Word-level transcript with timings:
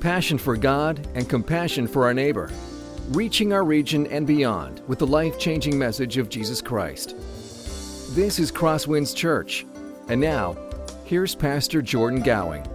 passion 0.00 0.38
for 0.38 0.56
God, 0.56 1.06
and 1.14 1.28
compassion 1.28 1.86
for 1.86 2.04
our 2.04 2.14
neighbor, 2.14 2.50
reaching 3.10 3.52
our 3.52 3.64
region 3.64 4.06
and 4.06 4.26
beyond 4.26 4.80
with 4.88 4.98
the 4.98 5.06
life 5.06 5.38
changing 5.38 5.78
message 5.78 6.16
of 6.16 6.28
Jesus 6.28 6.62
Christ. 6.62 7.14
This 8.14 8.38
is 8.38 8.50
Crosswinds 8.50 9.14
Church. 9.14 9.66
And 10.08 10.20
now, 10.20 10.56
here's 11.04 11.34
Pastor 11.34 11.82
Jordan 11.82 12.22
Gowing. 12.22 12.66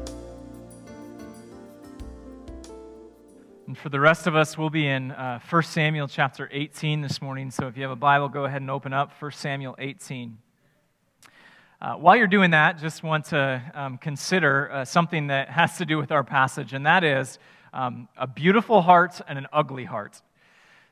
And 3.67 3.77
for 3.77 3.89
the 3.89 3.99
rest 3.99 4.27
of 4.27 4.35
us, 4.35 4.57
we'll 4.57 4.69
be 4.69 4.87
in 4.87 5.11
uh, 5.11 5.39
1 5.49 5.63
Samuel 5.63 6.07
chapter 6.07 6.47
18 6.51 7.01
this 7.01 7.21
morning. 7.21 7.49
So 7.49 7.67
if 7.67 7.75
you 7.75 7.83
have 7.83 7.91
a 7.91 7.95
Bible, 7.95 8.29
go 8.29 8.45
ahead 8.45 8.61
and 8.61 8.69
open 8.69 8.93
up 8.93 9.11
1 9.19 9.31
Samuel 9.31 9.75
18. 9.79 10.37
Uh, 11.85 11.93
while 11.97 12.15
you're 12.15 12.25
doing 12.25 12.49
that, 12.49 12.79
just 12.79 13.03
want 13.03 13.25
to 13.25 13.61
um, 13.75 13.99
consider 13.99 14.71
uh, 14.71 14.83
something 14.83 15.27
that 15.27 15.51
has 15.51 15.77
to 15.77 15.85
do 15.85 15.99
with 15.99 16.11
our 16.11 16.23
passage, 16.23 16.73
and 16.73 16.83
that 16.87 17.03
is 17.03 17.37
um, 17.73 18.07
a 18.17 18.25
beautiful 18.25 18.81
heart 18.81 19.21
and 19.27 19.37
an 19.37 19.45
ugly 19.53 19.85
heart. 19.85 20.19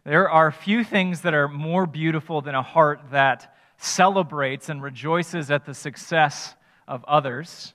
There 0.03 0.29
are 0.29 0.51
few 0.51 0.83
things 0.83 1.21
that 1.21 1.33
are 1.33 1.47
more 1.47 1.87
beautiful 1.87 2.41
than 2.41 2.53
a 2.53 2.61
heart 2.61 2.99
that 3.09 3.55
celebrates 3.79 4.69
and 4.69 4.83
rejoices 4.83 5.49
at 5.49 5.65
the 5.65 5.73
success 5.73 6.53
of 6.87 7.03
others. 7.05 7.73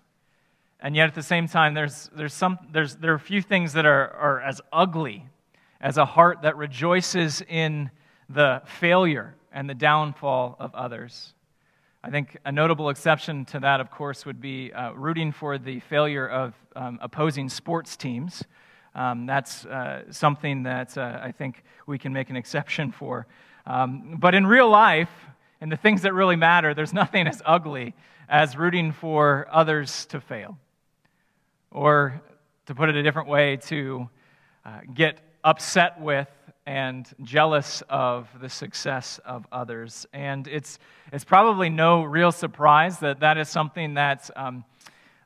And 0.78 0.94
yet, 0.94 1.08
at 1.08 1.16
the 1.16 1.22
same 1.24 1.48
time, 1.48 1.74
there's, 1.74 2.08
there's 2.14 2.34
some, 2.34 2.56
there's, 2.70 2.94
there 2.94 3.10
are 3.10 3.16
a 3.16 3.18
few 3.18 3.42
things 3.42 3.72
that 3.72 3.84
are, 3.84 4.12
are 4.12 4.40
as 4.42 4.60
ugly 4.72 5.26
as 5.80 5.96
a 5.96 6.04
heart 6.04 6.42
that 6.42 6.56
rejoices 6.56 7.42
in 7.48 7.90
the 8.28 8.62
failure 8.78 9.34
and 9.50 9.68
the 9.68 9.74
downfall 9.74 10.54
of 10.60 10.72
others. 10.76 11.34
I 12.08 12.10
think 12.10 12.38
a 12.46 12.50
notable 12.50 12.88
exception 12.88 13.44
to 13.44 13.60
that, 13.60 13.80
of 13.80 13.90
course, 13.90 14.24
would 14.24 14.40
be 14.40 14.72
uh, 14.72 14.92
rooting 14.92 15.30
for 15.30 15.58
the 15.58 15.80
failure 15.80 16.26
of 16.26 16.54
um, 16.74 16.98
opposing 17.02 17.50
sports 17.50 17.98
teams. 17.98 18.42
Um, 18.94 19.26
that's 19.26 19.66
uh, 19.66 20.04
something 20.10 20.62
that 20.62 20.96
uh, 20.96 21.20
I 21.22 21.32
think 21.32 21.62
we 21.86 21.98
can 21.98 22.14
make 22.14 22.30
an 22.30 22.36
exception 22.36 22.92
for. 22.92 23.26
Um, 23.66 24.16
but 24.18 24.34
in 24.34 24.46
real 24.46 24.70
life, 24.70 25.10
and 25.60 25.70
the 25.70 25.76
things 25.76 26.00
that 26.00 26.14
really 26.14 26.36
matter, 26.36 26.72
there's 26.72 26.94
nothing 26.94 27.26
as 27.26 27.42
ugly 27.44 27.94
as 28.26 28.56
rooting 28.56 28.92
for 28.92 29.46
others 29.52 30.06
to 30.06 30.18
fail. 30.18 30.56
Or, 31.70 32.22
to 32.64 32.74
put 32.74 32.88
it 32.88 32.96
a 32.96 33.02
different 33.02 33.28
way, 33.28 33.58
to 33.66 34.08
uh, 34.64 34.80
get 34.94 35.20
upset 35.44 36.00
with 36.00 36.30
and 36.68 37.08
jealous 37.22 37.82
of 37.88 38.28
the 38.42 38.48
success 38.50 39.18
of 39.24 39.46
others. 39.50 40.06
And 40.12 40.46
it's, 40.46 40.78
it's 41.10 41.24
probably 41.24 41.70
no 41.70 42.02
real 42.02 42.30
surprise 42.30 42.98
that 42.98 43.20
that 43.20 43.38
is 43.38 43.48
something 43.48 43.94
that 43.94 44.28
um, 44.36 44.66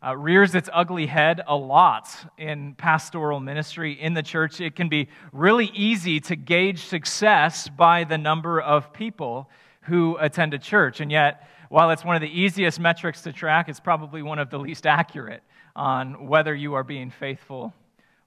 uh, 0.06 0.16
rears 0.16 0.54
its 0.54 0.70
ugly 0.72 1.04
head 1.04 1.40
a 1.48 1.56
lot 1.56 2.08
in 2.38 2.76
pastoral 2.76 3.40
ministry 3.40 4.00
in 4.00 4.14
the 4.14 4.22
church. 4.22 4.60
It 4.60 4.76
can 4.76 4.88
be 4.88 5.08
really 5.32 5.66
easy 5.74 6.20
to 6.20 6.36
gauge 6.36 6.84
success 6.84 7.68
by 7.68 8.04
the 8.04 8.18
number 8.18 8.60
of 8.60 8.92
people 8.92 9.50
who 9.80 10.16
attend 10.20 10.54
a 10.54 10.58
church. 10.60 11.00
And 11.00 11.10
yet, 11.10 11.48
while 11.70 11.90
it's 11.90 12.04
one 12.04 12.14
of 12.14 12.22
the 12.22 12.40
easiest 12.40 12.78
metrics 12.78 13.20
to 13.22 13.32
track, 13.32 13.68
it's 13.68 13.80
probably 13.80 14.22
one 14.22 14.38
of 14.38 14.48
the 14.48 14.58
least 14.58 14.86
accurate 14.86 15.42
on 15.74 16.28
whether 16.28 16.54
you 16.54 16.74
are 16.74 16.84
being 16.84 17.10
faithful 17.10 17.74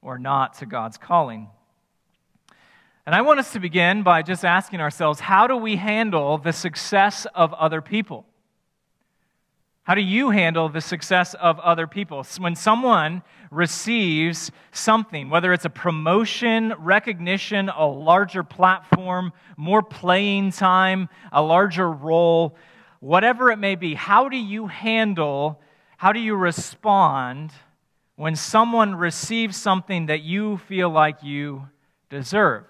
or 0.01 0.19
not 0.19 0.55
to 0.55 0.65
God's 0.65 0.97
calling. 0.97 1.47
And 3.05 3.13
I 3.13 3.21
want 3.21 3.39
us 3.39 3.53
to 3.53 3.59
begin 3.59 4.01
by 4.01 4.23
just 4.23 4.43
asking 4.43 4.81
ourselves 4.81 5.19
how 5.19 5.45
do 5.45 5.55
we 5.55 5.75
handle 5.75 6.39
the 6.39 6.53
success 6.53 7.27
of 7.35 7.53
other 7.53 7.81
people? 7.81 8.25
How 9.83 9.93
do 9.93 10.01
you 10.01 10.31
handle 10.31 10.67
the 10.67 10.81
success 10.81 11.35
of 11.35 11.59
other 11.59 11.85
people? 11.85 12.25
When 12.39 12.55
someone 12.55 13.21
receives 13.51 14.49
something, 14.71 15.29
whether 15.29 15.53
it's 15.53 15.65
a 15.65 15.69
promotion, 15.69 16.73
recognition, 16.79 17.69
a 17.69 17.85
larger 17.85 18.43
platform, 18.43 19.31
more 19.55 19.83
playing 19.83 20.53
time, 20.53 21.07
a 21.31 21.43
larger 21.43 21.91
role, 21.91 22.55
whatever 22.99 23.51
it 23.51 23.57
may 23.57 23.75
be, 23.75 23.93
how 23.93 24.27
do 24.27 24.37
you 24.37 24.65
handle, 24.65 25.61
how 25.97 26.11
do 26.11 26.19
you 26.19 26.35
respond 26.35 27.51
when 28.15 28.35
someone 28.35 28.95
receives 28.95 29.55
something 29.55 30.07
that 30.07 30.23
you 30.23 30.57
feel 30.57 30.89
like 30.89 31.21
you 31.21 31.69
deserve? 32.09 32.65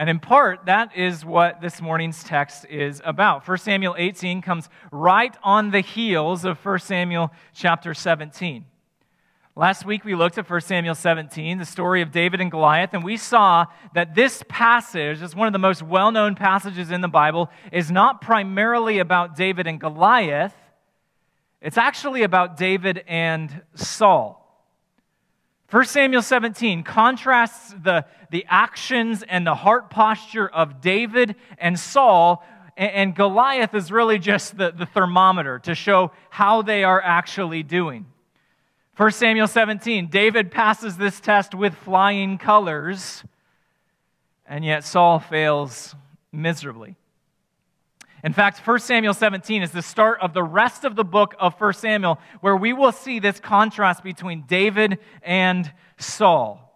And 0.00 0.08
in 0.08 0.18
part, 0.18 0.64
that 0.64 0.96
is 0.96 1.26
what 1.26 1.60
this 1.60 1.82
morning's 1.82 2.24
text 2.24 2.64
is 2.70 3.02
about. 3.04 3.46
1 3.46 3.58
Samuel 3.58 3.94
18 3.98 4.40
comes 4.40 4.70
right 4.90 5.36
on 5.42 5.72
the 5.72 5.82
heels 5.82 6.46
of 6.46 6.56
1 6.64 6.78
Samuel 6.78 7.30
chapter 7.52 7.92
17. 7.92 8.64
Last 9.54 9.84
week 9.84 10.06
we 10.06 10.14
looked 10.14 10.38
at 10.38 10.48
1 10.48 10.60
Samuel 10.62 10.94
17, 10.94 11.58
the 11.58 11.66
story 11.66 12.00
of 12.00 12.12
David 12.12 12.40
and 12.40 12.50
Goliath, 12.50 12.94
and 12.94 13.04
we 13.04 13.18
saw 13.18 13.66
that 13.92 14.14
this 14.14 14.42
passage 14.48 15.20
is 15.20 15.36
one 15.36 15.46
of 15.46 15.52
the 15.52 15.58
most 15.58 15.82
well 15.82 16.10
known 16.10 16.34
passages 16.34 16.90
in 16.90 17.02
the 17.02 17.06
Bible, 17.06 17.50
is 17.70 17.90
not 17.90 18.22
primarily 18.22 19.00
about 19.00 19.36
David 19.36 19.66
and 19.66 19.78
Goliath, 19.78 20.54
it's 21.60 21.76
actually 21.76 22.22
about 22.22 22.56
David 22.56 23.04
and 23.06 23.60
Saul. 23.74 24.39
1 25.70 25.84
Samuel 25.84 26.22
17 26.22 26.82
contrasts 26.82 27.72
the, 27.80 28.04
the 28.30 28.44
actions 28.48 29.22
and 29.22 29.46
the 29.46 29.54
heart 29.54 29.88
posture 29.88 30.48
of 30.48 30.80
David 30.80 31.36
and 31.58 31.78
Saul, 31.78 32.44
and, 32.76 32.90
and 32.90 33.14
Goliath 33.14 33.72
is 33.72 33.92
really 33.92 34.18
just 34.18 34.56
the, 34.56 34.72
the 34.72 34.84
thermometer 34.84 35.60
to 35.60 35.76
show 35.76 36.10
how 36.28 36.62
they 36.62 36.82
are 36.82 37.00
actually 37.00 37.62
doing. 37.62 38.06
1 38.96 39.12
Samuel 39.12 39.46
17, 39.46 40.08
David 40.08 40.50
passes 40.50 40.96
this 40.96 41.20
test 41.20 41.54
with 41.54 41.74
flying 41.74 42.36
colors, 42.36 43.22
and 44.46 44.64
yet 44.64 44.82
Saul 44.82 45.20
fails 45.20 45.94
miserably. 46.32 46.96
In 48.22 48.32
fact, 48.32 48.66
1 48.66 48.78
Samuel 48.80 49.14
17 49.14 49.62
is 49.62 49.70
the 49.70 49.82
start 49.82 50.20
of 50.20 50.34
the 50.34 50.42
rest 50.42 50.84
of 50.84 50.94
the 50.94 51.04
book 51.04 51.34
of 51.38 51.54
1 51.54 51.72
Samuel, 51.74 52.18
where 52.40 52.56
we 52.56 52.72
will 52.72 52.92
see 52.92 53.18
this 53.18 53.40
contrast 53.40 54.04
between 54.04 54.44
David 54.46 54.98
and 55.22 55.72
Saul. 55.98 56.66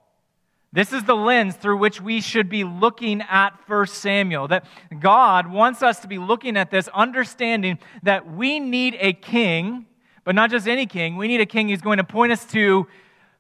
This 0.73 0.93
is 0.93 1.05
the 1.05 1.15
lens 1.15 1.55
through 1.55 1.77
which 1.77 2.01
we 2.01 2.21
should 2.21 2.49
be 2.49 2.65
looking 2.65 3.23
at 3.23 3.51
1 3.69 3.87
Samuel. 3.87 4.49
That 4.49 4.67
God 4.99 5.47
wants 5.47 5.83
us 5.83 6.01
to 6.01 6.09
be 6.09 6.19
looking 6.19 6.57
at 6.57 6.71
this, 6.71 6.89
understanding 6.89 7.79
that 8.03 8.33
we 8.33 8.59
need 8.59 8.97
a 8.99 9.13
king, 9.13 9.87
but 10.25 10.35
not 10.35 10.51
just 10.51 10.67
any 10.67 10.87
king. 10.87 11.17
We 11.17 11.29
need 11.29 11.41
a 11.41 11.47
king 11.47 11.69
who's 11.69 11.83
going 11.83 11.99
to 11.99 12.05
point 12.05 12.33
us 12.33 12.45
to 12.47 12.89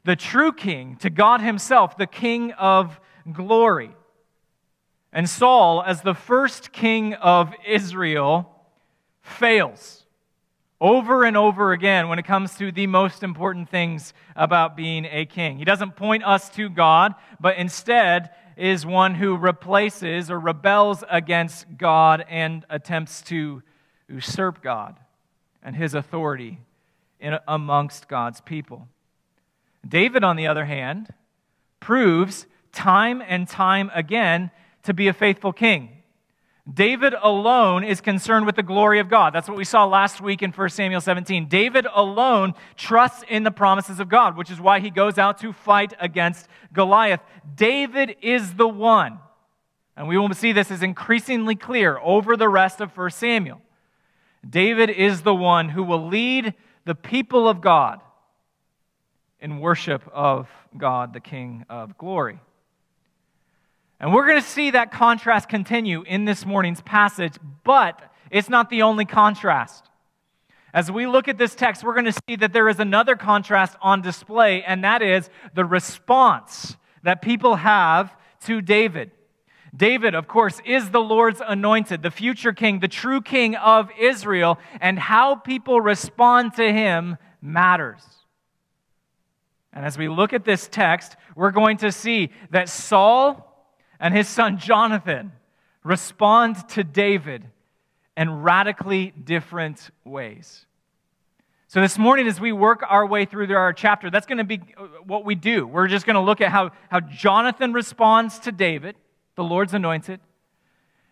the 0.05 0.15
true 0.15 0.53
king, 0.53 0.97
to 0.97 1.11
God 1.11 1.41
Himself, 1.41 1.97
the 1.97 2.07
King 2.07 2.53
of 2.53 3.01
glory. 3.33 3.91
And 5.15 5.31
Saul, 5.31 5.83
as 5.87 6.03
the 6.03 6.13
first 6.13 6.73
king 6.73 7.15
of 7.15 7.55
Israel, 7.65 8.51
fails 9.23 10.05
over 10.81 11.23
and 11.23 11.37
over 11.37 11.73
again 11.73 12.09
when 12.09 12.19
it 12.19 12.25
comes 12.25 12.57
to 12.57 12.73
the 12.73 12.89
most 12.89 13.23
important 13.23 13.71
things 13.71 14.13
about 14.35 14.77
being 14.77 15.07
a 15.09 15.25
king. 15.25 15.57
He 15.57 15.65
doesn't 15.65 15.95
point 15.95 16.25
us 16.25 16.51
to 16.51 16.69
God, 16.69 17.15
but 17.41 17.57
instead 17.57 18.31
is 18.57 18.85
one 18.85 19.15
who 19.15 19.37
replaces 19.37 20.33
or 20.33 20.39
rebels 20.39 21.05
against 21.09 21.67
God 21.79 22.25
and 22.29 22.67
attempts 22.69 23.23
to 23.23 23.63
usurp 24.09 24.63
God 24.63 24.99
and 25.63 25.77
his 25.77 25.95
authority 25.95 26.59
in, 27.21 27.39
amongst 27.47 28.09
God's 28.09 28.41
people. 28.41 28.89
David, 29.87 30.25
on 30.25 30.35
the 30.35 30.49
other 30.49 30.65
hand, 30.65 31.09
proves 31.79 32.47
time 32.73 33.23
and 33.27 33.47
time 33.47 33.93
again 33.95 34.51
to 34.85 34.95
be 34.95 35.09
a 35.09 35.13
faithful 35.13 35.53
king. 35.53 35.91
David 36.73 37.15
alone 37.21 37.85
is 37.85 38.01
concerned 38.01 38.47
with 38.47 38.57
the 38.57 38.63
glory 38.63 38.99
of 38.99 39.11
God. 39.11 39.35
That's 39.35 39.49
what 39.49 39.59
we 39.59 39.65
saw 39.65 39.85
last 39.85 40.23
week 40.23 40.41
in 40.43 40.51
1 40.51 40.69
Samuel 40.71 41.03
17. 41.03 41.47
David 41.47 41.87
alone 41.93 42.55
trusts 42.77 43.23
in 43.29 43.43
the 43.43 43.51
promises 43.51 44.01
of 44.01 44.09
God, 44.09 44.37
which 44.39 44.51
is 44.51 44.59
why 44.59 44.81
he 44.81 44.89
goes 44.89 45.19
out 45.19 45.39
to 45.41 45.53
fight 45.53 45.93
against 46.01 46.49
Goliath. 46.73 47.21
David 47.55 48.17
is 48.23 48.55
the 48.55 48.69
one, 48.69 49.19
and 49.95 50.09
we 50.09 50.17
will 50.17 50.33
see 50.33 50.53
this 50.53 50.71
is 50.71 50.83
increasingly 50.83 51.55
clear 51.55 51.99
over 51.99 52.35
the 52.35 52.49
rest 52.49 52.81
of 52.81 52.97
1 52.97 53.11
Samuel. 53.11 53.61
David 54.49 54.89
is 54.89 55.21
the 55.21 55.35
one 55.35 55.69
who 55.69 55.83
will 55.83 56.07
lead 56.07 56.55
the 56.87 56.95
people 56.95 57.47
of 57.47 57.61
God 57.61 58.01
in 59.39 59.61
worship 59.61 60.03
of 60.15 60.49
God, 60.79 61.13
the 61.13 61.21
King 61.21 61.67
of 61.69 61.99
glory. 61.99 62.41
And 64.05 64.13
we're 64.13 64.27
going 64.27 64.43
to 64.43 64.47
see 64.47 64.73
that 64.73 64.93
contrast 64.93 65.49
continue 65.49 66.03
in 66.03 66.27
this 66.27 66.45
morning's 66.45 66.83
passage, 66.83 67.37
but 67.65 68.03
it's 68.31 68.51
not 68.51 68.69
the 68.69 68.83
only 68.83 69.07
contrast. 69.07 69.89
As 70.75 70.93
we 70.93 71.07
look 71.07 71.27
at 71.27 71.39
this 71.39 71.55
text, 71.55 71.83
we're 71.83 71.95
going 71.95 72.13
to 72.13 72.21
see 72.29 72.37
that 72.37 72.53
there 72.53 72.69
is 72.69 72.81
another 72.81 73.17
contrast 73.17 73.79
on 73.81 74.03
display, 74.03 74.63
and 74.63 74.85
that 74.85 75.01
is 75.01 75.31
the 75.55 75.65
response 75.65 76.77
that 77.03 77.23
people 77.23 77.57
have 77.57 78.15
to 78.43 78.61
David. 78.61 79.11
David, 79.75 80.15
of 80.15 80.29
course, 80.29 80.61
is 80.67 80.91
the 80.91 81.01
Lord's 81.01 81.41
anointed, 81.41 82.03
the 82.03 82.11
future 82.11 82.53
king, 82.53 82.81
the 82.81 82.89
true 82.89 83.23
king 83.23 83.57
of 83.57 83.89
Israel, 83.99 84.59
and 84.83 84.99
how 84.99 85.35
people 85.35 85.81
respond 85.81 86.53
to 86.57 86.71
him 86.71 87.17
matters. 87.41 88.03
And 89.73 89.83
as 89.83 89.97
we 89.97 90.11
look 90.11 90.35
at 90.35 90.45
this 90.45 90.69
text, 90.69 91.17
we're 91.35 91.53
going 91.53 91.79
to 91.79 91.91
see 91.91 92.33
that 92.51 92.69
Saul 92.69 93.51
and 94.01 94.15
his 94.15 94.29
son 94.29 94.59
Jonathan 94.59 95.33
respond 95.83 96.69
to 96.71 96.85
David 96.85 97.45
in 98.17 98.43
radically 98.43 99.13
different 99.13 99.91
ways. 100.05 100.67
So, 101.67 101.81
this 101.81 101.99
morning, 101.99 102.29
as 102.29 102.41
we 102.41 102.53
work 102.53 102.85
our 102.89 103.05
way 103.05 103.25
through 103.25 103.53
our 103.53 103.73
chapter, 103.73 104.09
that's 104.09 104.27
going 104.27 104.39
to 104.39 104.45
be 104.45 104.59
what 105.07 105.25
we 105.25 105.35
do. 105.35 105.67
We're 105.67 105.89
just 105.89 106.07
going 106.07 106.15
to 106.15 106.21
look 106.21 106.41
at 106.41 106.51
how, 106.51 106.71
how 106.89 107.01
Jonathan 107.01 107.73
responds 107.73 108.39
to 108.41 108.53
David, 108.53 108.97
the 109.35 109.43
Lord's 109.43 109.75
anointed, 109.75 110.21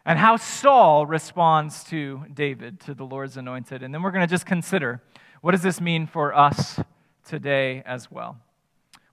and 0.04 0.18
how 0.18 0.36
Saul 0.36 1.04
responds 1.04 1.82
to 1.84 2.24
David, 2.32 2.78
to 2.80 2.94
the 2.94 3.04
Lord's 3.04 3.36
anointed. 3.36 3.82
And 3.82 3.92
then 3.92 4.02
we're 4.02 4.12
going 4.12 4.26
to 4.26 4.32
just 4.32 4.46
consider 4.46 5.02
what 5.40 5.50
does 5.50 5.62
this 5.62 5.80
mean 5.80 6.06
for 6.06 6.32
us 6.32 6.78
today 7.26 7.82
as 7.84 8.10
well. 8.10 8.38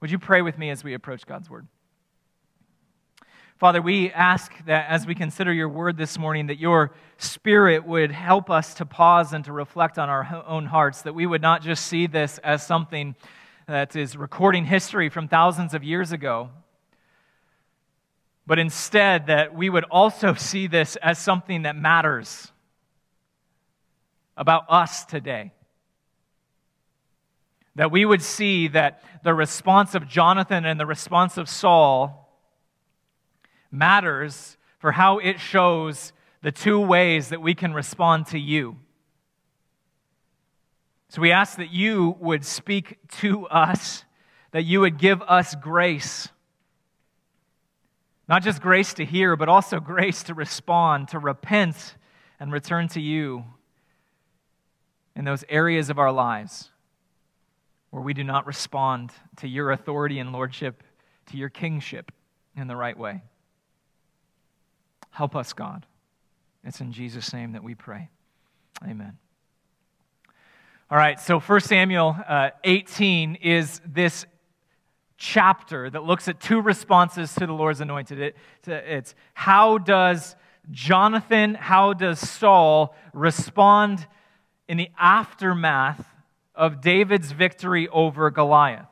Would 0.01 0.11
you 0.11 0.19
pray 0.19 0.43
with 0.43 0.57
me 0.57 0.69
as 0.69 0.83
we 0.83 0.93
approach 0.93 1.25
God's 1.25 1.49
word? 1.49 1.67
Father, 3.59 3.81
we 3.81 4.09
ask 4.11 4.53
that 4.67 4.89
as 4.89 5.05
we 5.05 5.13
consider 5.13 5.51
your 5.51 5.67
word 5.67 5.97
this 5.97 6.17
morning, 6.17 6.47
that 6.47 6.59
your 6.59 6.91
spirit 7.17 7.85
would 7.85 8.09
help 8.09 8.49
us 8.49 8.75
to 8.75 8.85
pause 8.85 9.33
and 9.33 9.43
to 9.43 9.51
reflect 9.51 9.99
on 9.99 10.07
our 10.07 10.45
own 10.47 10.65
hearts, 10.65 11.01
that 11.01 11.13
we 11.13 11.25
would 11.25 11.41
not 11.41 11.61
just 11.61 11.85
see 11.85 12.07
this 12.07 12.37
as 12.37 12.65
something 12.65 13.15
that 13.67 13.97
is 13.97 14.15
recording 14.15 14.63
history 14.63 15.09
from 15.09 15.27
thousands 15.27 15.73
of 15.73 15.83
years 15.83 16.13
ago, 16.13 16.51
but 18.47 18.59
instead 18.59 19.27
that 19.27 19.53
we 19.53 19.69
would 19.69 19.83
also 19.91 20.33
see 20.35 20.67
this 20.67 20.95
as 20.95 21.19
something 21.19 21.63
that 21.63 21.75
matters 21.75 22.53
about 24.37 24.63
us 24.69 25.03
today. 25.03 25.51
That 27.75 27.91
we 27.91 28.05
would 28.05 28.21
see 28.21 28.69
that 28.69 29.03
the 29.25 29.33
response 29.33 29.95
of 29.95 30.07
Jonathan 30.07 30.63
and 30.63 30.79
the 30.79 30.85
response 30.85 31.35
of 31.35 31.49
Saul 31.49 32.25
matters 33.71 34.57
for 34.79 34.91
how 34.91 35.19
it 35.19 35.39
shows 35.39 36.13
the 36.41 36.51
two 36.51 36.79
ways 36.79 37.29
that 37.29 37.41
we 37.41 37.53
can 37.53 37.73
respond 37.73 38.27
to 38.27 38.39
you. 38.39 38.77
So 41.09 41.21
we 41.21 41.31
ask 41.31 41.57
that 41.57 41.71
you 41.71 42.15
would 42.19 42.45
speak 42.45 42.97
to 43.17 43.47
us, 43.47 44.05
that 44.51 44.63
you 44.63 44.79
would 44.81 44.97
give 44.97 45.21
us 45.23 45.55
grace. 45.55 46.29
Not 48.27 48.43
just 48.43 48.61
grace 48.61 48.93
to 48.95 49.05
hear, 49.05 49.35
but 49.35 49.49
also 49.49 49.79
grace 49.79 50.23
to 50.23 50.33
respond, 50.33 51.09
to 51.09 51.19
repent, 51.19 51.95
and 52.39 52.51
return 52.51 52.87
to 52.89 53.01
you 53.01 53.43
in 55.15 55.25
those 55.25 55.43
areas 55.49 55.89
of 55.89 55.99
our 55.99 56.11
lives 56.11 56.69
where 57.89 58.03
we 58.03 58.13
do 58.13 58.23
not 58.23 58.45
respond 58.45 59.11
to 59.37 59.47
your 59.47 59.71
authority 59.71 60.19
and 60.19 60.31
lordship, 60.31 60.83
to 61.25 61.37
your 61.37 61.49
kingship 61.49 62.11
in 62.55 62.67
the 62.67 62.75
right 62.75 62.97
way. 62.97 63.23
Help 65.11 65.35
us, 65.35 65.53
God. 65.53 65.85
It's 66.63 66.81
in 66.81 66.91
Jesus' 66.91 67.33
name 67.33 67.53
that 67.53 67.63
we 67.63 67.75
pray. 67.75 68.09
Amen. 68.83 69.17
All 70.91 70.97
right, 70.97 71.19
so 71.19 71.39
1 71.39 71.59
Samuel 71.61 72.17
uh, 72.27 72.49
18 72.63 73.35
is 73.35 73.79
this 73.85 74.25
chapter 75.17 75.89
that 75.89 76.03
looks 76.03 76.27
at 76.27 76.39
two 76.39 76.61
responses 76.61 77.33
to 77.35 77.45
the 77.45 77.53
Lord's 77.53 77.81
anointed. 77.81 78.19
It, 78.19 78.37
it's 78.65 79.13
how 79.33 79.77
does 79.77 80.35
Jonathan, 80.71 81.55
how 81.55 81.93
does 81.93 82.19
Saul 82.19 82.95
respond 83.13 84.07
in 84.67 84.77
the 84.77 84.89
aftermath 84.97 86.05
of 86.55 86.81
David's 86.81 87.31
victory 87.31 87.87
over 87.89 88.31
Goliath? 88.31 88.88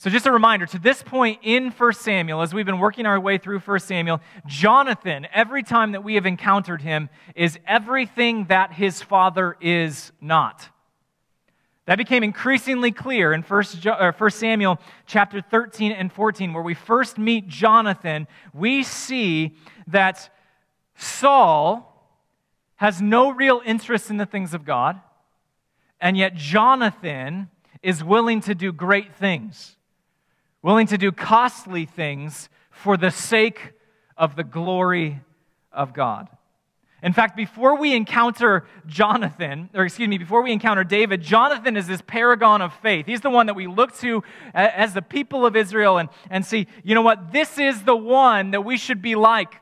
So, 0.00 0.08
just 0.08 0.24
a 0.24 0.32
reminder 0.32 0.64
to 0.64 0.78
this 0.78 1.02
point 1.02 1.40
in 1.42 1.72
1 1.72 1.92
Samuel, 1.92 2.40
as 2.40 2.54
we've 2.54 2.64
been 2.64 2.78
working 2.78 3.04
our 3.04 3.20
way 3.20 3.36
through 3.36 3.58
1 3.58 3.80
Samuel, 3.80 4.22
Jonathan, 4.46 5.28
every 5.30 5.62
time 5.62 5.92
that 5.92 6.02
we 6.02 6.14
have 6.14 6.24
encountered 6.24 6.80
him, 6.80 7.10
is 7.34 7.58
everything 7.66 8.46
that 8.46 8.72
his 8.72 9.02
father 9.02 9.58
is 9.60 10.10
not. 10.18 10.70
That 11.84 11.98
became 11.98 12.22
increasingly 12.22 12.92
clear 12.92 13.34
in 13.34 13.42
1 13.42 13.64
uh, 13.84 14.30
Samuel 14.30 14.80
chapter 15.04 15.42
13 15.42 15.92
and 15.92 16.10
14, 16.10 16.54
where 16.54 16.62
we 16.62 16.72
first 16.72 17.18
meet 17.18 17.46
Jonathan. 17.46 18.26
We 18.54 18.82
see 18.84 19.54
that 19.86 20.34
Saul 20.96 22.08
has 22.76 23.02
no 23.02 23.32
real 23.32 23.60
interest 23.66 24.08
in 24.08 24.16
the 24.16 24.24
things 24.24 24.54
of 24.54 24.64
God, 24.64 24.98
and 26.00 26.16
yet 26.16 26.34
Jonathan 26.36 27.50
is 27.82 28.02
willing 28.02 28.40
to 28.40 28.54
do 28.54 28.72
great 28.72 29.14
things 29.14 29.76
willing 30.62 30.86
to 30.88 30.98
do 30.98 31.12
costly 31.12 31.86
things 31.86 32.48
for 32.70 32.96
the 32.96 33.10
sake 33.10 33.72
of 34.16 34.36
the 34.36 34.44
glory 34.44 35.20
of 35.72 35.92
God. 35.94 36.28
In 37.02 37.14
fact, 37.14 37.34
before 37.34 37.78
we 37.78 37.94
encounter 37.94 38.66
Jonathan, 38.86 39.70
or 39.72 39.84
excuse 39.84 40.08
me, 40.08 40.18
before 40.18 40.42
we 40.42 40.52
encounter 40.52 40.84
David, 40.84 41.22
Jonathan 41.22 41.76
is 41.76 41.86
this 41.86 42.02
paragon 42.06 42.60
of 42.60 42.74
faith. 42.74 43.06
He's 43.06 43.22
the 43.22 43.30
one 43.30 43.46
that 43.46 43.54
we 43.54 43.66
look 43.66 43.96
to 43.98 44.22
as 44.52 44.92
the 44.92 45.00
people 45.00 45.46
of 45.46 45.56
Israel 45.56 45.96
and, 45.96 46.10
and 46.28 46.44
see, 46.44 46.66
you 46.84 46.94
know 46.94 47.00
what, 47.00 47.32
this 47.32 47.58
is 47.58 47.84
the 47.84 47.96
one 47.96 48.50
that 48.50 48.66
we 48.66 48.76
should 48.76 49.00
be 49.00 49.14
like. 49.14 49.54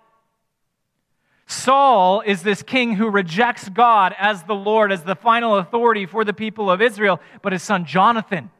Saul 1.46 2.22
is 2.26 2.42
this 2.42 2.62
king 2.62 2.94
who 2.94 3.08
rejects 3.08 3.68
God 3.68 4.14
as 4.18 4.42
the 4.42 4.54
Lord, 4.54 4.90
as 4.90 5.04
the 5.04 5.14
final 5.14 5.56
authority 5.58 6.06
for 6.06 6.24
the 6.24 6.34
people 6.34 6.70
of 6.70 6.82
Israel, 6.82 7.20
but 7.40 7.52
his 7.52 7.62
son 7.62 7.84
Jonathan 7.84 8.50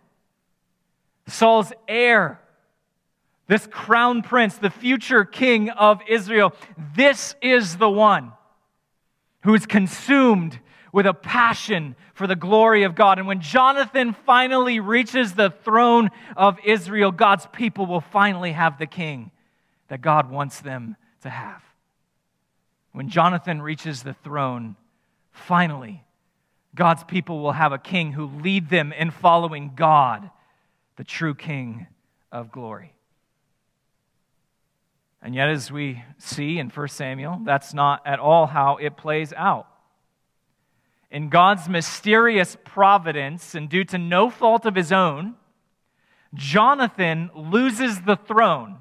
Saul's 1.29 1.73
heir, 1.87 2.41
this 3.47 3.67
crown 3.67 4.23
prince, 4.23 4.57
the 4.57 4.71
future 4.71 5.25
king 5.25 5.71
of 5.71 6.01
Israel. 6.09 6.55
This 6.95 7.35
is 7.41 7.77
the 7.77 7.91
one 7.91 8.33
who 9.43 9.55
is 9.55 9.67
consumed 9.67 10.59
with 10.93 11.07
a 11.07 11.15
passion 11.15 11.95
for 12.15 12.27
the 12.27 12.37
glory 12.37 12.83
of 12.83 12.95
God. 12.95 13.19
And 13.19 13.29
when 13.29 13.41
Jonathan 13.41 14.15
finally 14.27 14.81
reaches 14.81 15.35
the 15.35 15.51
throne 15.51 16.11
of 16.37 16.59
Israel, 16.65 17.13
God's 17.13 17.47
people 17.53 17.87
will 17.87 18.01
finally 18.01 18.53
have 18.53 18.79
the 18.79 18.87
king 18.87 19.31
that 19.89 20.01
God 20.01 20.31
wants 20.31 20.61
them 20.61 20.97
to 21.23 21.31
have. 21.31 21.63
When 22.93 23.09
Jonathan 23.09 23.63
reaches 23.63 24.03
the 24.03 24.15
throne, 24.15 24.77
finally, 25.31 26.05
God's 26.75 27.05
people 27.05 27.41
will 27.43 27.53
have 27.53 27.73
a 27.73 27.79
king 27.79 28.13
who 28.13 28.27
lead 28.27 28.71
them 28.71 28.93
in 28.93 29.11
following 29.11 29.73
God 29.75 30.31
the 30.99 31.05
true 31.05 31.35
King 31.35 31.87
of 32.33 32.51
glory. 32.51 32.93
And 35.23 35.35
yet, 35.35 35.49
as 35.49 35.71
we 35.71 36.03
see 36.19 36.59
in 36.59 36.71
1 36.71 36.89
Samuel, 36.89 37.41
that's 37.45 37.73
not 37.73 38.03
at 38.05 38.19
all 38.19 38.47
how 38.47 38.77
it 38.77 38.97
plays 38.97 39.33
out. 39.33 39.69
In 41.11 41.29
God's 41.29 41.69
mysterious 41.69 42.57
providence, 42.65 43.55
and 43.55 43.69
due 43.69 43.85
to 43.85 43.99
no 43.99 44.29
fault 44.29 44.67
of 44.67 44.75
his 44.75 44.93
own, 44.93 45.35
Jonathan 46.35 47.31
loses 47.35 48.03
the 48.03 48.17
throne 48.17 48.79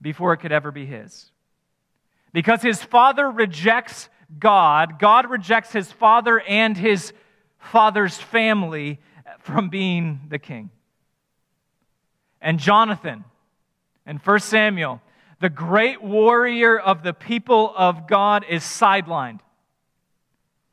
before 0.00 0.32
it 0.32 0.38
could 0.38 0.52
ever 0.52 0.70
be 0.70 0.86
his. 0.86 1.30
Because 2.32 2.62
his 2.62 2.82
father 2.82 3.28
rejects 3.28 4.08
God, 4.38 5.00
God 5.00 5.28
rejects 5.28 5.72
his 5.72 5.90
father 5.90 6.40
and 6.40 6.76
his 6.76 7.12
father's 7.58 8.16
family 8.16 9.00
from 9.40 9.70
being 9.70 10.20
the 10.28 10.38
king 10.38 10.70
and 12.40 12.58
Jonathan 12.58 13.24
and 14.06 14.18
1 14.18 14.38
Samuel, 14.40 15.00
the 15.40 15.50
great 15.50 16.02
warrior 16.02 16.78
of 16.78 17.02
the 17.02 17.14
people 17.14 17.72
of 17.76 18.06
God, 18.06 18.44
is 18.48 18.62
sidelined. 18.62 19.40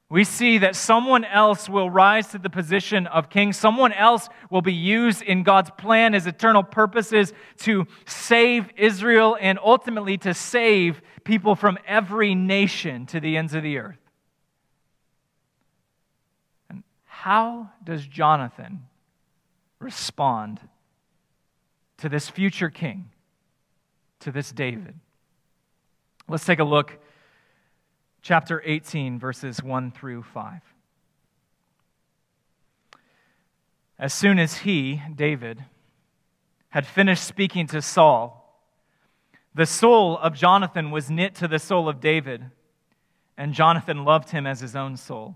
We 0.10 0.24
see 0.24 0.60
that 0.60 0.78
someone 0.78 1.26
else 1.26 1.68
will 1.68 1.90
rise 1.90 2.28
to 2.28 2.38
the 2.38 2.50
position 2.50 3.08
of 3.08 3.30
king. 3.30 3.52
Someone 3.52 3.92
else 3.92 4.30
will 4.50 4.62
be 4.62 4.74
used 4.74 5.22
in 5.22 5.44
God's 5.44 5.70
plan, 5.78 6.14
his 6.14 6.28
eternal 6.28 6.64
purposes 6.64 7.34
to 7.60 7.86
save 8.06 8.70
Israel 8.78 9.38
and 9.40 9.60
ultimately 9.62 10.18
to 10.20 10.34
save 10.34 11.02
people 11.26 11.56
from 11.56 11.78
every 11.86 12.36
nation 12.36 13.06
to 13.08 13.20
the 13.20 13.36
ends 13.36 13.54
of 13.54 13.64
the 13.64 13.78
earth. 13.80 14.00
And 16.70 16.84
how 17.06 17.72
does 17.84 18.08
Jonathan 18.08 18.86
respond 19.80 20.62
to 21.98 22.10
this 22.10 22.30
future 22.30 22.70
king, 22.70 23.10
to 24.20 24.32
this 24.32 24.52
David. 24.52 24.96
Let's 26.28 26.46
take 26.46 26.60
a 26.60 26.64
look, 26.64 26.98
chapter 28.22 28.62
18, 28.66 29.20
verses 29.20 29.64
1 29.64 29.92
through 29.92 30.24
5. 30.24 30.62
As 34.00 34.14
soon 34.14 34.38
as 34.38 34.58
he, 34.60 35.02
David, 35.16 35.64
had 36.70 36.86
finished 36.86 37.24
speaking 37.24 37.66
to 37.68 37.82
Saul, 37.82 38.44
the 39.56 39.66
soul 39.66 40.20
of 40.20 40.36
Jonathan 40.36 40.92
was 40.92 41.10
knit 41.10 41.34
to 41.36 41.48
the 41.48 41.58
soul 41.58 41.90
of 41.90 42.00
David, 42.00 42.46
and 43.38 43.54
Jonathan 43.54 44.06
loved 44.06 44.30
him 44.30 44.46
as 44.46 44.60
his 44.60 44.76
own 44.76 44.98
soul. 44.98 45.36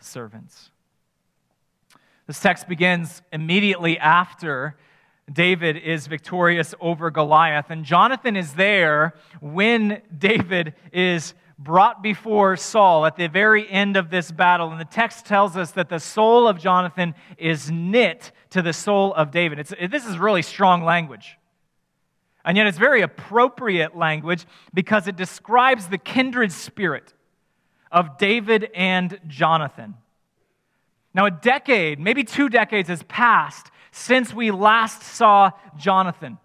servants. 0.00 0.70
This 2.26 2.40
text 2.40 2.68
begins 2.68 3.22
immediately 3.32 3.98
after 3.98 4.76
David 5.32 5.76
is 5.76 6.06
victorious 6.06 6.74
over 6.80 7.10
Goliath. 7.10 7.66
And 7.70 7.84
Jonathan 7.84 8.36
is 8.36 8.54
there 8.54 9.14
when 9.40 10.02
David 10.16 10.74
is 10.92 11.34
brought 11.58 12.02
before 12.02 12.56
Saul 12.56 13.04
at 13.04 13.16
the 13.16 13.28
very 13.28 13.68
end 13.68 13.96
of 13.96 14.10
this 14.10 14.30
battle. 14.30 14.70
And 14.70 14.80
the 14.80 14.84
text 14.84 15.26
tells 15.26 15.56
us 15.56 15.72
that 15.72 15.88
the 15.88 15.98
soul 15.98 16.46
of 16.46 16.58
Jonathan 16.58 17.14
is 17.36 17.70
knit 17.70 18.32
to 18.50 18.62
the 18.62 18.72
soul 18.72 19.12
of 19.14 19.30
David. 19.30 19.58
It's, 19.58 19.74
this 19.90 20.06
is 20.06 20.18
really 20.18 20.42
strong 20.42 20.84
language. 20.84 21.36
And 22.44 22.56
yet 22.56 22.66
it's 22.66 22.78
very 22.78 23.02
appropriate 23.02 23.96
language 23.96 24.46
because 24.72 25.08
it 25.08 25.16
describes 25.16 25.88
the 25.88 25.98
kindred 25.98 26.52
spirit 26.52 27.12
of 27.90 28.18
David 28.18 28.70
and 28.74 29.18
Jonathan. 29.26 29.94
Now, 31.14 31.26
a 31.26 31.30
decade, 31.30 31.98
maybe 31.98 32.24
two 32.24 32.48
decades, 32.48 32.88
has 32.88 33.02
passed 33.04 33.70
since 33.90 34.32
we 34.32 34.50
last 34.50 35.02
saw 35.02 35.50
Jonathan. 35.76 36.38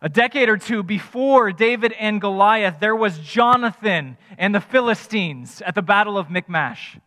A 0.00 0.08
decade 0.08 0.48
or 0.48 0.56
two 0.56 0.82
before 0.82 1.52
David 1.52 1.92
and 1.92 2.20
Goliath, 2.20 2.76
there 2.80 2.94
was 2.94 3.18
Jonathan 3.18 4.16
and 4.36 4.54
the 4.54 4.60
Philistines 4.60 5.60
at 5.62 5.74
the 5.74 5.82
Battle 5.82 6.16
of 6.16 6.30
Michmash. 6.30 6.98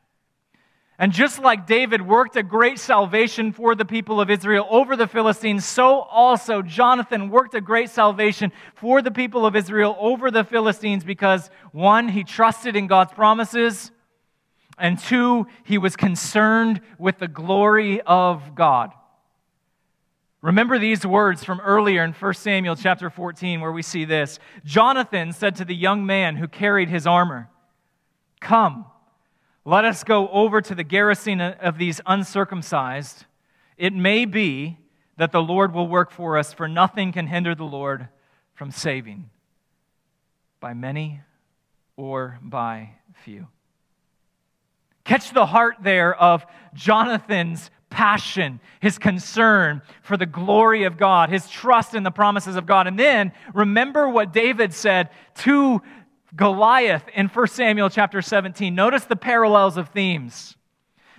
And 1.02 1.12
just 1.12 1.40
like 1.40 1.66
David 1.66 2.04
worked 2.04 2.36
a 2.36 2.44
great 2.44 2.78
salvation 2.78 3.54
for 3.54 3.74
the 3.74 3.86
people 3.86 4.22
of 4.22 4.30
Israel 4.30 4.68
over 4.70 4.96
the 4.96 5.08
Philistines, 5.08 5.66
so 5.66 6.02
also 6.02 6.62
Jonathan 6.62 7.32
worked 7.32 7.56
a 7.56 7.60
great 7.60 7.90
salvation 7.90 8.52
for 8.76 9.02
the 9.02 9.10
people 9.10 9.44
of 9.44 9.56
Israel 9.56 9.98
over 10.00 10.30
the 10.30 10.44
Philistines 10.44 11.04
because, 11.04 11.50
one, 11.72 12.08
he 12.08 12.24
trusted 12.24 12.76
in 12.76 12.86
God's 12.86 13.14
promises, 13.14 13.90
and 14.78 15.00
two, 15.00 15.48
he 15.64 15.80
was 15.80 15.96
concerned 15.96 16.82
with 17.00 17.18
the 17.18 17.28
glory 17.28 18.00
of 18.02 18.54
God. 18.54 18.92
Remember 20.44 20.78
these 20.78 21.04
words 21.04 21.44
from 21.44 21.62
earlier 21.62 22.04
in 22.04 22.14
1 22.14 22.34
Samuel 22.36 22.76
chapter 22.76 23.10
14, 23.10 23.60
where 23.60 23.72
we 23.72 23.82
see 23.82 24.06
this 24.06 24.38
Jonathan 24.64 25.34
said 25.34 25.56
to 25.56 25.66
the 25.66 25.74
young 25.74 26.06
man 26.06 26.36
who 26.36 26.48
carried 26.48 26.90
his 26.90 27.08
armor, 27.08 27.50
Come 28.40 28.86
let 29.64 29.86
us 29.86 30.04
go 30.04 30.28
over 30.30 30.62
to 30.62 30.76
the 30.76 30.84
garrison 30.84 31.40
of 31.40 31.78
these 31.78 32.02
uncircumcised. 32.06 33.26
It 33.78 33.94
may 33.94 34.26
be 34.26 34.80
that 35.18 35.32
the 35.32 35.42
Lord 35.42 35.74
will 35.74 35.88
work 35.88 36.12
for 36.12 36.38
us, 36.38 36.54
for 36.54 36.68
nothing 36.68 37.12
can 37.12 37.28
hinder 37.28 37.54
the 37.54 37.64
Lord 37.64 38.08
from 38.56 38.72
saving 38.72 39.30
by 40.60 40.74
many 40.74 41.22
or 41.96 42.40
by 42.42 42.92
few. 43.24 43.48
Catch 45.04 45.32
the 45.32 45.46
heart 45.46 45.78
there 45.82 46.16
of 46.16 46.46
Jonathan's 46.74 47.70
passion, 47.90 48.60
his 48.80 48.98
concern 48.98 49.82
for 50.02 50.18
the 50.18 50.26
glory 50.26 50.84
of 50.86 50.98
God, 50.98 51.30
his 51.30 51.48
trust 51.50 51.94
in 51.94 52.04
the 52.04 52.12
promises 52.12 52.56
of 52.56 52.66
God. 52.66 52.88
And 52.88 52.98
then 52.98 53.32
remember 53.54 54.08
what 54.08 54.34
David 54.34 54.74
said 54.74 55.10
to 55.40 55.82
Goliath 56.36 57.08
in 57.14 57.28
1 57.28 57.48
Samuel 57.48 57.90
chapter 57.90 58.22
17. 58.22 58.74
Notice 58.74 59.06
the 59.06 59.16
parallels 59.16 59.78
of 59.78 59.90
themes. 59.90 60.56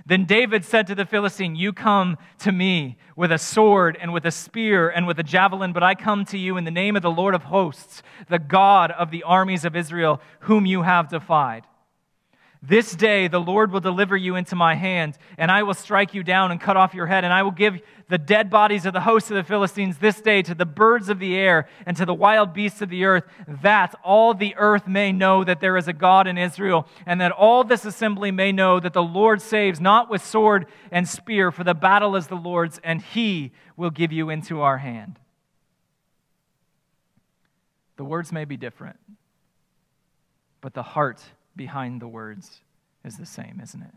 Then 0.05 0.25
David 0.25 0.65
said 0.65 0.87
to 0.89 0.95
the 0.95 1.05
Philistine, 1.05 1.55
You 1.55 1.73
come 1.73 2.17
to 2.39 2.51
me 2.51 2.97
with 3.15 3.31
a 3.31 3.39
sword 3.39 3.97
and 4.01 4.13
with 4.13 4.27
a 4.27 4.31
spear 4.31 4.89
and 4.89 5.07
with 5.07 5.19
a 5.19 5.23
javelin, 5.23 5.73
but 5.73 5.83
I 5.83 5.95
come 5.95 6.25
to 6.27 6.39
you 6.39 6.57
in 6.57 6.65
the 6.65 6.71
name 6.71 6.97
of 6.97 7.03
the 7.03 7.11
Lord 7.11 7.35
of 7.35 7.45
hosts, 7.45 8.03
the 8.29 8.39
God 8.39 8.91
of 8.91 9.11
the 9.11 9.23
armies 9.23 9.65
of 9.65 9.77
Israel, 9.77 10.21
whom 10.41 10.67
you 10.67 10.83
have 10.83 11.09
defied. 11.09 11.65
This 12.65 12.95
day 12.95 13.27
the 13.27 13.41
Lord 13.41 13.73
will 13.73 13.81
deliver 13.81 14.17
you 14.17 14.37
into 14.37 14.55
my 14.55 14.77
hand, 14.77 15.19
and 15.37 15.51
I 15.51 15.65
will 15.65 15.75
strike 15.75 16.15
you 16.15 16.23
down 16.23 16.53
and 16.53 16.61
cut 16.61 16.77
off 16.77 16.95
your 16.95 17.07
head, 17.09 17.25
and 17.25 17.33
I 17.33 17.43
will 17.43 17.51
give 17.51 17.81
the 18.09 18.19
dead 18.19 18.51
bodies 18.51 18.87
of 18.87 18.93
the 18.93 19.01
hosts 19.01 19.33
of 19.33 19.37
the 19.37 19.43
Philistines 19.43 19.99
this 19.99 20.21
day 20.21 20.43
to 20.43 20.55
the 20.55 20.65
birds 20.65 21.09
of 21.09 21.19
the 21.19 21.35
air 21.35 21.69
and 21.87 21.97
to 21.97 22.07
the 22.07 22.15
wild 22.15 22.53
beasts 22.55 22.81
of 22.81 22.89
the 22.89 23.05
earth, 23.05 23.25
that 23.63 23.97
all 24.05 24.33
the 24.33 24.55
earth 24.57 24.87
may 24.87 25.11
know 25.11 25.43
that 25.43 25.59
there 25.59 25.77
is 25.77 25.89
a 25.89 25.93
God 25.93 26.29
in 26.29 26.39
Israel, 26.39 26.87
and 27.05 27.21
that 27.21 27.33
all 27.33 27.65
this 27.65 27.85
assembly 27.85 28.31
may 28.31 28.53
know 28.53 28.79
that 28.79 28.93
the 28.93 29.03
Lord 29.03 29.43
saves 29.43 29.81
not 29.81 30.09
with 30.09 30.25
sword 30.25 30.67
and 30.93 31.09
spear, 31.09 31.51
for 31.51 31.65
the 31.65 31.75
battle 31.75 32.15
is 32.15 32.29
the 32.29 32.37
Lord's, 32.37 32.79
and 32.85 33.03
he 33.03 33.51
will 33.77 33.91
give 33.91 34.13
you 34.13 34.31
into 34.31 34.61
our 34.61 34.79
hand. 34.79 35.19
The 37.97 38.05
words 38.05 38.31
may 38.31 38.45
be 38.45 38.57
different, 38.57 39.01
but 40.61 40.75
the 40.75 40.85
heart 40.85 41.21
behind 41.57 42.01
the 42.01 42.09
words 42.09 42.61
is 43.05 43.17
the 43.17 43.27
same, 43.27 43.61
isn't 43.63 43.83
it? 43.83 43.95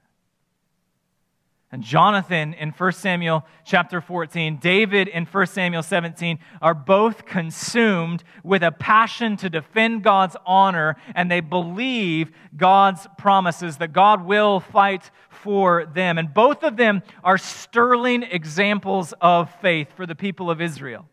And 1.71 1.83
Jonathan 1.83 2.53
in 2.53 2.69
1 2.69 2.91
Samuel 2.93 3.45
chapter 3.65 3.99
14, 3.99 4.59
David 4.61 5.09
in 5.09 5.25
1 5.25 5.47
Samuel 5.47 5.83
17 5.83 6.39
are 6.61 6.73
both 6.73 7.25
consumed 7.25 8.23
with 8.43 8.63
a 8.63 8.71
passion 8.71 9.35
to 9.37 9.49
defend 9.49 10.03
God's 10.03 10.37
honor, 10.45 10.95
and 11.15 11.29
they 11.29 11.41
believe 11.41 12.31
God's 12.55 13.07
promises 13.17 13.77
that 13.77 13.93
God 13.93 14.23
will 14.23 14.61
fight 14.61 15.11
for 15.27 15.85
them. 15.85 16.17
And 16.17 16.33
both 16.33 16.63
of 16.63 16.77
them 16.77 17.01
are 17.23 17.37
sterling 17.37 18.23
examples 18.23 19.13
of 19.19 19.53
faith 19.59 19.89
for 19.97 20.05
the 20.05 20.15
people 20.15 20.49
of 20.49 20.61
Israel, 20.61 21.09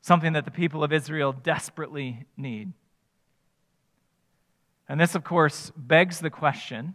something 0.00 0.32
that 0.32 0.44
the 0.44 0.50
people 0.50 0.82
of 0.82 0.92
Israel 0.92 1.32
desperately 1.32 2.24
need. 2.36 2.72
And 4.88 5.00
this, 5.00 5.14
of 5.14 5.24
course, 5.24 5.72
begs 5.76 6.20
the 6.20 6.30
question 6.30 6.94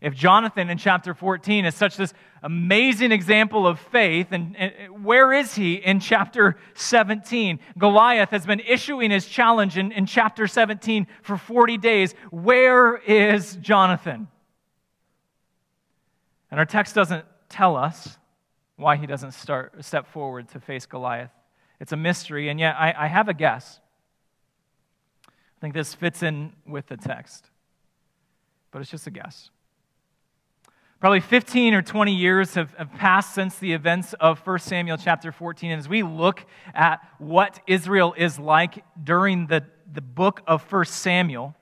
if 0.00 0.14
Jonathan 0.14 0.68
in 0.68 0.76
chapter 0.76 1.14
14 1.14 1.64
is 1.64 1.74
such 1.74 1.96
this 1.96 2.12
amazing 2.42 3.12
example 3.12 3.66
of 3.66 3.80
faith, 3.80 4.28
and, 4.30 4.54
and, 4.56 5.04
where 5.04 5.32
is 5.32 5.54
he 5.54 5.74
in 5.74 6.00
chapter 6.00 6.56
17? 6.74 7.58
Goliath 7.78 8.30
has 8.30 8.44
been 8.44 8.60
issuing 8.60 9.10
his 9.10 9.26
challenge 9.26 9.78
in, 9.78 9.92
in 9.92 10.04
chapter 10.04 10.46
17 10.46 11.06
for 11.22 11.38
40 11.38 11.78
days. 11.78 12.14
Where 12.30 12.96
is 12.96 13.56
Jonathan? 13.56 14.28
And 16.50 16.60
our 16.60 16.66
text 16.66 16.94
doesn't 16.94 17.24
tell 17.48 17.76
us 17.76 18.18
why 18.76 18.96
he 18.96 19.06
doesn't 19.06 19.32
start, 19.32 19.82
step 19.82 20.06
forward 20.06 20.48
to 20.50 20.60
face 20.60 20.84
Goliath. 20.84 21.30
It's 21.80 21.92
a 21.92 21.96
mystery, 21.96 22.50
and 22.50 22.60
yet 22.60 22.76
I, 22.78 22.94
I 22.96 23.06
have 23.06 23.28
a 23.28 23.34
guess. 23.34 23.80
I 25.56 25.60
think 25.60 25.74
this 25.74 25.94
fits 25.94 26.22
in 26.22 26.52
with 26.66 26.86
the 26.86 26.96
text, 26.96 27.46
but 28.70 28.82
it's 28.82 28.90
just 28.90 29.06
a 29.06 29.10
guess. 29.10 29.50
Probably 31.00 31.20
15 31.20 31.74
or 31.74 31.82
20 31.82 32.14
years 32.14 32.54
have, 32.54 32.72
have, 32.74 32.90
passed 32.94 33.34
since 33.34 33.58
the 33.58 33.74
events 33.74 34.14
of 34.14 34.38
1 34.40 34.58
Samuel 34.60 34.96
chapter 34.96 35.30
14. 35.30 35.70
And 35.70 35.78
as 35.78 35.88
we 35.88 36.02
look 36.02 36.44
at 36.74 37.06
what 37.18 37.60
Israel 37.66 38.14
is 38.16 38.38
like 38.38 38.82
during 39.02 39.46
the, 39.46 39.64
the 39.92 40.00
book 40.00 40.40
of 40.46 40.62
1 40.72 40.86
Samuel, 40.86 41.54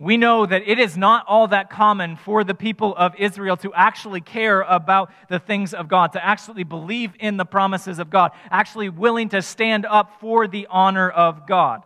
we 0.00 0.16
know 0.16 0.46
that 0.46 0.62
it 0.66 0.78
is 0.78 0.96
not 0.96 1.26
all 1.28 1.46
that 1.48 1.70
common 1.70 2.16
for 2.16 2.42
the 2.42 2.54
people 2.54 2.94
of 2.96 3.14
Israel 3.18 3.56
to 3.58 3.72
actually 3.74 4.20
care 4.20 4.62
about 4.62 5.12
the 5.28 5.38
things 5.38 5.72
of 5.72 5.88
God, 5.88 6.12
to 6.14 6.24
actually 6.24 6.64
believe 6.64 7.12
in 7.20 7.36
the 7.36 7.44
promises 7.44 7.98
of 7.98 8.10
God, 8.10 8.32
actually 8.50 8.88
willing 8.88 9.28
to 9.28 9.42
stand 9.42 9.86
up 9.86 10.18
for 10.18 10.48
the 10.48 10.66
honor 10.70 11.08
of 11.10 11.46
God. 11.46 11.82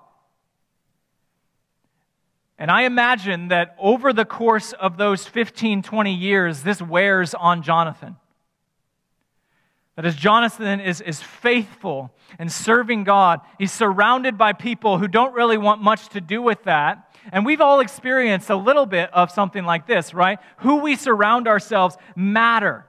And 2.59 2.71
I 2.71 2.83
imagine 2.83 3.49
that 3.49 3.75
over 3.79 4.13
the 4.13 4.25
course 4.25 4.73
of 4.75 4.97
those 4.97 5.27
15, 5.27 5.83
20 5.83 6.15
years, 6.15 6.63
this 6.63 6.81
wears 6.81 7.35
on 7.35 7.63
Jonathan. 7.63 8.17
That 9.97 10.05
as 10.05 10.17
Jonathan 10.17 10.81
is, 10.81 11.01
is 11.01 11.23
faithful 11.23 12.13
and 12.39 12.51
serving 12.51 13.05
God, 13.05 13.41
he's 13.59 13.73
surrounded 13.73 14.37
by 14.37 14.53
people 14.53 14.99
who 14.99 15.07
don't 15.07 15.35
really 15.35 15.59
want 15.59 15.83
much 15.83 16.09
to 16.11 16.21
do 16.21 16.43
with 16.43 16.65
that. 16.65 17.11
And 17.33 17.47
we've 17.47 17.61
all 17.61 17.81
experienced 17.81 18.51
a 18.51 18.57
little 18.57 18.87
bit 18.87 19.13
of 19.13 19.31
something 19.31 19.65
like 19.65 19.87
this, 19.87 20.13
right? 20.13 20.39
Who 20.59 20.77
we 20.77 20.97
surround 20.97 21.47
ourselves 21.47 21.97
matter. 22.17 22.87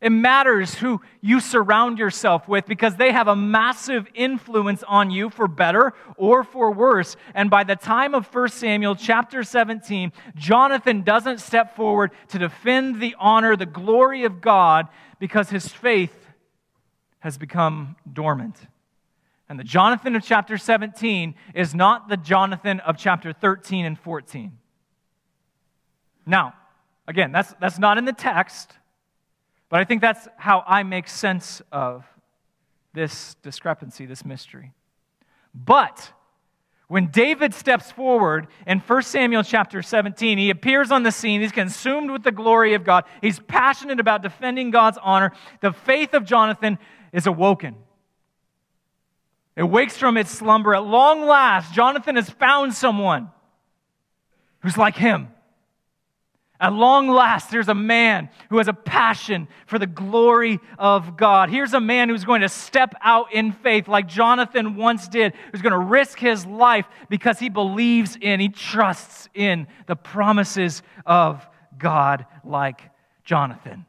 It 0.00 0.10
matters 0.10 0.74
who 0.76 1.02
you 1.20 1.40
surround 1.40 1.98
yourself 1.98 2.48
with 2.48 2.64
because 2.64 2.96
they 2.96 3.12
have 3.12 3.28
a 3.28 3.36
massive 3.36 4.06
influence 4.14 4.82
on 4.88 5.10
you 5.10 5.28
for 5.28 5.46
better 5.46 5.92
or 6.16 6.42
for 6.42 6.72
worse. 6.72 7.16
And 7.34 7.50
by 7.50 7.64
the 7.64 7.76
time 7.76 8.14
of 8.14 8.34
1 8.34 8.48
Samuel 8.48 8.96
chapter 8.96 9.42
17, 9.42 10.12
Jonathan 10.36 11.02
doesn't 11.02 11.40
step 11.40 11.76
forward 11.76 12.12
to 12.28 12.38
defend 12.38 13.00
the 13.00 13.14
honor, 13.18 13.56
the 13.56 13.66
glory 13.66 14.24
of 14.24 14.40
God 14.40 14.88
because 15.18 15.50
his 15.50 15.68
faith 15.68 16.14
has 17.18 17.36
become 17.36 17.96
dormant. 18.10 18.56
And 19.50 19.58
the 19.58 19.64
Jonathan 19.64 20.16
of 20.16 20.22
chapter 20.22 20.56
17 20.56 21.34
is 21.54 21.74
not 21.74 22.08
the 22.08 22.16
Jonathan 22.16 22.80
of 22.80 22.96
chapter 22.96 23.34
13 23.34 23.84
and 23.84 23.98
14. 23.98 24.56
Now, 26.24 26.54
again, 27.06 27.32
that's, 27.32 27.52
that's 27.60 27.78
not 27.78 27.98
in 27.98 28.06
the 28.06 28.14
text. 28.14 28.72
But 29.70 29.80
I 29.80 29.84
think 29.84 30.02
that's 30.02 30.28
how 30.36 30.62
I 30.66 30.82
make 30.82 31.08
sense 31.08 31.62
of 31.72 32.04
this 32.92 33.36
discrepancy, 33.42 34.04
this 34.04 34.24
mystery. 34.24 34.72
But 35.54 36.12
when 36.88 37.06
David 37.06 37.54
steps 37.54 37.92
forward 37.92 38.48
in 38.66 38.80
1 38.80 39.02
Samuel 39.02 39.44
chapter 39.44 39.80
17, 39.80 40.38
he 40.38 40.50
appears 40.50 40.90
on 40.90 41.04
the 41.04 41.12
scene. 41.12 41.40
He's 41.40 41.52
consumed 41.52 42.10
with 42.10 42.24
the 42.24 42.32
glory 42.32 42.74
of 42.74 42.82
God. 42.82 43.04
He's 43.22 43.38
passionate 43.38 44.00
about 44.00 44.22
defending 44.22 44.72
God's 44.72 44.98
honor. 45.00 45.30
The 45.60 45.72
faith 45.72 46.14
of 46.14 46.24
Jonathan 46.24 46.78
is 47.12 47.28
awoken. 47.28 47.76
It 49.54 49.62
wakes 49.62 49.96
from 49.96 50.16
its 50.16 50.30
slumber. 50.30 50.74
At 50.74 50.84
long 50.84 51.26
last, 51.26 51.72
Jonathan 51.72 52.16
has 52.16 52.28
found 52.28 52.74
someone 52.74 53.30
who's 54.60 54.76
like 54.76 54.96
him. 54.96 55.28
At 56.60 56.74
long 56.74 57.08
last, 57.08 57.50
there's 57.50 57.68
a 57.68 57.74
man 57.74 58.28
who 58.50 58.58
has 58.58 58.68
a 58.68 58.74
passion 58.74 59.48
for 59.66 59.78
the 59.78 59.86
glory 59.86 60.60
of 60.78 61.16
God. 61.16 61.48
Here's 61.48 61.72
a 61.72 61.80
man 61.80 62.10
who's 62.10 62.24
going 62.24 62.42
to 62.42 62.50
step 62.50 62.94
out 63.00 63.32
in 63.32 63.52
faith 63.52 63.88
like 63.88 64.06
Jonathan 64.06 64.76
once 64.76 65.08
did, 65.08 65.32
who's 65.50 65.62
going 65.62 65.72
to 65.72 65.78
risk 65.78 66.18
his 66.18 66.44
life 66.44 66.84
because 67.08 67.38
he 67.38 67.48
believes 67.48 68.18
in, 68.20 68.40
he 68.40 68.50
trusts 68.50 69.28
in 69.32 69.66
the 69.86 69.96
promises 69.96 70.82
of 71.06 71.46
God 71.78 72.26
like 72.44 72.82
Jonathan. 73.24 73.86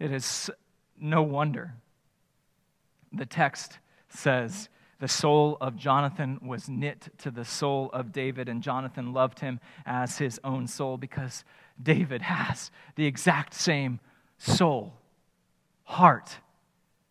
It 0.00 0.12
is 0.12 0.50
no 1.00 1.22
wonder 1.22 1.74
the 3.12 3.26
text 3.26 3.78
says, 4.08 4.68
the 5.00 5.08
soul 5.08 5.56
of 5.60 5.76
Jonathan 5.76 6.38
was 6.42 6.68
knit 6.68 7.08
to 7.18 7.30
the 7.30 7.44
soul 7.44 7.90
of 7.92 8.12
David, 8.12 8.48
and 8.48 8.62
Jonathan 8.62 9.12
loved 9.12 9.40
him 9.40 9.60
as 9.86 10.18
his 10.18 10.40
own 10.42 10.66
soul 10.66 10.96
because 10.96 11.44
David 11.80 12.22
has 12.22 12.70
the 12.96 13.06
exact 13.06 13.54
same 13.54 14.00
soul, 14.38 14.94
heart 15.84 16.38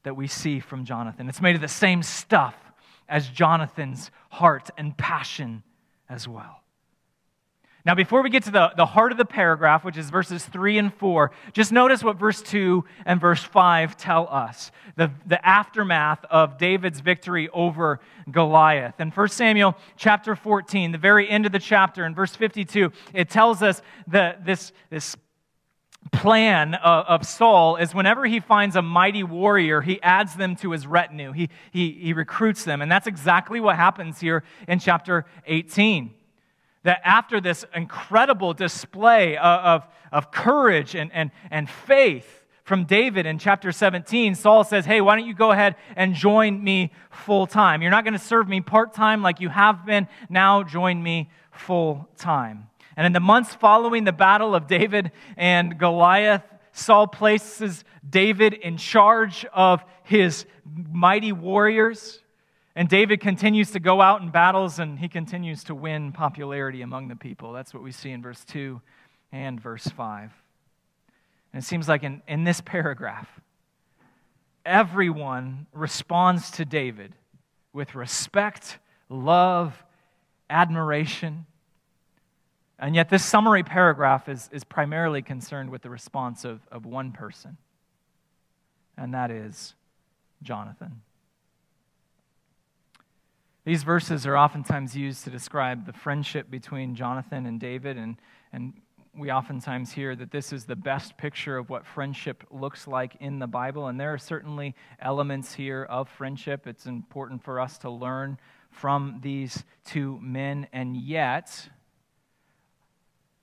that 0.04 0.16
we 0.16 0.28
see 0.28 0.60
from 0.60 0.86
Jonathan. 0.86 1.30
It's 1.30 1.42
made 1.42 1.56
of 1.56 1.62
the 1.62 1.68
same 1.68 2.04
stuff 2.04 2.56
as 3.10 3.30
Jonathan's 3.30 4.12
heart 4.30 4.70
and 4.78 4.98
passion 4.98 5.64
as 6.10 6.28
well. 6.28 6.62
Now, 7.86 7.96
before 7.96 8.22
we 8.22 8.30
get 8.30 8.44
to 8.44 8.52
the, 8.52 8.74
the 8.76 8.86
heart 8.86 9.14
of 9.14 9.18
the 9.18 9.26
paragraph, 9.26 9.86
which 9.86 9.96
is 9.96 10.10
verses 10.10 10.44
3 10.46 10.78
and 10.78 10.94
4, 10.94 11.32
just 11.54 11.72
notice 11.72 12.04
what 12.04 12.18
verse 12.18 12.42
2 12.42 12.84
and 13.06 13.22
verse 13.22 13.42
5 13.42 13.96
tell 13.96 14.28
us 14.30 14.72
the, 14.98 15.10
the 15.26 15.46
aftermath 15.48 16.26
of 16.26 16.58
David's 16.58 17.00
victory 17.00 17.48
over 17.50 18.02
Goliath. 18.30 19.00
In 19.00 19.10
1 19.10 19.30
Samuel 19.30 19.78
chapter 19.96 20.36
14, 20.36 20.92
the 20.92 20.98
very 20.98 21.30
end 21.30 21.46
of 21.46 21.54
the 21.54 21.60
chapter, 21.60 22.06
in 22.06 22.14
verse 22.14 22.36
52, 22.36 22.92
it 23.14 23.30
tells 23.30 23.62
us 23.62 23.82
that 24.08 24.46
this, 24.46 24.74
this 24.90 25.16
plan 26.12 26.74
of, 26.76 27.26
Saul 27.26 27.78
is 27.78 27.96
whenever 27.96 28.26
he 28.26 28.42
finds 28.42 28.76
a 28.76 28.82
mighty 28.82 29.24
warrior, 29.24 29.80
he 29.80 30.02
adds 30.02 30.36
them 30.36 30.58
to 30.58 30.72
his 30.72 30.86
retinue. 30.86 31.32
He, 31.32 31.50
he, 31.72 31.92
he 31.92 32.12
recruits 32.12 32.66
them. 32.66 32.82
And 32.82 32.92
that's 32.92 33.08
exactly 33.08 33.62
what 33.62 33.78
happens 33.78 34.20
here 34.20 34.44
in 34.68 34.80
chapter 34.80 35.26
18 35.46 36.17
that 36.84 37.02
after 37.04 37.42
this 37.42 37.66
incredible 37.74 38.54
display 38.54 39.38
of, 39.38 39.84
of 40.12 40.32
courage 40.32 40.96
and, 40.96 41.12
and, 41.14 41.32
and 41.52 41.70
faith 41.70 42.46
from 42.64 42.84
David 42.84 43.26
in 43.26 43.40
chapter 43.40 43.72
17, 43.72 44.36
Saul 44.36 44.64
says, 44.66 44.86
Hey, 44.86 45.00
why 45.00 45.16
don't 45.16 45.26
you 45.26 45.34
go 45.34 45.52
ahead 45.52 45.76
and 45.96 46.14
join 46.14 46.62
me 46.62 46.92
full 47.10 47.48
time? 47.48 47.82
You're 47.82 47.92
not 47.92 48.04
going 48.04 48.14
to 48.14 48.20
serve 48.20 48.48
me 48.48 48.60
part 48.60 48.94
time 48.94 49.22
like 49.22 49.40
you 49.40 49.48
have 49.50 49.86
been. 49.86 50.08
Now 50.30 50.64
join 50.64 51.02
me 51.02 51.30
full 51.52 52.10
time. 52.18 52.68
And 52.98 53.06
in 53.06 53.14
the 53.14 53.20
months 53.20 53.54
following 53.54 54.04
the 54.04 54.12
battle 54.12 54.54
of 54.54 54.68
David 54.68 55.12
and 55.38 55.78
Goliath, 55.78 56.44
Saul 56.74 57.08
places 57.08 57.86
David 58.08 58.54
in 58.54 58.78
charge 58.78 59.46
of 59.54 59.84
his 60.04 60.46
mighty 60.92 61.32
warriors. 61.32 62.20
And 62.78 62.88
David 62.88 63.22
continues 63.22 63.72
to 63.72 63.80
go 63.80 64.02
out 64.02 64.22
in 64.22 64.30
battles 64.30 64.78
and 64.78 65.00
he 65.00 65.10
continues 65.10 65.64
to 65.64 65.74
win 65.74 66.12
popularity 66.12 66.84
among 66.84 67.08
the 67.08 67.16
people. 67.16 67.52
That's 67.52 67.74
what 67.74 67.82
we 67.82 67.92
see 67.92 68.12
in 68.12 68.22
verse 68.22 68.46
2 68.46 68.80
and 69.32 69.60
verse 69.60 69.88
5. 69.88 70.32
And 71.54 71.64
it 71.64 71.66
seems 71.66 71.88
like 71.88 72.04
in, 72.04 72.22
in 72.28 72.44
this 72.44 72.62
paragraph, 72.62 73.28
everyone 74.64 75.66
responds 75.74 76.52
to 76.52 76.66
David 76.66 77.16
with 77.74 77.96
respect, 77.96 78.78
love, 79.10 79.84
admiration. 80.48 81.48
And 82.78 82.94
yet, 82.94 83.10
this 83.10 83.26
summary 83.26 83.64
paragraph 83.64 84.30
is, 84.30 84.52
is 84.54 84.64
primarily 84.64 85.24
concerned 85.24 85.72
with 85.72 85.82
the 85.82 85.90
response 85.90 86.46
of, 86.46 86.60
of 86.72 86.86
one 86.86 87.12
person, 87.12 87.58
and 88.96 89.16
that 89.16 89.32
is 89.32 89.74
Jonathan. 90.44 91.02
These 93.68 93.84
verses 93.84 94.26
are 94.26 94.38
oftentimes 94.38 94.96
used 94.96 95.26
to 95.26 95.30
describe 95.30 95.86
the 95.86 95.92
friendship 95.92 96.50
between 96.50 96.96
Jonathan 96.96 97.46
and 97.46 97.60
David, 97.60 97.98
and, 97.98 98.16
and 98.54 98.72
we 99.14 99.30
oftentimes 99.30 99.92
hear 99.92 100.16
that 100.16 100.32
this 100.32 100.54
is 100.54 100.64
the 100.64 100.78
best 100.78 101.18
picture 101.18 101.58
of 101.58 101.70
what 101.70 101.86
friendship 101.86 102.46
looks 102.50 102.88
like 102.88 103.18
in 103.20 103.40
the 103.40 103.46
Bible. 103.48 103.88
And 103.88 104.00
there 104.00 104.14
are 104.14 104.18
certainly 104.18 104.74
elements 105.02 105.54
here 105.54 105.84
of 105.84 106.08
friendship. 106.08 106.66
It's 106.66 106.86
important 106.86 107.44
for 107.44 107.60
us 107.60 107.78
to 107.80 107.90
learn 107.90 108.38
from 108.70 109.20
these 109.22 109.66
two 109.84 110.18
men, 110.22 110.70
and 110.72 110.96
yet, 110.96 111.68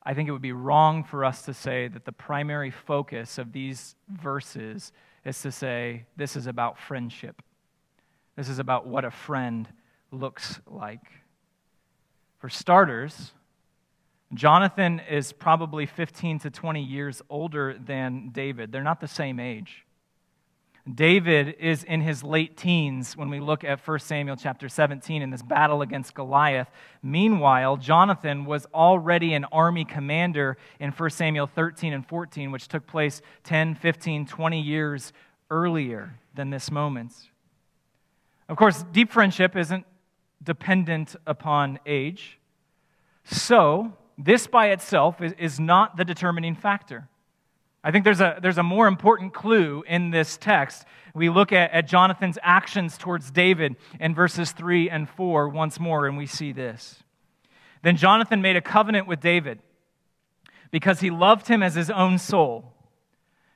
I 0.03 0.15
think 0.15 0.31
it 0.31 0.33
would 0.33 0.41
be 0.41 0.53
wrong 0.53 1.05
for 1.05 1.27
us 1.27 1.43
to 1.43 1.53
say 1.53 1.87
that 1.89 2.07
the 2.07 2.13
primary 2.13 2.71
focus 2.71 3.37
of 3.37 3.53
these 3.53 3.95
verses 4.09 4.91
is 5.23 5.43
to 5.43 5.53
say 5.53 6.07
this 6.17 6.35
is 6.35 6.47
about 6.47 6.79
friendship. 6.79 7.43
This 8.37 8.49
is 8.49 8.59
about 8.59 8.87
what 8.87 9.05
a 9.05 9.11
friend 9.11 9.69
looks 10.15 10.61
like. 10.67 11.01
For 12.39 12.49
starters, 12.49 13.33
Jonathan 14.33 15.01
is 15.01 15.33
probably 15.33 15.87
15 15.87 16.41
to 16.41 16.51
20 16.51 16.83
years 16.83 17.23
older 17.29 17.77
than 17.79 18.31
David. 18.31 18.73
They're 18.73 18.83
not 18.83 19.01
the 19.01 19.09
same 19.09 19.39
age. 19.39 19.85
David 20.93 21.57
is 21.59 21.83
in 21.83 22.03
his 22.03 22.23
late 22.23 22.59
teens 22.59 23.17
when 23.17 23.31
we 23.31 23.41
look 23.41 23.65
at 23.65 23.87
1 23.87 23.99
Samuel 24.01 24.37
chapter 24.37 24.69
17 24.69 25.23
in 25.23 25.31
this 25.31 25.41
battle 25.41 25.81
against 25.81 26.13
Goliath. 26.13 26.69
Meanwhile, 27.03 27.79
Jonathan 27.79 28.45
was 28.45 28.67
already 28.75 29.33
an 29.33 29.47
army 29.47 29.87
commander 29.87 30.59
in 30.79 30.91
1 30.91 31.11
Samuel 31.11 31.47
13 31.47 31.95
and 31.95 32.07
14, 32.07 32.51
which 32.51 32.69
took 32.69 32.87
place 32.87 33.23
10, 33.45 33.77
15, 33.77 34.27
20 34.27 34.61
years 34.61 35.15
earlier 35.51 36.19
than 36.35 36.51
this 36.51 36.71
moment. 36.71 37.15
Of 38.51 38.59
course, 38.59 38.85
deep 38.93 39.11
friendship 39.11 39.57
isn't 39.57 39.87
dependent 40.45 41.17
upon 41.27 41.79
age. 41.87 42.39
So, 43.25 43.93
this 44.17 44.47
by 44.47 44.69
itself 44.71 45.21
is, 45.21 45.33
is 45.39 45.59
not 45.59 45.97
the 45.97 46.05
determining 46.05 46.55
factor. 46.55 47.09
I 47.83 47.91
think 47.91 48.05
there's 48.05 48.21
a, 48.21 48.39
there's 48.41 48.59
a 48.59 48.63
more 48.63 48.87
important 48.87 49.35
clue 49.35 49.85
in 49.87 50.11
this 50.11 50.37
text. 50.39 50.87
We 51.15 51.29
look 51.29 51.53
at, 51.53 51.71
at 51.73 51.87
Jonathan's 51.87 52.39
actions 52.43 52.97
towards 52.97 53.31
David 53.31 53.77
in 54.01 54.15
verses 54.15 54.53
3 54.53 54.89
and 54.89 55.09
4 55.09 55.49
once 55.49 55.79
more, 55.79 56.07
and 56.07 56.17
we 56.17 56.27
see 56.27 56.53
this. 56.53 57.03
Then 57.83 57.97
Jonathan 57.97 58.41
made 58.41 58.57
a 58.57 58.63
covenant 58.63 59.07
with 59.07 59.21
David 59.21 59.59
because 60.71 61.01
he 61.01 61.11
loved 61.11 61.49
him 61.49 61.63
as 61.63 61.75
his 61.75 61.91
own 61.91 62.19
soul. 62.19 62.73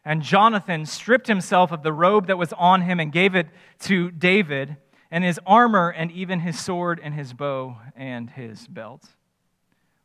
And 0.04 0.22
Jonathan 0.22 0.84
stripped 0.84 1.26
himself 1.26 1.72
of 1.72 1.82
the 1.82 1.92
robe 1.92 2.26
that 2.26 2.38
was 2.38 2.52
on 2.52 2.82
him 2.82 3.00
and 3.00 3.10
gave 3.10 3.34
it 3.34 3.48
to 3.80 4.10
David 4.10 4.76
and 5.10 5.24
his 5.24 5.40
armor, 5.46 5.90
and 5.90 6.10
even 6.12 6.40
his 6.40 6.58
sword, 6.58 7.00
and 7.02 7.14
his 7.14 7.32
bow, 7.32 7.76
and 7.96 8.30
his 8.30 8.66
belt. 8.66 9.08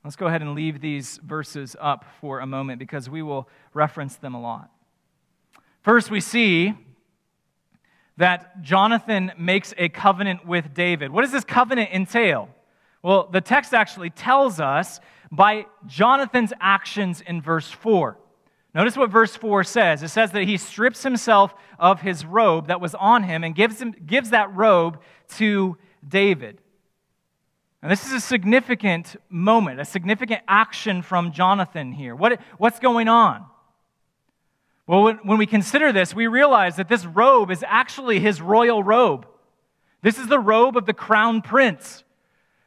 Let's 0.04 0.16
go 0.16 0.28
ahead 0.28 0.42
and 0.42 0.54
leave 0.54 0.82
these 0.82 1.20
verses 1.24 1.76
up 1.80 2.06
for 2.20 2.40
a 2.40 2.46
moment 2.46 2.80
because 2.80 3.10
we 3.10 3.22
will 3.22 3.48
reference 3.74 4.16
them 4.16 4.34
a 4.34 4.42
lot. 4.42 4.70
First, 5.82 6.12
we 6.12 6.20
see 6.20 6.74
that 8.18 8.62
Jonathan 8.62 9.32
makes 9.38 9.74
a 9.78 9.90
covenant 9.90 10.46
with 10.46 10.74
David. 10.74 11.12
What 11.12 11.22
does 11.22 11.32
this 11.32 11.44
covenant 11.44 11.92
entail? 11.92 12.50
Well, 13.02 13.28
the 13.32 13.42
text 13.42 13.74
actually 13.74 14.10
tells 14.10 14.60
us 14.60 15.00
by 15.32 15.66
Jonathan's 15.88 16.54
actions 16.62 17.22
in 17.22 17.42
verse 17.42 17.70
4. 17.70 18.18
Notice 18.76 18.98
what 18.98 19.12
verse 19.12 19.36
4 19.36 19.64
says. 19.64 20.02
It 20.02 20.10
says 20.10 20.32
that 20.32 20.44
he 20.44 20.58
strips 20.58 21.04
himself 21.04 21.54
of 21.78 22.02
his 22.02 22.26
robe 22.26 22.68
that 22.68 22.82
was 22.82 22.96
on 22.96 23.24
him 23.24 23.44
and 23.44 23.54
gives, 23.54 23.82
him, 23.82 23.94
gives 24.06 24.32
that 24.32 24.54
robe 24.56 25.00
to 25.36 25.78
David. 26.08 26.60
And 27.84 27.92
this 27.92 28.06
is 28.06 28.14
a 28.14 28.20
significant 28.20 29.16
moment, 29.30 29.80
a 29.80 29.86
significant 29.86 30.42
action 30.48 31.02
from 31.02 31.34
Jonathan 31.34 31.92
here. 31.92 32.16
What, 32.16 32.40
what's 32.58 32.80
going 32.80 33.08
on? 33.08 33.46
Well, 34.88 35.04
when, 35.04 35.18
when 35.18 35.38
we 35.38 35.46
consider 35.46 35.92
this, 35.92 36.16
we 36.16 36.28
realize 36.28 36.78
that 36.78 36.90
this 36.90 37.06
robe 37.06 37.52
is 37.52 37.64
actually 37.68 38.20
his 38.20 38.42
royal 38.42 38.84
robe. 38.84 39.28
This 40.02 40.18
is 40.18 40.28
the 40.28 40.40
robe 40.40 40.78
of 40.78 40.86
the 40.86 40.94
crown 40.94 41.42
prince. 41.42 42.04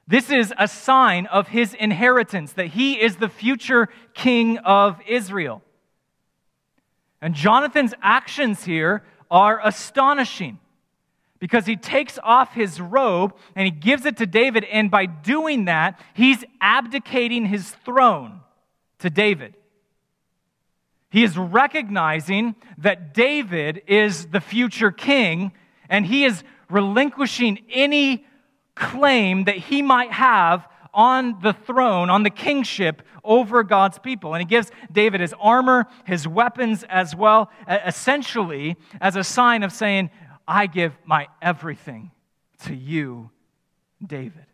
This 0.06 0.30
is 0.30 0.54
a 0.56 0.68
sign 0.68 1.26
of 1.26 1.48
his 1.48 1.74
inheritance, 1.74 2.52
that 2.52 2.68
he 2.68 3.00
is 3.00 3.16
the 3.16 3.28
future 3.28 3.88
king 4.14 4.58
of 4.58 5.00
Israel. 5.06 5.62
And 7.20 7.34
Jonathan's 7.34 7.94
actions 8.02 8.64
here 8.64 9.02
are 9.30 9.60
astonishing 9.64 10.58
because 11.38 11.66
he 11.66 11.76
takes 11.76 12.18
off 12.22 12.54
his 12.54 12.80
robe 12.80 13.34
and 13.54 13.64
he 13.64 13.70
gives 13.70 14.06
it 14.06 14.16
to 14.18 14.26
David, 14.26 14.64
and 14.64 14.90
by 14.90 15.06
doing 15.06 15.66
that, 15.66 16.00
he's 16.14 16.44
abdicating 16.60 17.46
his 17.46 17.70
throne 17.84 18.40
to 19.00 19.10
David. 19.10 19.54
He 21.10 21.24
is 21.24 21.36
recognizing 21.36 22.54
that 22.78 23.14
David 23.14 23.82
is 23.86 24.26
the 24.26 24.40
future 24.40 24.90
king, 24.90 25.52
and 25.88 26.04
he 26.04 26.24
is 26.24 26.42
relinquishing 26.68 27.64
any 27.70 28.26
claim 28.74 29.44
that 29.44 29.56
he 29.56 29.82
might 29.82 30.12
have 30.12 30.66
on 30.96 31.38
the 31.42 31.52
throne, 31.52 32.08
on 32.08 32.22
the 32.22 32.30
kingship 32.30 33.02
over 33.22 33.62
God's 33.62 33.98
people. 33.98 34.34
And 34.34 34.40
he 34.40 34.46
gives 34.46 34.72
David 34.90 35.20
his 35.20 35.34
armor, 35.38 35.86
his 36.04 36.26
weapons 36.26 36.84
as 36.88 37.14
well, 37.14 37.50
essentially 37.68 38.76
as 39.00 39.14
a 39.14 39.22
sign 39.22 39.62
of 39.62 39.72
saying, 39.72 40.10
I 40.48 40.66
give 40.66 40.96
my 41.04 41.28
everything 41.42 42.10
to 42.64 42.74
you, 42.74 43.30
David. 44.04 44.46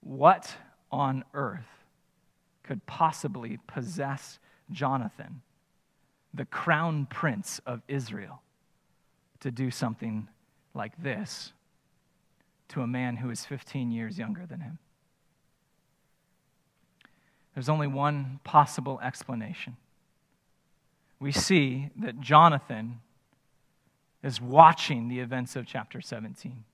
What 0.00 0.54
on 0.92 1.24
earth 1.34 1.66
could 2.62 2.86
possibly 2.86 3.58
possess 3.66 4.38
Jonathan, 4.70 5.42
the 6.32 6.44
crown 6.44 7.06
prince 7.06 7.60
of 7.66 7.82
Israel, 7.88 8.40
to 9.40 9.50
do 9.50 9.70
something 9.70 10.28
like 10.74 10.92
this 11.02 11.52
to 12.68 12.82
a 12.82 12.86
man 12.86 13.16
who 13.16 13.30
is 13.30 13.44
15 13.44 13.90
years 13.90 14.18
younger 14.18 14.46
than 14.46 14.60
him? 14.60 14.78
There's 17.54 17.68
only 17.68 17.86
one 17.86 18.40
possible 18.44 19.00
explanation. 19.02 19.76
We 21.18 21.32
see 21.32 21.90
that 21.96 22.20
Jonathan 22.20 23.00
is 24.22 24.40
watching 24.40 25.08
the 25.08 25.20
events 25.20 25.56
of 25.56 25.66
chapter 25.66 26.00
17. 26.00 26.64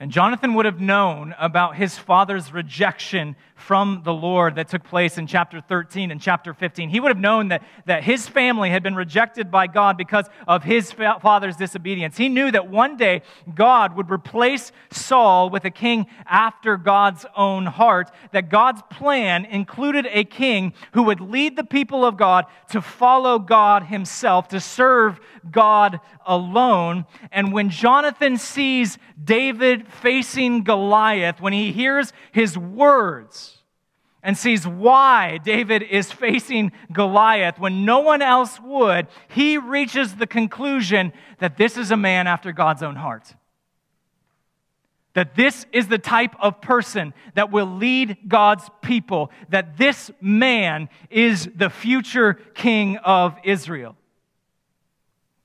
And 0.00 0.12
Jonathan 0.12 0.54
would 0.54 0.64
have 0.64 0.80
known 0.80 1.34
about 1.40 1.74
his 1.74 1.98
father's 1.98 2.52
rejection 2.52 3.34
from 3.56 4.02
the 4.04 4.14
Lord 4.14 4.54
that 4.54 4.68
took 4.68 4.84
place 4.84 5.18
in 5.18 5.26
chapter 5.26 5.60
13 5.60 6.12
and 6.12 6.20
chapter 6.20 6.54
15. 6.54 6.88
He 6.88 7.00
would 7.00 7.08
have 7.08 7.18
known 7.18 7.48
that, 7.48 7.64
that 7.86 8.04
his 8.04 8.28
family 8.28 8.70
had 8.70 8.84
been 8.84 8.94
rejected 8.94 9.50
by 9.50 9.66
God 9.66 9.96
because 9.96 10.26
of 10.46 10.62
his 10.62 10.92
father's 10.92 11.56
disobedience. 11.56 12.16
He 12.16 12.28
knew 12.28 12.48
that 12.52 12.70
one 12.70 12.96
day 12.96 13.22
God 13.52 13.96
would 13.96 14.08
replace 14.08 14.70
Saul 14.92 15.50
with 15.50 15.64
a 15.64 15.70
king 15.70 16.06
after 16.26 16.76
God's 16.76 17.26
own 17.36 17.66
heart, 17.66 18.12
that 18.30 18.48
God's 18.48 18.82
plan 18.90 19.44
included 19.46 20.06
a 20.12 20.22
king 20.22 20.74
who 20.92 21.02
would 21.02 21.20
lead 21.20 21.56
the 21.56 21.64
people 21.64 22.04
of 22.04 22.16
God 22.16 22.46
to 22.70 22.80
follow 22.80 23.40
God 23.40 23.82
himself, 23.82 24.46
to 24.48 24.60
serve 24.60 25.18
God 25.50 25.98
alone. 26.24 27.06
And 27.32 27.52
when 27.52 27.70
Jonathan 27.70 28.36
sees 28.36 28.96
Facing 29.88 30.62
Goliath, 30.64 31.40
when 31.40 31.52
he 31.52 31.72
hears 31.72 32.12
his 32.32 32.56
words 32.56 33.58
and 34.22 34.36
sees 34.36 34.66
why 34.66 35.38
David 35.38 35.82
is 35.82 36.10
facing 36.12 36.72
Goliath 36.92 37.58
when 37.58 37.84
no 37.84 38.00
one 38.00 38.20
else 38.20 38.60
would, 38.60 39.06
he 39.28 39.58
reaches 39.58 40.16
the 40.16 40.26
conclusion 40.26 41.12
that 41.38 41.56
this 41.56 41.76
is 41.76 41.90
a 41.90 41.96
man 41.96 42.26
after 42.26 42.52
God's 42.52 42.82
own 42.82 42.96
heart. 42.96 43.34
That 45.14 45.34
this 45.34 45.66
is 45.72 45.88
the 45.88 45.98
type 45.98 46.34
of 46.40 46.60
person 46.60 47.14
that 47.34 47.50
will 47.50 47.66
lead 47.66 48.18
God's 48.28 48.68
people, 48.82 49.30
that 49.48 49.76
this 49.78 50.10
man 50.20 50.88
is 51.10 51.48
the 51.54 51.70
future 51.70 52.34
king 52.54 52.98
of 52.98 53.36
Israel. 53.44 53.96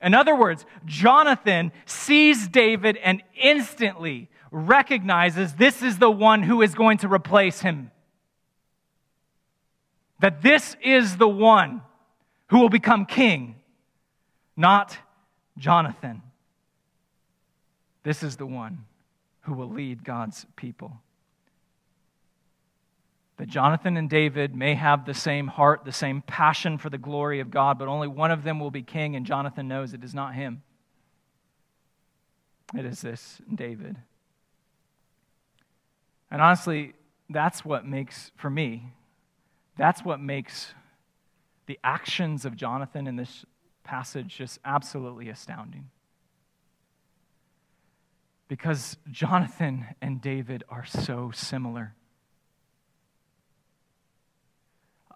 In 0.02 0.12
other 0.12 0.36
words, 0.36 0.66
Jonathan 0.84 1.72
sees 1.86 2.46
David 2.46 2.98
and 2.98 3.22
instantly 3.42 4.28
recognizes 4.54 5.54
this 5.54 5.82
is 5.82 5.98
the 5.98 6.10
one 6.10 6.42
who 6.42 6.62
is 6.62 6.74
going 6.74 6.98
to 6.98 7.08
replace 7.08 7.60
him. 7.60 7.90
That 10.20 10.42
this 10.42 10.76
is 10.82 11.16
the 11.16 11.28
one 11.28 11.82
who 12.48 12.60
will 12.60 12.68
become 12.68 13.04
king, 13.06 13.56
not 14.56 14.96
Jonathan. 15.58 16.22
This 18.02 18.22
is 18.22 18.36
the 18.36 18.46
one 18.46 18.84
who 19.42 19.54
will 19.54 19.70
lead 19.70 20.04
God's 20.04 20.46
people 20.56 21.00
that 23.36 23.48
Jonathan 23.48 23.96
and 23.96 24.08
David 24.08 24.54
may 24.54 24.74
have 24.74 25.04
the 25.04 25.14
same 25.14 25.48
heart, 25.48 25.84
the 25.84 25.92
same 25.92 26.22
passion 26.22 26.78
for 26.78 26.88
the 26.88 26.98
glory 26.98 27.40
of 27.40 27.50
God, 27.50 27.78
but 27.78 27.88
only 27.88 28.06
one 28.06 28.30
of 28.30 28.44
them 28.44 28.60
will 28.60 28.70
be 28.70 28.82
king, 28.82 29.16
and 29.16 29.26
Jonathan 29.26 29.66
knows 29.66 29.92
it 29.92 30.04
is 30.04 30.14
not 30.14 30.34
him. 30.34 30.62
It 32.76 32.84
is 32.84 33.00
this 33.00 33.40
David. 33.52 33.96
And 36.34 36.42
honestly, 36.42 36.94
that's 37.30 37.64
what 37.64 37.86
makes, 37.86 38.32
for 38.34 38.50
me, 38.50 38.92
that's 39.78 40.04
what 40.04 40.18
makes 40.18 40.74
the 41.66 41.78
actions 41.84 42.44
of 42.44 42.56
Jonathan 42.56 43.06
in 43.06 43.14
this 43.14 43.44
passage 43.84 44.36
just 44.36 44.58
absolutely 44.64 45.28
astounding. 45.28 45.90
Because 48.48 48.96
Jonathan 49.12 49.86
and 50.02 50.20
David 50.20 50.64
are 50.68 50.84
so 50.84 51.30
similar. 51.32 51.94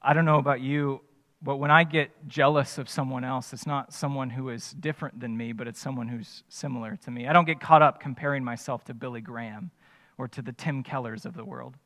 I 0.01 0.13
don't 0.13 0.25
know 0.25 0.39
about 0.39 0.61
you, 0.61 1.01
but 1.43 1.57
when 1.57 1.73
I 1.73 1.83
get 1.83 2.29
jealous 2.29 2.79
of 2.79 2.89
someone 2.89 3.25
else, 3.25 3.53
it's 3.53 3.67
not 3.67 3.93
someone 3.93 4.31
who 4.31 4.51
is 4.51 4.71
different 4.71 5.19
than 5.19 5.37
me, 5.37 5.53
but 5.53 5.67
it's 5.67 5.81
someone 5.81 6.07
who's 6.07 6.45
similar 6.49 6.95
to 6.95 7.11
me. 7.11 7.27
I 7.27 7.33
don't 7.33 7.45
get 7.45 7.59
caught 7.59 7.83
up 7.83 7.99
comparing 7.99 8.45
myself 8.45 8.85
to 8.85 8.95
Billy 8.95 9.21
Graham 9.21 9.73
or 10.19 10.29
to 10.29 10.43
the 10.43 10.53
Tim 10.53 10.83
Kellers 10.83 11.25
of 11.25 11.35
the 11.35 11.45
world. 11.45 11.77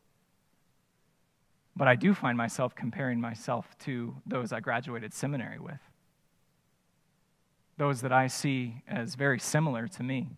But 1.76 1.86
I 1.86 1.94
do 1.94 2.14
find 2.14 2.36
myself 2.36 2.74
comparing 2.74 3.20
myself 3.20 3.66
to 3.80 4.16
those 4.26 4.52
I 4.52 4.60
graduated 4.60 5.14
seminary 5.14 5.58
with, 5.58 5.80
those 7.76 8.00
that 8.00 8.12
I 8.12 8.26
see 8.26 8.82
as 8.88 9.14
very 9.14 9.38
similar 9.38 9.86
to 9.88 10.02
me. 10.02 10.28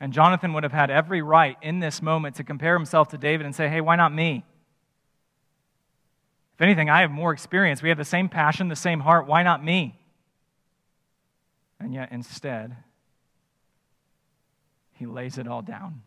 And 0.00 0.12
Jonathan 0.12 0.52
would 0.52 0.64
have 0.64 0.72
had 0.72 0.90
every 0.90 1.22
right 1.22 1.56
in 1.62 1.78
this 1.78 2.02
moment 2.02 2.36
to 2.36 2.44
compare 2.44 2.74
himself 2.74 3.08
to 3.10 3.18
David 3.18 3.46
and 3.46 3.54
say, 3.54 3.68
hey, 3.68 3.80
why 3.80 3.96
not 3.96 4.12
me? 4.12 4.44
If 6.54 6.60
anything, 6.60 6.90
I 6.90 7.00
have 7.02 7.10
more 7.10 7.32
experience. 7.32 7.82
We 7.82 7.88
have 7.88 7.98
the 7.98 8.04
same 8.04 8.28
passion, 8.28 8.68
the 8.68 8.76
same 8.76 9.00
heart. 9.00 9.26
Why 9.26 9.42
not 9.42 9.64
me? 9.64 9.98
And 11.80 11.94
yet, 11.94 12.10
instead, 12.12 12.76
he 14.92 15.06
lays 15.06 15.38
it 15.38 15.48
all 15.48 15.62
down. 15.62 16.02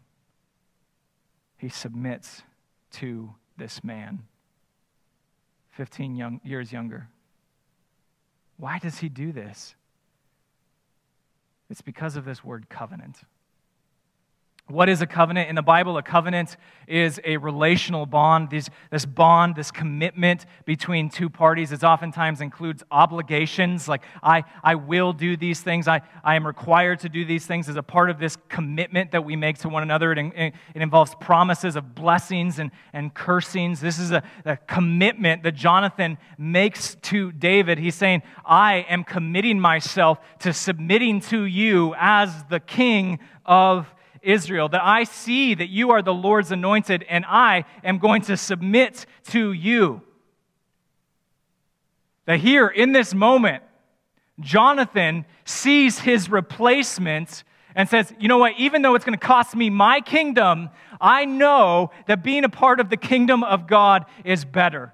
He 1.58 1.70
submits 1.70 2.44
to 2.94 3.34
this 3.58 3.84
man, 3.84 4.24
15 5.72 6.16
young, 6.16 6.42
years 6.44 6.72
younger. 6.72 7.10
Why 8.58 8.80
does 8.80 9.00
he 9.00 9.10
do 9.10 9.32
this? 9.32 9.76
It's 11.70 11.82
because 11.82 12.16
of 12.16 12.26
this 12.26 12.44
word 12.44 12.70
covenant. 12.70 13.22
What 14.68 14.90
is 14.90 15.00
a 15.00 15.06
covenant? 15.06 15.48
In 15.48 15.56
the 15.56 15.62
Bible, 15.62 15.96
a 15.96 16.02
covenant 16.02 16.58
is 16.88 17.22
a 17.24 17.38
relational 17.38 18.08
bond. 18.08 18.50
This, 18.50 18.68
this 18.90 19.06
bond, 19.06 19.56
this 19.56 19.70
commitment 19.70 20.48
between 20.66 21.10
two 21.10 21.30
parties, 21.30 21.72
it 21.72 21.84
oftentimes 21.84 22.42
includes 22.42 22.84
obligations, 22.90 23.88
like 23.88 24.02
I, 24.24 24.44
I 24.64 24.74
will 24.74 25.14
do 25.14 25.38
these 25.38 25.62
things, 25.62 25.88
I, 25.88 26.02
I 26.24 26.36
am 26.36 26.48
required 26.48 27.00
to 27.02 27.10
do 27.10 27.26
these 27.26 27.46
things 27.46 27.70
as 27.70 27.76
a 27.76 27.84
part 27.84 28.10
of 28.10 28.18
this 28.18 28.40
commitment 28.50 29.12
that 29.12 29.24
we 29.24 29.36
make 29.36 29.60
to 29.60 29.70
one 29.70 29.84
another. 29.84 30.12
It, 30.12 30.18
it, 30.18 30.54
it 30.74 30.82
involves 30.82 31.14
promises 31.22 31.76
of 31.76 31.94
blessings 31.94 32.58
and, 32.58 32.72
and 32.92 33.14
cursings. 33.14 33.80
This 33.80 34.00
is 34.00 34.12
a, 34.12 34.24
a 34.46 34.58
commitment 34.58 35.44
that 35.44 35.54
Jonathan 35.54 36.18
makes 36.40 36.96
to 37.04 37.32
David. 37.32 37.78
He's 37.78 37.96
saying, 37.96 38.24
I 38.44 38.78
am 38.90 39.04
committing 39.04 39.60
myself 39.60 40.20
to 40.40 40.54
submitting 40.54 41.22
to 41.22 41.46
you 41.46 41.94
as 42.00 42.46
the 42.50 42.60
king 42.60 43.20
of 43.46 43.88
Israel, 44.26 44.70
that 44.70 44.84
I 44.84 45.04
see 45.04 45.54
that 45.54 45.70
you 45.70 45.92
are 45.92 46.02
the 46.02 46.14
Lord's 46.14 46.52
anointed 46.52 47.06
and 47.08 47.26
I 47.26 47.66
am 47.84 48.00
going 48.00 48.24
to 48.24 48.38
submit 48.38 49.06
to 49.30 49.52
you. 49.52 50.02
That 52.26 52.40
here, 52.40 52.68
in 52.68 52.92
this 52.92 53.14
moment, 53.14 53.64
Jonathan 54.40 55.26
sees 55.46 56.00
his 56.00 56.30
replacement 56.30 57.44
and 57.76 57.88
says, 57.88 58.12
You 58.20 58.28
know 58.28 58.38
what? 58.38 58.54
Even 58.58 58.82
though 58.82 58.96
it's 58.96 59.06
going 59.06 59.18
to 59.18 59.26
cost 59.26 59.56
me 59.56 59.70
my 59.70 60.02
kingdom, 60.02 60.70
I 61.00 61.26
know 61.26 61.92
that 62.08 62.24
being 62.24 62.44
a 62.44 62.50
part 62.50 62.80
of 62.80 62.90
the 62.90 62.98
kingdom 62.98 63.44
of 63.44 63.68
God 63.68 64.06
is 64.24 64.44
better. 64.44 64.94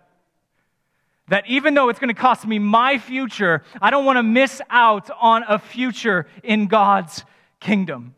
That 1.30 1.48
even 1.48 1.76
though 1.76 1.88
it's 1.88 2.00
going 2.00 2.14
to 2.14 2.20
cost 2.20 2.46
me 2.46 2.60
my 2.60 2.98
future, 2.98 3.64
I 3.82 3.90
don't 3.90 4.04
want 4.04 4.18
to 4.18 4.24
miss 4.24 4.62
out 4.70 5.10
on 5.22 5.44
a 5.48 5.58
future 5.58 6.28
in 6.44 6.68
God's 6.68 7.24
kingdom. 7.62 8.16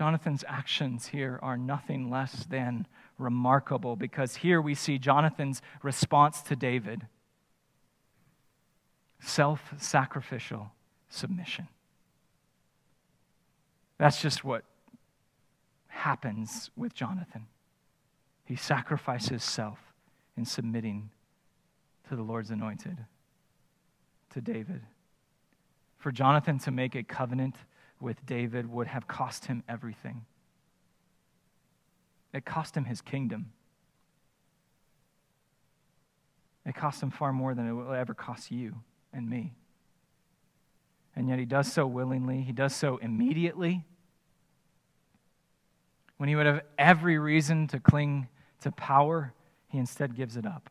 Jonathan's 0.00 0.46
actions 0.48 1.08
here 1.08 1.38
are 1.42 1.58
nothing 1.58 2.08
less 2.08 2.46
than 2.46 2.86
remarkable 3.18 3.96
because 3.96 4.36
here 4.36 4.58
we 4.58 4.74
see 4.74 4.96
Jonathan's 4.98 5.60
response 5.82 6.40
to 6.40 6.56
David 6.56 7.06
self 9.20 9.74
sacrificial 9.76 10.72
submission. 11.10 11.68
That's 13.98 14.22
just 14.22 14.42
what 14.42 14.64
happens 15.88 16.70
with 16.74 16.94
Jonathan. 16.94 17.44
He 18.46 18.56
sacrifices 18.56 19.44
self 19.44 19.80
in 20.34 20.46
submitting 20.46 21.10
to 22.08 22.16
the 22.16 22.22
Lord's 22.22 22.48
anointed, 22.48 23.04
to 24.30 24.40
David. 24.40 24.80
For 25.98 26.10
Jonathan 26.10 26.58
to 26.60 26.70
make 26.70 26.94
a 26.94 27.02
covenant 27.02 27.56
with 28.00 28.24
David 28.24 28.70
would 28.70 28.86
have 28.86 29.06
cost 29.06 29.46
him 29.46 29.62
everything. 29.68 30.24
It 32.32 32.44
cost 32.44 32.76
him 32.76 32.84
his 32.84 33.00
kingdom. 33.00 33.52
It 36.64 36.74
cost 36.74 37.02
him 37.02 37.10
far 37.10 37.32
more 37.32 37.54
than 37.54 37.68
it 37.68 37.72
will 37.72 37.92
ever 37.92 38.14
cost 38.14 38.50
you 38.50 38.76
and 39.12 39.28
me. 39.28 39.54
And 41.16 41.28
yet 41.28 41.38
he 41.38 41.44
does 41.44 41.72
so 41.72 41.86
willingly, 41.86 42.42
he 42.42 42.52
does 42.52 42.74
so 42.74 42.98
immediately. 42.98 43.84
When 46.18 46.28
he 46.28 46.36
would 46.36 46.46
have 46.46 46.62
every 46.78 47.18
reason 47.18 47.66
to 47.68 47.80
cling 47.80 48.28
to 48.60 48.70
power, 48.70 49.32
he 49.68 49.78
instead 49.78 50.14
gives 50.14 50.36
it 50.36 50.46
up. 50.46 50.70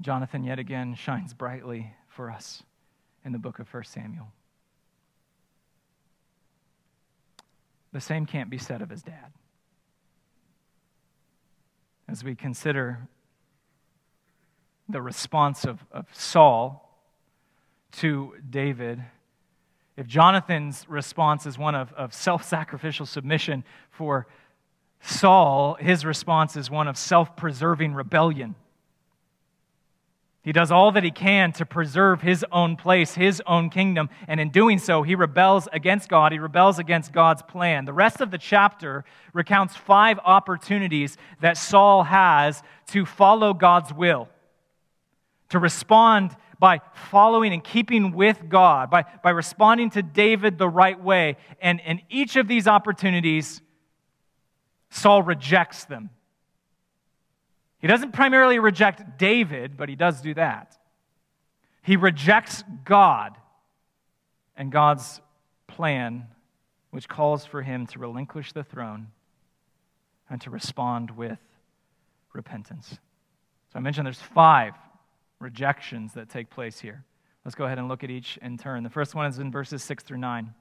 Jonathan, 0.00 0.42
yet 0.42 0.58
again, 0.58 0.94
shines 0.94 1.34
brightly 1.34 1.92
for 2.08 2.30
us 2.30 2.62
in 3.24 3.32
the 3.32 3.38
book 3.38 3.58
of 3.58 3.72
1 3.72 3.84
Samuel. 3.84 4.32
The 7.92 8.00
same 8.00 8.26
can't 8.26 8.50
be 8.50 8.58
said 8.58 8.82
of 8.82 8.90
his 8.90 9.02
dad. 9.02 9.32
As 12.08 12.24
we 12.24 12.34
consider 12.34 13.08
the 14.88 15.02
response 15.02 15.64
of, 15.64 15.84
of 15.92 16.06
Saul 16.12 16.88
to 17.92 18.34
David, 18.48 19.02
if 19.96 20.06
Jonathan's 20.06 20.88
response 20.88 21.46
is 21.46 21.58
one 21.58 21.74
of, 21.74 21.92
of 21.92 22.14
self 22.14 22.44
sacrificial 22.44 23.06
submission 23.06 23.64
for 23.90 24.26
Saul, 25.00 25.74
his 25.74 26.04
response 26.04 26.56
is 26.56 26.70
one 26.70 26.88
of 26.88 26.96
self 26.96 27.36
preserving 27.36 27.94
rebellion. 27.94 28.54
He 30.42 30.52
does 30.52 30.72
all 30.72 30.90
that 30.92 31.04
he 31.04 31.10
can 31.10 31.52
to 31.52 31.66
preserve 31.66 32.22
his 32.22 32.44
own 32.50 32.76
place, 32.76 33.14
his 33.14 33.42
own 33.46 33.68
kingdom, 33.68 34.08
and 34.26 34.40
in 34.40 34.50
doing 34.50 34.78
so, 34.78 35.02
he 35.02 35.14
rebels 35.14 35.68
against 35.70 36.08
God. 36.08 36.32
He 36.32 36.38
rebels 36.38 36.78
against 36.78 37.12
God's 37.12 37.42
plan. 37.42 37.84
The 37.84 37.92
rest 37.92 38.22
of 38.22 38.30
the 38.30 38.38
chapter 38.38 39.04
recounts 39.34 39.76
five 39.76 40.18
opportunities 40.24 41.18
that 41.42 41.58
Saul 41.58 42.04
has 42.04 42.62
to 42.88 43.04
follow 43.04 43.52
God's 43.52 43.92
will, 43.92 44.28
to 45.50 45.58
respond 45.58 46.34
by 46.58 46.80
following 46.94 47.52
and 47.52 47.62
keeping 47.62 48.12
with 48.12 48.48
God, 48.48 48.90
by, 48.90 49.04
by 49.22 49.30
responding 49.30 49.90
to 49.90 50.02
David 50.02 50.56
the 50.56 50.68
right 50.68 51.02
way. 51.02 51.36
And 51.60 51.80
in 51.80 52.00
each 52.08 52.36
of 52.36 52.48
these 52.48 52.66
opportunities, 52.66 53.60
Saul 54.90 55.22
rejects 55.22 55.84
them. 55.84 56.10
He 57.80 57.86
doesn't 57.86 58.12
primarily 58.12 58.58
reject 58.58 59.18
David, 59.18 59.76
but 59.76 59.88
he 59.88 59.96
does 59.96 60.20
do 60.20 60.34
that. 60.34 60.76
He 61.82 61.96
rejects 61.96 62.62
God 62.84 63.36
and 64.56 64.70
God's 64.70 65.20
plan, 65.66 66.26
which 66.90 67.08
calls 67.08 67.46
for 67.46 67.62
him 67.62 67.86
to 67.88 67.98
relinquish 67.98 68.52
the 68.52 68.62
throne 68.62 69.08
and 70.28 70.40
to 70.42 70.50
respond 70.50 71.10
with 71.12 71.38
repentance. 72.32 72.98
So 73.72 73.78
I 73.78 73.80
mentioned 73.80 74.06
there's 74.06 74.20
five 74.20 74.74
rejections 75.38 76.12
that 76.14 76.28
take 76.28 76.50
place 76.50 76.78
here. 76.78 77.04
Let's 77.44 77.54
go 77.54 77.64
ahead 77.64 77.78
and 77.78 77.88
look 77.88 78.04
at 78.04 78.10
each 78.10 78.38
in 78.42 78.58
turn. 78.58 78.82
The 78.82 78.90
first 78.90 79.14
one 79.14 79.26
is 79.26 79.38
in 79.38 79.50
verses 79.50 79.82
6 79.82 80.04
through 80.04 80.18
9. 80.18 80.52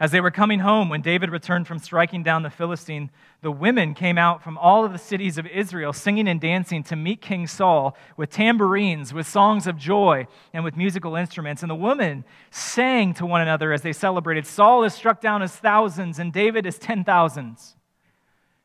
As 0.00 0.12
they 0.12 0.20
were 0.20 0.30
coming 0.30 0.60
home, 0.60 0.88
when 0.88 1.00
David 1.00 1.30
returned 1.30 1.66
from 1.66 1.80
striking 1.80 2.22
down 2.22 2.44
the 2.44 2.50
Philistine, 2.50 3.10
the 3.40 3.50
women 3.50 3.94
came 3.94 4.16
out 4.16 4.44
from 4.44 4.56
all 4.56 4.84
of 4.84 4.92
the 4.92 4.98
cities 4.98 5.38
of 5.38 5.46
Israel, 5.46 5.92
singing 5.92 6.28
and 6.28 6.40
dancing 6.40 6.84
to 6.84 6.94
meet 6.94 7.20
King 7.20 7.48
Saul 7.48 7.96
with 8.16 8.30
tambourines, 8.30 9.12
with 9.12 9.26
songs 9.26 9.66
of 9.66 9.76
joy, 9.76 10.28
and 10.52 10.62
with 10.62 10.76
musical 10.76 11.16
instruments. 11.16 11.62
And 11.62 11.70
the 11.70 11.74
women 11.74 12.24
sang 12.52 13.12
to 13.14 13.26
one 13.26 13.40
another 13.40 13.72
as 13.72 13.82
they 13.82 13.92
celebrated 13.92 14.46
Saul 14.46 14.84
is 14.84 14.94
struck 14.94 15.20
down 15.20 15.42
as 15.42 15.56
thousands, 15.56 16.20
and 16.20 16.32
David 16.32 16.64
is 16.64 16.78
ten 16.78 17.02
thousands. 17.02 17.74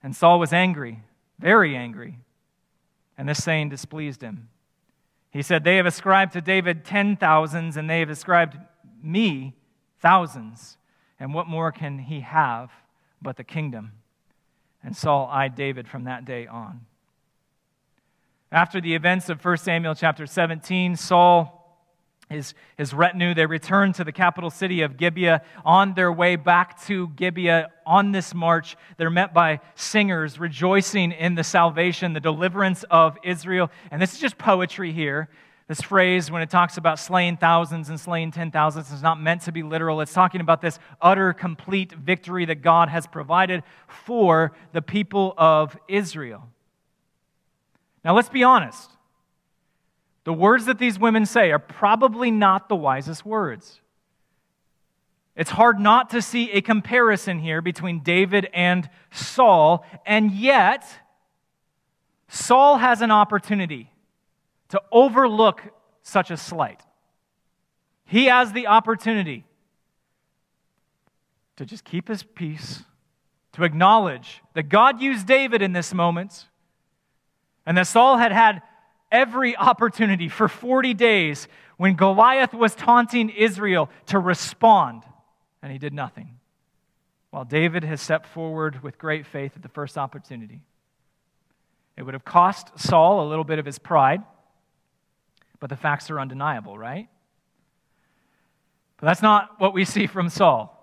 And 0.04 0.16
Saul 0.16 0.38
was 0.40 0.54
angry, 0.54 1.02
very 1.40 1.76
angry, 1.76 2.20
and 3.18 3.28
this 3.28 3.44
saying 3.44 3.70
displeased 3.70 4.22
him. 4.22 4.50
He 5.32 5.42
said, 5.42 5.64
They 5.64 5.78
have 5.78 5.88
ascribed 5.88 6.34
to 6.34 6.42
David 6.42 6.86
ten 6.86 7.18
thousands, 7.18 7.76
and 7.76 7.90
they 7.90 8.02
have 8.02 8.10
ascribed 8.12 8.56
me 9.02 9.56
thousands. 9.98 10.78
And 11.24 11.34
what 11.34 11.48
more 11.48 11.72
can 11.72 12.00
he 12.00 12.20
have 12.20 12.70
but 13.22 13.38
the 13.38 13.46
kingdom? 13.46 13.94
And 14.84 14.94
Saul 14.94 15.30
eyed 15.32 15.56
David 15.56 15.88
from 15.88 16.04
that 16.04 16.26
day 16.26 16.48
on. 16.48 16.82
After 18.52 18.82
the 18.82 18.94
events 18.94 19.30
of 19.30 19.44
1 19.44 19.58
Samuel 19.60 19.96
chapter 19.96 20.28
17, 20.28 20.98
Saul 20.98 21.62
his, 22.30 22.54
his 22.78 22.94
retinue, 22.94 23.34
they 23.34 23.46
returned 23.46 23.96
to 23.96 24.04
the 24.04 24.12
capital 24.12 24.50
city 24.50 24.82
of 24.82 24.98
Gibeah. 24.98 25.44
On 25.64 25.94
their 25.94 26.12
way 26.12 26.36
back 26.36 26.82
to 26.88 27.08
Gibeah 27.10 27.70
on 27.86 28.12
this 28.12 28.34
march, 28.34 28.76
they're 28.98 29.10
met 29.10 29.34
by 29.34 29.62
singers 29.76 30.40
rejoicing 30.40 31.14
in 31.14 31.36
the 31.36 31.44
salvation, 31.46 32.12
the 32.12 32.20
deliverance 32.20 32.84
of 32.92 33.18
Israel. 33.24 33.72
And 33.92 34.02
this 34.02 34.14
is 34.14 34.20
just 34.20 34.38
poetry 34.38 34.92
here. 34.92 35.30
This 35.68 35.82
phrase, 35.82 36.30
when 36.30 36.42
it 36.42 36.50
talks 36.50 36.76
about 36.76 37.00
slaying 37.00 37.38
thousands 37.38 37.88
and 37.88 37.98
slaying 37.98 38.32
ten 38.32 38.52
thousands, 38.52 38.92
is 38.92 39.02
not 39.02 39.22
meant 39.22 39.44
to 39.44 39.52
be 39.54 39.64
literal. 39.64 40.02
It's 40.02 40.14
talking 40.14 40.42
about 40.42 40.62
this 40.62 40.78
utter, 41.02 41.32
complete 41.32 41.94
victory 41.94 42.44
that 42.46 42.62
God 42.62 42.90
has 42.90 43.08
provided 43.08 43.64
for 43.88 44.52
the 44.74 44.82
people 44.82 45.34
of 45.38 45.78
Israel. 45.88 46.50
Now, 48.04 48.14
let's 48.14 48.28
be 48.28 48.44
honest. 48.44 48.92
The 50.26 50.34
words 50.34 50.66
that 50.66 50.80
these 50.80 51.00
women 51.00 51.26
say 51.26 51.52
are 51.52 51.60
probably 51.60 52.30
not 52.30 52.68
the 52.68 52.76
wisest 52.76 53.26
words. 53.26 53.80
It's 55.36 55.52
hard 55.52 55.80
not 55.80 56.10
to 56.10 56.22
see 56.22 56.52
a 56.52 56.62
comparison 56.62 57.40
here 57.40 57.62
between 57.62 58.02
David 58.02 58.50
and 58.54 58.90
Saul, 59.12 59.86
and 60.06 60.32
yet, 60.32 60.86
Saul 62.28 62.78
has 62.78 63.02
an 63.02 63.12
opportunity 63.12 63.90
to 64.74 64.82
overlook 64.92 65.62
such 66.02 66.32
a 66.32 66.36
slight. 66.36 66.82
He 68.06 68.26
has 68.26 68.54
the 68.54 68.66
opportunity 68.66 69.46
to 71.58 71.66
just 71.68 71.86
keep 71.86 72.08
his 72.08 72.24
peace, 72.24 72.82
to 73.52 73.66
acknowledge 73.66 74.42
that 74.56 74.70
God 74.70 75.00
used 75.00 75.28
David 75.28 75.62
in 75.62 75.74
this 75.74 75.94
moment, 75.94 76.48
and 77.68 77.78
that 77.78 77.86
Saul 77.86 78.18
had 78.18 78.32
had 78.32 78.64
every 79.12 79.56
opportunity 79.56 80.28
for 80.28 80.48
40 80.48 80.96
days 80.96 81.48
when 81.78 81.94
Goliath 81.94 82.56
was 82.56 82.74
taunting 82.74 83.30
Israel 83.30 83.92
to 84.08 84.18
respond, 84.18 85.04
and 85.62 85.72
he 85.72 85.78
did 85.78 85.94
nothing. 85.94 86.40
While 87.30 87.46
David 87.46 87.84
has 87.84 88.02
stepped 88.02 88.26
forward 88.26 88.82
with 88.82 88.98
great 88.98 89.28
faith 89.28 89.52
at 89.56 89.62
the 89.62 89.70
first 89.70 90.00
opportunity. 90.00 90.62
It 91.96 92.02
would 92.02 92.16
have 92.16 92.26
cost 92.26 92.72
Saul 92.80 93.24
a 93.24 93.30
little 93.30 93.44
bit 93.44 93.60
of 93.60 93.68
his 93.68 93.78
pride. 93.78 94.24
But 95.64 95.70
the 95.70 95.78
facts 95.78 96.10
are 96.10 96.20
undeniable, 96.20 96.78
right? 96.78 97.08
But 98.98 99.06
that's 99.08 99.22
not 99.22 99.62
what 99.62 99.74
we 99.74 99.86
see 99.86 100.08
from 100.08 100.28
Saul. 100.28 100.78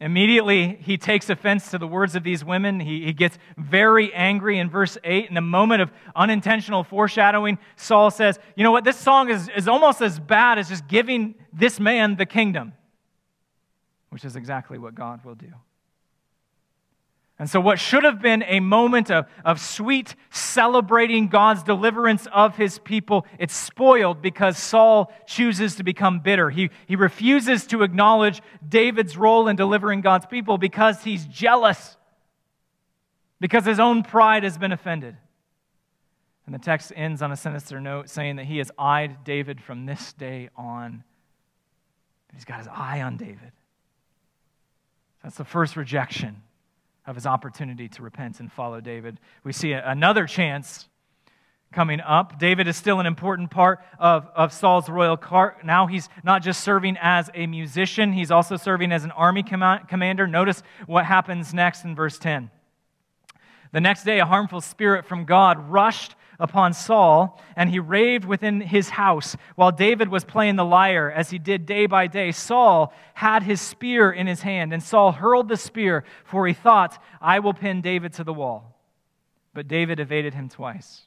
Immediately, 0.00 0.78
he 0.80 0.96
takes 0.96 1.28
offense 1.28 1.70
to 1.72 1.76
the 1.76 1.86
words 1.86 2.16
of 2.16 2.24
these 2.24 2.42
women. 2.42 2.80
He, 2.80 3.04
he 3.04 3.12
gets 3.12 3.36
very 3.58 4.14
angry 4.14 4.58
in 4.58 4.70
verse 4.70 4.96
8. 5.04 5.28
In 5.28 5.36
a 5.36 5.42
moment 5.42 5.82
of 5.82 5.92
unintentional 6.14 6.82
foreshadowing, 6.82 7.58
Saul 7.76 8.10
says, 8.10 8.38
You 8.56 8.64
know 8.64 8.70
what? 8.70 8.84
This 8.84 8.96
song 8.96 9.28
is, 9.28 9.50
is 9.54 9.68
almost 9.68 10.00
as 10.00 10.18
bad 10.18 10.58
as 10.58 10.70
just 10.70 10.88
giving 10.88 11.34
this 11.52 11.78
man 11.78 12.16
the 12.16 12.24
kingdom, 12.24 12.72
which 14.08 14.24
is 14.24 14.34
exactly 14.34 14.78
what 14.78 14.94
God 14.94 15.26
will 15.26 15.34
do. 15.34 15.52
And 17.38 17.50
so, 17.50 17.60
what 17.60 17.78
should 17.78 18.04
have 18.04 18.22
been 18.22 18.42
a 18.44 18.60
moment 18.60 19.10
of, 19.10 19.26
of 19.44 19.60
sweet 19.60 20.14
celebrating 20.30 21.28
God's 21.28 21.62
deliverance 21.62 22.26
of 22.32 22.56
his 22.56 22.78
people, 22.78 23.26
it's 23.38 23.54
spoiled 23.54 24.22
because 24.22 24.56
Saul 24.56 25.12
chooses 25.26 25.76
to 25.76 25.82
become 25.82 26.20
bitter. 26.20 26.48
He, 26.48 26.70
he 26.86 26.96
refuses 26.96 27.66
to 27.66 27.82
acknowledge 27.82 28.40
David's 28.66 29.18
role 29.18 29.48
in 29.48 29.56
delivering 29.56 30.00
God's 30.00 30.24
people 30.24 30.56
because 30.56 31.04
he's 31.04 31.26
jealous, 31.26 31.98
because 33.38 33.66
his 33.66 33.78
own 33.78 34.02
pride 34.02 34.42
has 34.42 34.56
been 34.56 34.72
offended. 34.72 35.16
And 36.46 36.54
the 36.54 36.58
text 36.58 36.90
ends 36.96 37.20
on 37.20 37.32
a 37.32 37.36
sinister 37.36 37.80
note 37.80 38.08
saying 38.08 38.36
that 38.36 38.46
he 38.46 38.58
has 38.58 38.70
eyed 38.78 39.24
David 39.24 39.60
from 39.60 39.84
this 39.84 40.14
day 40.14 40.48
on. 40.56 41.04
He's 42.32 42.46
got 42.46 42.58
his 42.58 42.68
eye 42.68 43.02
on 43.02 43.18
David. 43.18 43.52
That's 45.22 45.36
the 45.36 45.44
first 45.44 45.76
rejection 45.76 46.42
of 47.06 47.14
his 47.14 47.26
opportunity 47.26 47.88
to 47.90 48.02
repent 48.02 48.40
and 48.40 48.50
follow 48.50 48.80
David. 48.80 49.20
We 49.44 49.52
see 49.52 49.72
another 49.72 50.26
chance 50.26 50.88
coming 51.72 52.00
up. 52.00 52.38
David 52.38 52.68
is 52.68 52.76
still 52.76 53.00
an 53.00 53.06
important 53.06 53.50
part 53.50 53.80
of, 53.98 54.28
of 54.34 54.52
Saul's 54.52 54.88
royal 54.88 55.16
court. 55.16 55.64
Now 55.64 55.86
he's 55.86 56.08
not 56.24 56.42
just 56.42 56.62
serving 56.62 56.96
as 57.00 57.30
a 57.34 57.46
musician, 57.46 58.12
he's 58.12 58.30
also 58.30 58.56
serving 58.56 58.92
as 58.92 59.04
an 59.04 59.10
army 59.10 59.42
com- 59.42 59.86
commander. 59.86 60.26
Notice 60.26 60.62
what 60.86 61.04
happens 61.04 61.52
next 61.52 61.84
in 61.84 61.94
verse 61.94 62.18
10. 62.18 62.50
The 63.72 63.80
next 63.80 64.04
day, 64.04 64.20
a 64.20 64.24
harmful 64.24 64.60
spirit 64.60 65.04
from 65.04 65.24
God 65.24 65.70
rushed 65.70 66.14
upon 66.38 66.72
Saul, 66.72 67.40
and 67.56 67.70
he 67.70 67.78
raved 67.78 68.24
within 68.24 68.60
his 68.60 68.90
house 68.90 69.36
while 69.54 69.72
David 69.72 70.08
was 70.08 70.24
playing 70.24 70.56
the 70.56 70.64
lyre, 70.64 71.10
as 71.10 71.30
he 71.30 71.38
did 71.38 71.66
day 71.66 71.86
by 71.86 72.06
day. 72.06 72.32
Saul 72.32 72.92
had 73.14 73.42
his 73.42 73.60
spear 73.60 74.10
in 74.10 74.26
his 74.26 74.42
hand, 74.42 74.72
and 74.72 74.82
Saul 74.82 75.12
hurled 75.12 75.48
the 75.48 75.56
spear, 75.56 76.04
for 76.24 76.46
he 76.46 76.54
thought, 76.54 77.02
I 77.20 77.38
will 77.38 77.54
pin 77.54 77.80
David 77.80 78.12
to 78.14 78.24
the 78.24 78.32
wall. 78.32 78.76
But 79.54 79.68
David 79.68 80.00
evaded 80.00 80.34
him 80.34 80.48
twice. 80.48 81.06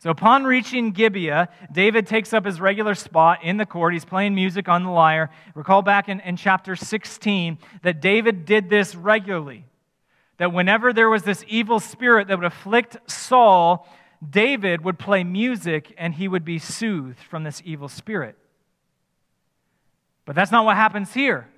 So 0.00 0.08
upon 0.08 0.44
reaching 0.44 0.92
Gibeah, 0.92 1.50
David 1.70 2.06
takes 2.06 2.32
up 2.32 2.46
his 2.46 2.58
regular 2.58 2.94
spot 2.94 3.44
in 3.44 3.58
the 3.58 3.66
court. 3.66 3.92
He's 3.92 4.04
playing 4.06 4.34
music 4.34 4.66
on 4.66 4.82
the 4.82 4.90
lyre. 4.90 5.28
Recall 5.54 5.82
back 5.82 6.08
in, 6.08 6.20
in 6.20 6.38
chapter 6.38 6.74
16 6.74 7.58
that 7.82 8.00
David 8.00 8.46
did 8.46 8.70
this 8.70 8.94
regularly. 8.94 9.66
That 10.38 10.54
whenever 10.54 10.94
there 10.94 11.10
was 11.10 11.24
this 11.24 11.44
evil 11.46 11.80
spirit 11.80 12.28
that 12.28 12.38
would 12.38 12.46
afflict 12.46 12.96
Saul, 13.10 13.86
David 14.28 14.84
would 14.84 14.98
play 14.98 15.24
music 15.24 15.94
and 15.96 16.14
he 16.14 16.28
would 16.28 16.44
be 16.44 16.58
soothed 16.58 17.20
from 17.20 17.44
this 17.44 17.62
evil 17.64 17.88
spirit. 17.88 18.36
But 20.26 20.36
that's 20.36 20.52
not 20.52 20.64
what 20.64 20.76
happens 20.76 21.14
here. 21.14 21.48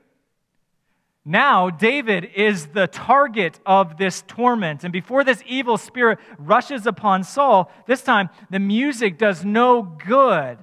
Now, 1.25 1.70
David 1.70 2.31
is 2.35 2.68
the 2.68 2.88
target 2.88 3.61
of 3.64 3.96
this 3.96 4.25
torment. 4.27 4.83
And 4.83 4.92
before 4.92 5.22
this 5.22 5.42
evil 5.46 5.77
spirit 5.77 6.18
rushes 6.37 6.87
upon 6.87 7.22
Saul, 7.22 7.70
this 7.87 8.03
time 8.03 8.29
the 8.51 8.59
music 8.59 9.18
does 9.18 9.44
no 9.44 9.83
good. 9.83 10.59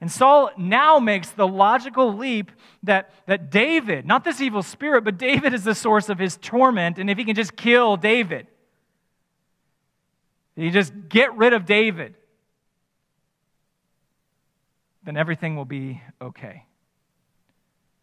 And 0.00 0.10
Saul 0.10 0.50
now 0.56 0.98
makes 0.98 1.30
the 1.30 1.48
logical 1.48 2.14
leap 2.14 2.52
that, 2.82 3.10
that 3.26 3.50
David, 3.50 4.06
not 4.06 4.22
this 4.22 4.40
evil 4.40 4.62
spirit, 4.62 5.02
but 5.02 5.18
David 5.18 5.54
is 5.54 5.64
the 5.64 5.74
source 5.74 6.08
of 6.08 6.18
his 6.18 6.36
torment. 6.36 6.98
And 6.98 7.08
if 7.08 7.18
he 7.18 7.24
can 7.24 7.34
just 7.34 7.56
kill 7.56 7.96
David, 7.96 8.46
you 10.56 10.70
just 10.70 10.92
get 11.08 11.36
rid 11.36 11.52
of 11.52 11.66
David, 11.66 12.14
then 15.02 15.16
everything 15.16 15.56
will 15.56 15.64
be 15.64 16.00
okay. 16.20 16.64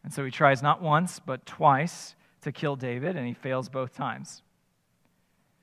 And 0.04 0.14
so 0.14 0.26
he 0.26 0.32
tries 0.32 0.62
not 0.62 0.82
once, 0.82 1.20
but 1.20 1.46
twice 1.46 2.16
to 2.42 2.52
kill 2.52 2.76
David, 2.76 3.16
and 3.16 3.28
he 3.28 3.34
fails 3.34 3.70
both 3.70 3.94
times. 3.94 4.42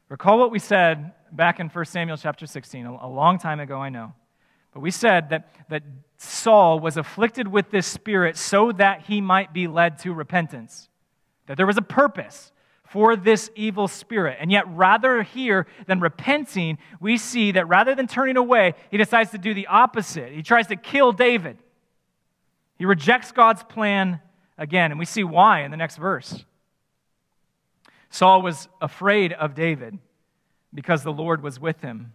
Recall 0.08 0.38
what 0.38 0.50
we 0.50 0.58
said 0.58 1.12
back 1.32 1.60
in 1.60 1.68
1 1.68 1.84
Samuel 1.84 2.16
chapter 2.16 2.46
16, 2.46 2.86
a 2.86 3.08
long 3.08 3.38
time 3.38 3.60
ago, 3.60 3.78
I 3.78 3.90
know. 3.90 4.14
But 4.72 4.80
we 4.80 4.90
said 4.90 5.30
that, 5.30 5.50
that 5.68 5.82
Saul 6.16 6.80
was 6.80 6.96
afflicted 6.96 7.48
with 7.48 7.70
this 7.70 7.86
spirit 7.86 8.36
so 8.36 8.72
that 8.72 9.02
he 9.02 9.20
might 9.20 9.52
be 9.52 9.66
led 9.66 9.98
to 10.00 10.14
repentance, 10.14 10.88
that 11.46 11.56
there 11.56 11.66
was 11.66 11.76
a 11.76 11.82
purpose 11.82 12.52
for 12.90 13.16
this 13.16 13.50
evil 13.54 13.86
spirit. 13.88 14.38
And 14.40 14.50
yet, 14.50 14.64
rather 14.68 15.22
here 15.22 15.66
than 15.86 16.00
repenting, 16.00 16.78
we 17.00 17.16
see 17.18 17.52
that 17.52 17.68
rather 17.68 17.94
than 17.94 18.06
turning 18.06 18.36
away, 18.36 18.74
he 18.90 18.96
decides 18.96 19.30
to 19.32 19.38
do 19.38 19.52
the 19.54 19.66
opposite. 19.66 20.32
He 20.32 20.42
tries 20.42 20.66
to 20.68 20.76
kill 20.76 21.12
David. 21.12 21.58
He 22.78 22.86
rejects 22.86 23.32
God's 23.32 23.62
plan 23.62 24.20
again, 24.56 24.90
and 24.90 24.98
we 24.98 25.04
see 25.04 25.24
why 25.24 25.62
in 25.62 25.70
the 25.70 25.76
next 25.76 25.96
verse. 25.96 26.44
Saul 28.10 28.40
was 28.42 28.68
afraid 28.80 29.32
of 29.32 29.54
David 29.54 29.98
because 30.72 31.02
the 31.02 31.12
Lord 31.12 31.42
was 31.42 31.60
with 31.60 31.80
him, 31.80 32.12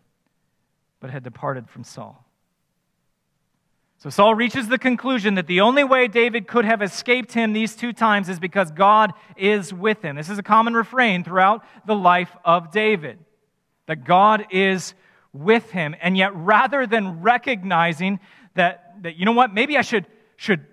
but 1.00 1.12
had 1.12 1.24
departed 1.24 1.70
from 1.70 1.84
Saul. 1.84 2.23
So 4.04 4.10
Saul 4.10 4.36
reaches 4.36 4.68
the 4.68 4.78
conclusion 4.78 5.36
that 5.36 5.48
the 5.48 5.62
only 5.62 5.86
way 5.86 6.10
David 6.10 6.46
could 6.46 6.66
have 6.66 6.82
escaped 6.82 7.32
him 7.32 7.54
these 7.54 7.74
two 7.74 7.94
times 7.94 8.28
is 8.28 8.38
because 8.38 8.70
God 8.70 9.14
is 9.38 9.74
with 9.74 10.02
him. 10.02 10.18
This 10.18 10.28
is 10.28 10.38
a 10.38 10.44
common 10.44 10.74
refrain 10.74 11.24
throughout 11.24 11.64
the 11.88 11.96
life 11.96 12.36
of 12.44 12.70
David 12.70 13.18
that 13.86 14.04
God 14.04 14.48
is 14.52 14.94
with 15.32 15.72
him. 15.72 15.96
And 16.02 16.18
yet, 16.18 16.36
rather 16.36 16.86
than 16.86 17.22
recognizing 17.22 18.20
that, 18.56 19.02
that 19.04 19.16
you 19.16 19.24
know 19.24 19.32
what, 19.32 19.54
maybe 19.54 19.78
I 19.78 19.82
should, 19.82 20.06
should 20.36 20.66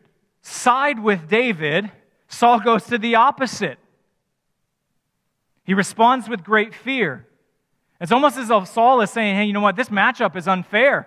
side 0.43 0.99
with 0.99 1.29
David, 1.29 1.89
Saul 2.27 2.59
goes 2.59 2.83
to 2.87 2.99
the 2.99 3.15
opposite. 3.15 3.79
He 5.63 5.75
responds 5.75 6.29
with 6.29 6.43
great 6.43 6.75
fear. 6.75 7.29
It's 8.01 8.11
almost 8.11 8.39
as 8.39 8.51
if 8.51 8.67
Saul 8.67 9.01
is 9.03 9.11
saying, 9.11 9.37
hey, 9.37 9.45
you 9.45 9.53
know 9.53 9.61
what, 9.61 9.77
this 9.77 9.89
matchup 9.89 10.35
is 10.35 10.49
unfair. 10.49 11.07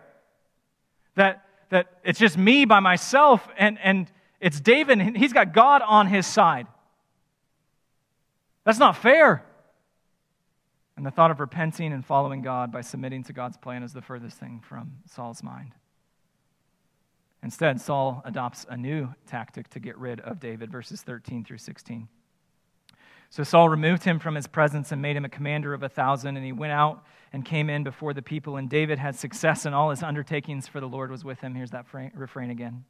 That 1.16 1.44
that 1.74 1.88
it's 2.04 2.20
just 2.20 2.38
me 2.38 2.66
by 2.66 2.80
myself 2.80 3.48
and, 3.58 3.80
and 3.82 4.10
it's 4.40 4.60
David, 4.60 5.00
and 5.00 5.18
he's 5.18 5.34
got 5.34 5.54
God 5.54 5.82
on 5.82 6.06
his 6.06 6.28
side. 6.28 6.68
That's 8.64 8.78
not 8.78 8.96
fair. 8.96 9.44
And 10.96 11.04
the 11.04 11.10
thought 11.10 11.32
of 11.32 11.40
repenting 11.40 11.92
and 11.92 12.06
following 12.06 12.44
God 12.44 12.72
by 12.72 12.82
submitting 12.82 13.24
to 13.24 13.34
God's 13.34 13.58
plan 13.58 13.82
is 13.82 13.92
the 13.92 14.04
furthest 14.04 14.38
thing 14.38 14.62
from 14.64 14.98
Saul's 15.08 15.42
mind. 15.42 15.72
Instead, 17.42 17.82
Saul 17.82 18.22
adopts 18.24 18.68
a 18.70 18.78
new 18.78 19.10
tactic 19.26 19.68
to 19.70 19.80
get 19.80 19.98
rid 19.98 20.22
of 20.22 20.40
David, 20.40 20.72
verses 20.72 21.02
13 21.02 21.44
through 21.44 21.58
16. 21.58 22.08
So 23.32 23.42
Saul 23.42 23.68
removed 23.68 24.04
him 24.04 24.20
from 24.20 24.36
his 24.36 24.46
presence 24.46 24.92
and 24.92 25.02
made 25.02 25.16
him 25.16 25.26
a 25.26 25.30
commander 25.30 25.74
of 25.74 25.82
a 25.82 25.90
thousand, 25.90 26.38
and 26.38 26.46
he 26.46 26.52
went 26.52 26.72
out 26.72 27.04
and 27.34 27.44
came 27.44 27.70
in 27.70 27.84
before 27.84 28.14
the 28.14 28.22
people. 28.22 28.56
And 28.58 28.70
David 28.70 29.00
had 29.00 29.16
success 29.16 29.66
in 29.66 29.74
all 29.74 29.90
his 29.90 30.04
undertakings, 30.04 30.68
for 30.68 30.80
the 30.80 30.88
Lord 30.88 31.10
was 31.12 31.26
with 31.26 31.42
him. 31.42 31.56
Here's 31.56 31.72
that 31.72 31.88
refrain 32.14 32.52
again. 32.52 32.86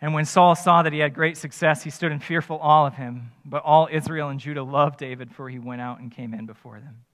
And 0.00 0.14
when 0.14 0.24
Saul 0.24 0.54
saw 0.54 0.82
that 0.82 0.92
he 0.92 1.00
had 1.00 1.14
great 1.14 1.36
success, 1.36 1.82
he 1.82 1.90
stood 1.90 2.10
in 2.10 2.20
fearful 2.20 2.58
awe 2.60 2.86
of 2.86 2.94
him. 2.94 3.32
But 3.44 3.62
all 3.64 3.88
Israel 3.90 4.30
and 4.30 4.40
Judah 4.40 4.62
loved 4.62 4.98
David, 4.98 5.32
for 5.32 5.48
he 5.48 5.58
went 5.58 5.80
out 5.80 6.00
and 6.00 6.10
came 6.10 6.32
in 6.32 6.46
before 6.46 6.80
them. 6.80 7.04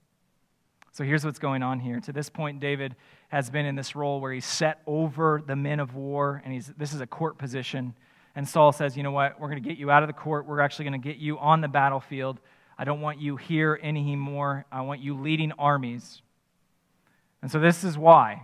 So 0.91 1.03
here's 1.03 1.23
what's 1.23 1.39
going 1.39 1.61
on 1.61 1.79
here. 1.79 1.99
To 1.99 2.11
this 2.11 2.29
point, 2.29 2.59
David 2.59 2.95
has 3.29 3.49
been 3.49 3.65
in 3.65 3.75
this 3.75 3.95
role 3.95 4.19
where 4.19 4.33
he's 4.33 4.45
set 4.45 4.81
over 4.87 5.41
the 5.45 5.55
men 5.55 5.79
of 5.79 5.95
war, 5.95 6.41
and 6.43 6.53
he's, 6.53 6.67
this 6.77 6.93
is 6.93 7.01
a 7.01 7.07
court 7.07 7.37
position. 7.37 7.93
And 8.35 8.47
Saul 8.47 8.71
says, 8.71 8.97
You 8.97 9.03
know 9.03 9.11
what? 9.11 9.39
We're 9.39 9.49
going 9.49 9.61
to 9.61 9.69
get 9.69 9.77
you 9.77 9.91
out 9.91 10.01
of 10.01 10.07
the 10.07 10.13
court. 10.13 10.47
We're 10.47 10.59
actually 10.59 10.85
going 10.85 11.01
to 11.01 11.07
get 11.07 11.17
you 11.17 11.37
on 11.37 11.61
the 11.61 11.67
battlefield. 11.67 12.39
I 12.79 12.85
don't 12.85 13.01
want 13.01 13.19
you 13.19 13.35
here 13.35 13.77
anymore. 13.83 14.65
I 14.71 14.81
want 14.81 15.01
you 15.01 15.19
leading 15.19 15.51
armies. 15.59 16.21
And 17.41 17.51
so 17.51 17.59
this 17.59 17.83
is 17.83 17.97
why. 17.97 18.43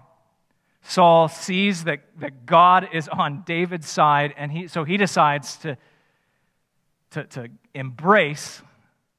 Saul 0.81 1.29
sees 1.29 1.85
that, 1.85 2.01
that 2.19 2.45
God 2.45 2.89
is 2.91 3.07
on 3.07 3.43
David's 3.45 3.87
side, 3.87 4.33
and 4.35 4.51
he, 4.51 4.67
so 4.67 4.83
he 4.83 4.97
decides 4.97 5.55
to, 5.59 5.77
to, 7.11 7.23
to 7.23 7.47
embrace 7.73 8.61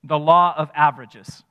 the 0.05 0.18
law 0.18 0.55
of 0.55 0.70
averages 0.74 1.42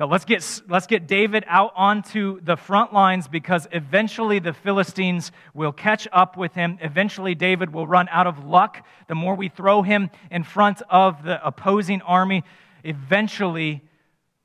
let's 0.00 0.24
get, 0.24 0.62
let's 0.68 0.86
get 0.86 1.06
David 1.06 1.44
out 1.46 1.72
onto 1.76 2.40
the 2.40 2.56
front 2.56 2.92
lines 2.92 3.28
because 3.28 3.68
eventually 3.72 4.38
the 4.38 4.52
Philistines 4.52 5.32
will 5.54 5.72
catch 5.72 6.08
up 6.12 6.36
with 6.36 6.54
him. 6.54 6.78
Eventually, 6.80 7.34
David 7.34 7.72
will 7.72 7.86
run 7.86 8.08
out 8.10 8.26
of 8.26 8.44
luck. 8.44 8.86
The 9.08 9.14
more 9.14 9.34
we 9.34 9.48
throw 9.48 9.82
him 9.82 10.10
in 10.30 10.44
front 10.44 10.82
of 10.88 11.22
the 11.22 11.46
opposing 11.46 12.00
army, 12.02 12.42
eventually, 12.84 13.82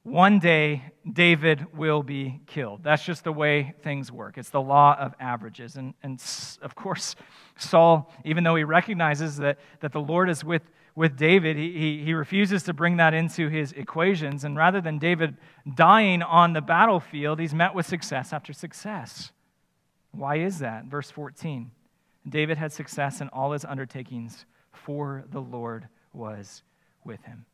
one 0.04 0.40
day, 0.40 0.84
David 1.12 1.66
will 1.74 2.04
be 2.04 2.42
killed. 2.46 2.84
That's 2.84 3.04
just 3.04 3.24
the 3.24 3.32
way 3.32 3.74
things 3.84 4.12
work. 4.12 4.38
It's 4.38 4.50
the 4.50 4.62
law 4.62 4.98
of 5.00 5.14
averages. 5.20 5.78
And, 5.78 5.94
and 6.04 6.22
of 6.62 6.76
course, 6.76 7.16
Saul, 7.58 8.12
even 8.26 8.44
though 8.44 8.56
he 8.56 8.64
recognizes 8.64 9.38
that, 9.38 9.60
that 9.80 9.94
the 9.94 10.02
Lord 10.02 10.30
is 10.30 10.44
with 10.44 10.64
with 10.98 11.16
David, 11.16 11.58
he, 11.58 11.72
he, 11.74 12.04
he, 12.06 12.14
refuses 12.16 12.64
to 12.64 12.74
bring 12.74 12.98
that 12.98 13.14
into 13.14 13.50
his 13.50 13.72
equations. 13.74 14.44
And 14.44 14.58
rather 14.58 14.82
than 14.82 14.98
David 14.98 15.38
dying 15.76 16.24
on 16.24 16.54
the 16.54 16.62
battlefield, 16.62 17.40
he's 17.40 17.54
met 17.54 17.76
with 17.76 17.86
success 17.86 18.34
after 18.34 18.52
success. 18.52 19.32
Why 20.10 20.38
is 20.38 20.58
that? 20.58 20.86
Verse 20.86 21.12
14 21.12 21.70
David 22.28 22.58
had 22.58 22.74
success 22.74 23.22
in 23.22 23.30
all 23.30 23.52
his 23.52 23.64
undertakings, 23.64 24.48
for 24.74 25.24
the 25.32 25.40
Lord 25.40 25.88
was 26.14 26.64
with 27.04 27.22
him. 27.26 27.46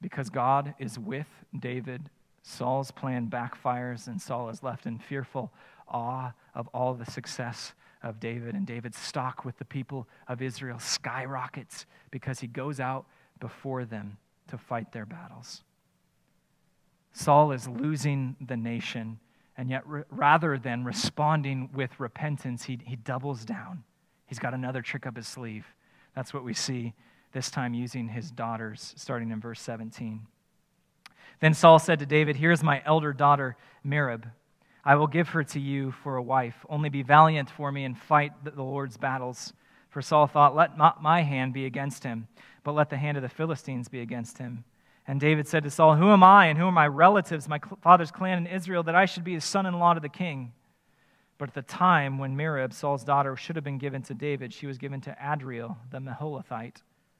because 0.00 0.30
God 0.30 0.74
is 0.78 0.98
with 0.98 1.28
David, 1.56 2.08
Saul's 2.42 2.90
plan 2.90 3.28
backfires, 3.28 4.06
and 4.06 4.20
Saul 4.20 4.48
is 4.48 4.62
left 4.62 4.86
in 4.86 4.98
fearful 4.98 5.52
awe 5.86 6.32
of 6.54 6.66
all 6.68 6.94
the 6.94 7.04
success 7.04 7.74
of 8.02 8.20
David. 8.20 8.54
And 8.54 8.66
David's 8.66 8.98
stock 8.98 9.44
with 9.44 9.58
the 9.58 9.64
people 9.64 10.08
of 10.28 10.42
Israel 10.42 10.78
skyrockets 10.78 11.86
because 12.10 12.40
he 12.40 12.46
goes 12.46 12.80
out 12.80 13.06
before 13.40 13.84
them 13.84 14.16
to 14.48 14.58
fight 14.58 14.92
their 14.92 15.06
battles. 15.06 15.62
Saul 17.12 17.52
is 17.52 17.68
losing 17.68 18.36
the 18.40 18.56
nation, 18.56 19.18
and 19.56 19.68
yet 19.68 19.82
rather 20.10 20.58
than 20.58 20.84
responding 20.84 21.68
with 21.74 22.00
repentance, 22.00 22.64
he, 22.64 22.78
he 22.84 22.96
doubles 22.96 23.44
down. 23.44 23.84
He's 24.26 24.38
got 24.38 24.54
another 24.54 24.80
trick 24.80 25.06
up 25.06 25.16
his 25.16 25.28
sleeve. 25.28 25.66
That's 26.14 26.32
what 26.32 26.44
we 26.44 26.54
see 26.54 26.94
this 27.32 27.50
time 27.50 27.74
using 27.74 28.08
his 28.08 28.30
daughters, 28.30 28.94
starting 28.96 29.30
in 29.30 29.40
verse 29.40 29.60
17. 29.60 30.26
Then 31.40 31.54
Saul 31.54 31.78
said 31.78 31.98
to 31.98 32.06
David, 32.06 32.36
Here 32.36 32.52
is 32.52 32.62
my 32.62 32.82
elder 32.86 33.12
daughter, 33.12 33.56
Merab. 33.84 34.24
I 34.84 34.96
will 34.96 35.06
give 35.06 35.28
her 35.30 35.44
to 35.44 35.60
you 35.60 35.92
for 35.92 36.16
a 36.16 36.22
wife. 36.22 36.64
Only 36.68 36.88
be 36.88 37.02
valiant 37.02 37.48
for 37.48 37.70
me 37.70 37.84
and 37.84 37.96
fight 37.96 38.32
the 38.44 38.62
Lord's 38.62 38.96
battles. 38.96 39.52
For 39.90 40.02
Saul 40.02 40.26
thought, 40.26 40.56
Let 40.56 40.76
not 40.76 41.02
my 41.02 41.22
hand 41.22 41.52
be 41.52 41.66
against 41.66 42.02
him, 42.02 42.26
but 42.64 42.72
let 42.72 42.90
the 42.90 42.96
hand 42.96 43.16
of 43.16 43.22
the 43.22 43.28
Philistines 43.28 43.88
be 43.88 44.00
against 44.00 44.38
him. 44.38 44.64
And 45.06 45.20
David 45.20 45.46
said 45.46 45.64
to 45.64 45.70
Saul, 45.70 45.96
Who 45.96 46.10
am 46.10 46.22
I 46.22 46.46
and 46.46 46.58
who 46.58 46.66
are 46.66 46.72
my 46.72 46.86
relatives, 46.86 47.48
my 47.48 47.60
father's 47.82 48.10
clan 48.10 48.38
in 48.38 48.46
Israel, 48.46 48.82
that 48.84 48.94
I 48.94 49.04
should 49.04 49.24
be 49.24 49.34
the 49.34 49.40
son 49.40 49.66
in 49.66 49.78
law 49.78 49.94
to 49.94 50.00
the 50.00 50.08
king? 50.08 50.52
But 51.38 51.48
at 51.50 51.54
the 51.54 51.62
time 51.62 52.18
when 52.18 52.36
Merab, 52.36 52.72
Saul's 52.72 53.04
daughter, 53.04 53.36
should 53.36 53.56
have 53.56 53.64
been 53.64 53.78
given 53.78 54.02
to 54.02 54.14
David, 54.14 54.52
she 54.52 54.66
was 54.66 54.78
given 54.78 55.00
to 55.02 55.16
Adriel, 55.20 55.76
the 55.90 55.98
Meholathite 55.98 56.76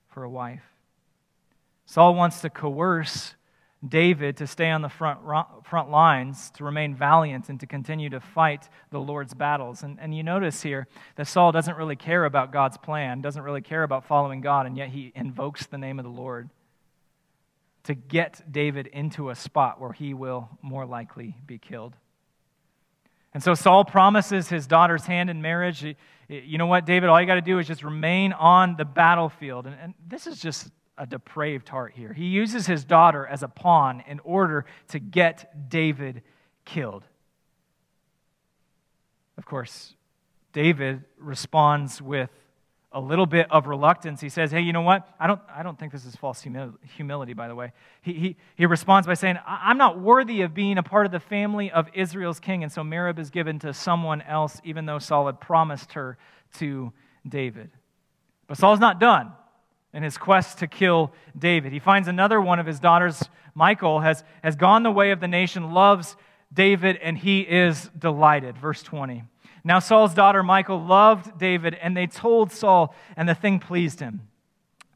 for 0.09 0.23
a 0.23 0.31
wife. 0.31 0.63
Saul 1.87 2.15
wants 2.15 2.41
to 2.43 2.51
coerce 2.51 3.35
David 3.87 4.37
to 4.37 4.47
stay 4.47 4.71
on 4.71 4.83
the 4.83 4.89
front, 4.89 5.19
front 5.65 5.91
lines, 5.91 6.51
to 6.53 6.65
remain 6.65 6.95
valiant, 6.95 7.49
and 7.49 7.59
to 7.61 7.67
continue 7.67 8.11
to 8.11 8.21
fight 8.21 8.69
the 8.91 9.01
Lord's 9.01 9.35
battles. 9.35 9.83
And, 9.83 9.99
and 10.01 10.15
you 10.15 10.23
notice 10.23 10.63
here 10.63 10.87
that 11.17 11.27
Saul 11.27 11.51
doesn't 11.51 11.77
really 11.77 11.97
care 11.97 12.25
about 12.25 12.53
God's 12.53 12.79
plan, 12.79 13.21
doesn't 13.21 13.43
really 13.43 13.61
care 13.61 13.83
about 13.83 14.05
following 14.05 14.41
God, 14.41 14.67
and 14.67 14.77
yet 14.77 14.91
he 14.91 15.13
invokes 15.17 15.67
the 15.67 15.79
name 15.79 15.99
of 15.99 16.05
the 16.05 16.11
Lord 16.11 16.49
to 17.85 17.95
get 17.95 18.41
David 18.51 18.87
into 18.87 19.31
a 19.31 19.35
spot 19.35 19.81
where 19.81 19.93
he 19.93 20.15
will 20.15 20.49
more 20.63 20.87
likely 20.87 21.37
be 21.47 21.59
killed. 21.59 21.95
And 23.35 23.43
so 23.43 23.55
Saul 23.55 23.85
promises 23.85 24.49
his 24.49 24.67
daughter's 24.67 25.07
hand 25.07 25.31
in 25.31 25.41
marriage. 25.41 25.85
You 26.29 26.59
know 26.59 26.67
what, 26.67 26.85
David? 26.85 27.09
All 27.09 27.21
you 27.21 27.27
got 27.27 27.37
to 27.37 27.41
do 27.41 27.59
is 27.59 27.67
just 27.67 27.83
remain 27.83 28.33
on 28.33 28.77
the 28.77 28.85
battlefield. 28.85 29.67
And, 29.67 29.77
and, 29.81 29.95
this 30.07 30.27
is 30.27 30.39
just 30.39 30.71
a 30.99 31.07
depraved 31.07 31.69
heart 31.69 31.93
here. 31.95 32.13
He 32.13 32.27
uses 32.27 32.67
his 32.67 32.85
daughter 32.85 33.27
as 33.27 33.43
a 33.43 33.49
pawn 33.49 34.03
in 34.07 34.21
order 34.21 34.67
to 34.89 34.99
get 34.99 35.69
David 35.69 36.23
killed. 36.65 37.05
Of 39.39 39.47
course, 39.47 39.95
David 40.53 41.05
responds 41.19 42.03
with 42.03 42.31
a 42.95 43.01
little 43.01 43.25
bit 43.25 43.51
of 43.51 43.67
reluctance. 43.67 44.21
He 44.21 44.29
says, 44.29 44.51
Hey, 44.51 44.61
you 44.61 44.75
know 44.75 44.83
what? 44.83 45.09
I 45.19 45.27
don't, 45.27 45.41
I 45.53 45.63
don't 45.63 45.79
think 45.79 45.93
this 45.93 46.05
is 46.05 46.15
false 46.15 46.47
humility, 46.95 47.33
by 47.33 47.49
the 47.49 47.55
way. 47.55 47.73
He, 48.03 48.13
he, 48.13 48.37
he 48.55 48.67
responds 48.67 49.07
by 49.07 49.15
saying, 49.15 49.39
I'm 49.47 49.79
not 49.79 49.99
worthy 49.99 50.43
of 50.43 50.53
being 50.53 50.77
a 50.77 50.83
part 50.83 51.07
of 51.07 51.13
the 51.13 51.21
family 51.21 51.71
of 51.71 51.89
Israel's 51.95 52.39
king. 52.39 52.63
And 52.63 52.71
so 52.71 52.83
Merab 52.83 53.19
is 53.19 53.31
given 53.31 53.59
to 53.61 53.73
someone 53.73 54.21
else, 54.21 54.61
even 54.63 54.85
though 54.85 54.99
Saul 54.99 55.27
had 55.27 55.41
promised 55.41 55.95
her 55.95 56.19
to 56.59 56.93
David. 57.27 57.71
But 58.47 58.59
Saul's 58.59 58.81
not 58.81 59.01
done 59.01 59.33
in 59.93 60.03
his 60.03 60.17
quest 60.17 60.59
to 60.59 60.67
kill 60.67 61.13
David. 61.39 61.73
He 61.73 61.79
finds 61.79 62.09
another 62.09 62.41
one 62.41 62.59
of 62.59 62.67
his 62.67 62.81
daughters, 62.81 63.23
Michal, 63.55 64.01
has, 64.01 64.25
has 64.43 64.57
gone 64.57 64.83
the 64.83 64.91
way 64.91 65.11
of 65.11 65.21
the 65.21 65.29
nation, 65.29 65.73
loves 65.73 66.17
David, 66.53 66.97
and 66.97 67.19
he 67.19 67.41
is 67.41 67.91
delighted. 67.99 68.57
Verse 68.57 68.83
20. 68.83 69.25
Now 69.65 69.79
Saul's 69.79 70.15
daughter 70.15 70.43
Michal 70.43 70.83
loved 70.83 71.39
David, 71.39 71.75
and 71.75 71.97
they 71.97 72.07
told 72.07 72.51
Saul, 72.53 72.95
and 73.17 73.29
the 73.29 73.35
thing 73.35 73.59
pleased 73.59 74.01
him. 74.01 74.29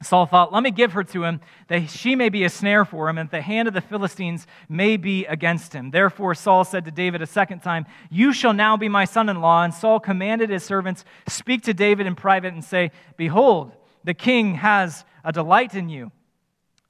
Saul 0.03 0.27
thought, 0.27 0.53
Let 0.53 0.63
me 0.63 0.71
give 0.71 0.93
her 0.93 1.05
to 1.05 1.25
him, 1.25 1.41
that 1.69 1.89
she 1.89 2.15
may 2.15 2.29
be 2.29 2.45
a 2.45 2.51
snare 2.51 2.85
for 2.85 3.09
him, 3.09 3.17
and 3.17 3.31
the 3.31 3.41
hand 3.41 3.69
of 3.69 3.75
the 3.75 3.81
Philistines 3.81 4.47
may 4.69 4.97
be 4.97 5.25
against 5.25 5.73
him. 5.73 5.91
Therefore 5.91 6.35
Saul 6.35 6.65
said 6.65 6.85
to 6.85 6.91
David 6.91 7.23
a 7.23 7.27
second 7.27 7.61
time, 7.61 7.87
You 8.11 8.33
shall 8.33 8.53
now 8.53 8.77
be 8.77 8.89
my 8.89 9.05
son 9.05 9.29
in 9.29 9.41
law. 9.41 9.63
And 9.63 9.73
Saul 9.73 10.01
commanded 10.01 10.51
his 10.51 10.65
servants, 10.65 11.05
Speak 11.29 11.63
to 11.63 11.75
David 11.75 12.07
in 12.07 12.15
private 12.15 12.53
and 12.53 12.65
say, 12.65 12.91
Behold, 13.17 13.73
the 14.07 14.15
king 14.15 14.55
has 14.55 15.05
a 15.25 15.33
delight 15.33 15.75
in 15.75 15.89
you, 15.89 16.13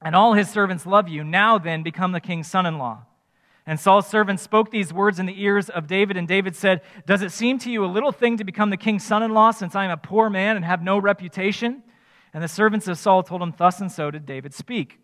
and 0.03 0.15
all 0.15 0.33
his 0.33 0.49
servants 0.49 0.85
love 0.85 1.09
you. 1.09 1.23
Now 1.23 1.57
then, 1.57 1.81
become 1.81 2.11
the 2.11 2.21
king's 2.21 2.47
son 2.47 2.67
in 2.67 2.77
law. 2.77 3.05
And 3.65 3.79
Saul's 3.79 4.07
servants 4.07 4.43
spoke 4.43 4.69
these 4.69 4.93
words 4.93 5.17
in 5.17 5.25
the 5.25 5.43
ears 5.43 5.67
of 5.67 5.87
David, 5.87 6.15
and 6.15 6.27
David 6.27 6.55
said, 6.55 6.81
Does 7.07 7.23
it 7.23 7.31
seem 7.31 7.57
to 7.59 7.71
you 7.71 7.83
a 7.83 7.87
little 7.87 8.11
thing 8.11 8.37
to 8.37 8.43
become 8.43 8.69
the 8.69 8.77
king's 8.77 9.03
son 9.03 9.23
in 9.23 9.33
law, 9.33 9.49
since 9.49 9.75
I 9.75 9.85
am 9.85 9.91
a 9.91 9.97
poor 9.97 10.29
man 10.29 10.55
and 10.55 10.63
have 10.63 10.83
no 10.83 10.99
reputation? 10.99 11.81
And 12.33 12.43
the 12.43 12.47
servants 12.47 12.87
of 12.87 12.99
Saul 12.99 13.23
told 13.23 13.41
him, 13.41 13.53
Thus 13.57 13.81
and 13.81 13.91
so 13.91 14.11
did 14.11 14.27
David 14.27 14.53
speak. 14.53 14.99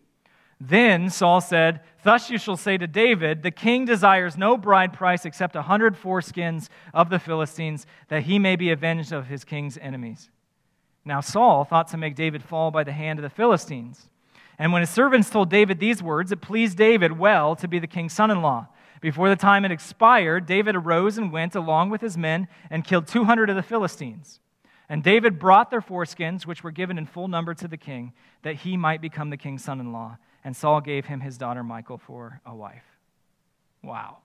Then 0.60 1.10
Saul 1.10 1.40
said, 1.40 1.80
Thus 2.04 2.30
you 2.30 2.38
shall 2.38 2.56
say 2.56 2.78
to 2.78 2.86
David, 2.86 3.42
The 3.42 3.50
king 3.50 3.84
desires 3.84 4.38
no 4.38 4.56
bride 4.56 4.92
price 4.92 5.24
except 5.24 5.56
a 5.56 5.62
hundred 5.62 5.96
foreskins 5.96 6.68
of 6.94 7.10
the 7.10 7.18
Philistines, 7.18 7.86
that 8.06 8.22
he 8.22 8.38
may 8.38 8.54
be 8.54 8.70
avenged 8.70 9.12
of 9.12 9.26
his 9.26 9.42
king's 9.42 9.76
enemies. 9.78 10.30
Now 11.04 11.20
Saul 11.20 11.64
thought 11.64 11.88
to 11.88 11.96
make 11.96 12.14
David 12.14 12.42
fall 12.42 12.70
by 12.70 12.84
the 12.84 12.92
hand 12.92 13.18
of 13.18 13.22
the 13.22 13.30
Philistines. 13.30 14.08
And 14.58 14.72
when 14.72 14.82
his 14.82 14.90
servants 14.90 15.30
told 15.30 15.50
David 15.50 15.78
these 15.78 16.02
words, 16.02 16.32
it 16.32 16.40
pleased 16.40 16.78
David 16.78 17.18
well 17.18 17.56
to 17.56 17.68
be 17.68 17.78
the 17.78 17.86
king's 17.86 18.12
son 18.12 18.30
in 18.30 18.40
law. 18.40 18.68
Before 19.00 19.28
the 19.28 19.36
time 19.36 19.64
had 19.64 19.72
expired, 19.72 20.46
David 20.46 20.76
arose 20.76 21.18
and 21.18 21.30
went 21.30 21.54
along 21.54 21.90
with 21.90 22.00
his 22.00 22.16
men 22.16 22.48
and 22.70 22.84
killed 22.84 23.06
200 23.06 23.50
of 23.50 23.56
the 23.56 23.62
Philistines. 23.62 24.40
And 24.88 25.02
David 25.02 25.38
brought 25.38 25.70
their 25.70 25.80
foreskins, 25.80 26.46
which 26.46 26.62
were 26.62 26.70
given 26.70 26.96
in 26.98 27.06
full 27.06 27.28
number 27.28 27.54
to 27.54 27.68
the 27.68 27.76
king, 27.76 28.12
that 28.42 28.56
he 28.56 28.76
might 28.76 29.00
become 29.00 29.30
the 29.30 29.36
king's 29.36 29.64
son 29.64 29.80
in 29.80 29.92
law. 29.92 30.18
And 30.42 30.56
Saul 30.56 30.80
gave 30.80 31.06
him 31.06 31.20
his 31.20 31.36
daughter 31.36 31.64
Michal 31.64 31.98
for 31.98 32.40
a 32.46 32.54
wife. 32.54 32.84
Wow. 33.82 34.18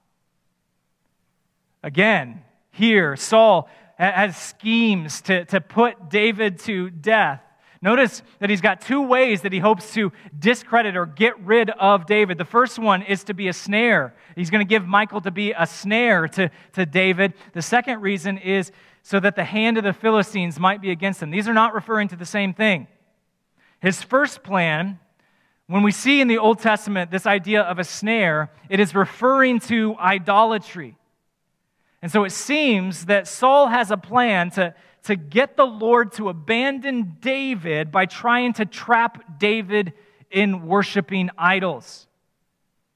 Again, 1.82 2.44
here, 2.72 3.16
Saul 3.16 3.70
has 4.00 4.38
schemes 4.38 5.22
to, 5.22 5.46
to 5.46 5.62
put 5.62 6.10
David 6.10 6.60
to 6.60 6.90
death. 6.90 7.42
Notice 7.82 8.24
that 8.40 8.50
he's 8.50 8.60
got 8.60 8.82
two 8.82 9.02
ways 9.02 9.42
that 9.42 9.54
he 9.54 9.60
hopes 9.60 9.94
to 9.94 10.12
discredit 10.38 10.98
or 10.98 11.06
get 11.06 11.40
rid 11.40 11.70
of 11.70 12.06
David. 12.06 12.38
The 12.38 12.46
first 12.46 12.78
one 12.78 13.04
is 13.04 13.24
to 13.26 13.34
be 13.34 13.48
a 13.48 13.54
snare. 13.54 14.14
He's 14.36 14.50
going 14.50 14.66
to 14.66 14.70
give 14.70 14.86
Michal 14.86 15.22
to 15.22 15.32
be 15.32 15.54
a 15.58 15.66
snare 15.66 16.28
to, 16.30 16.52
to 16.74 16.86
David. 16.86 17.34
The 17.54 17.62
second 17.62 18.02
reason 18.02 18.38
is 18.38 18.72
so 19.02 19.20
that 19.22 19.38
the 19.38 19.46
hand 19.46 19.78
of 19.78 19.86
the 19.86 19.94
Philistines 19.94 20.60
might 20.60 20.82
be 20.82 20.92
against 20.92 21.24
him. 21.24 21.32
These 21.32 21.48
are 21.48 21.54
not 21.54 21.74
referring 21.74 22.10
to 22.10 22.18
the 22.18 22.26
same 22.26 22.54
thing. 22.54 22.88
His 23.82 24.04
first 24.04 24.44
plan, 24.44 25.00
when 25.68 25.84
we 25.84 25.92
see 25.94 26.20
in 26.20 26.28
the 26.28 26.38
Old 26.38 26.60
Testament 26.60 27.12
this 27.12 27.26
idea 27.26 27.62
of 27.62 27.80
a 27.80 27.86
snare, 27.86 28.52
it 28.70 28.82
is 28.82 28.94
referring 28.94 29.62
to 29.62 29.96
idolatry. 29.98 30.98
And 32.02 32.12
so 32.12 32.24
it 32.24 32.32
seems 32.32 33.06
that 33.06 33.28
Saul 33.28 33.68
has 33.68 33.92
a 33.92 33.98
plan 33.98 34.52
to, 34.52 34.74
to 35.04 35.16
get 35.16 35.58
the 35.58 35.66
Lord 35.66 36.14
to 36.14 36.30
abandon 36.30 37.18
David 37.20 37.92
by 37.92 38.06
trying 38.06 38.54
to 38.54 38.66
trap 38.66 39.40
David 39.40 39.94
in 40.32 40.66
worshiping 40.66 41.30
idols. 41.38 42.08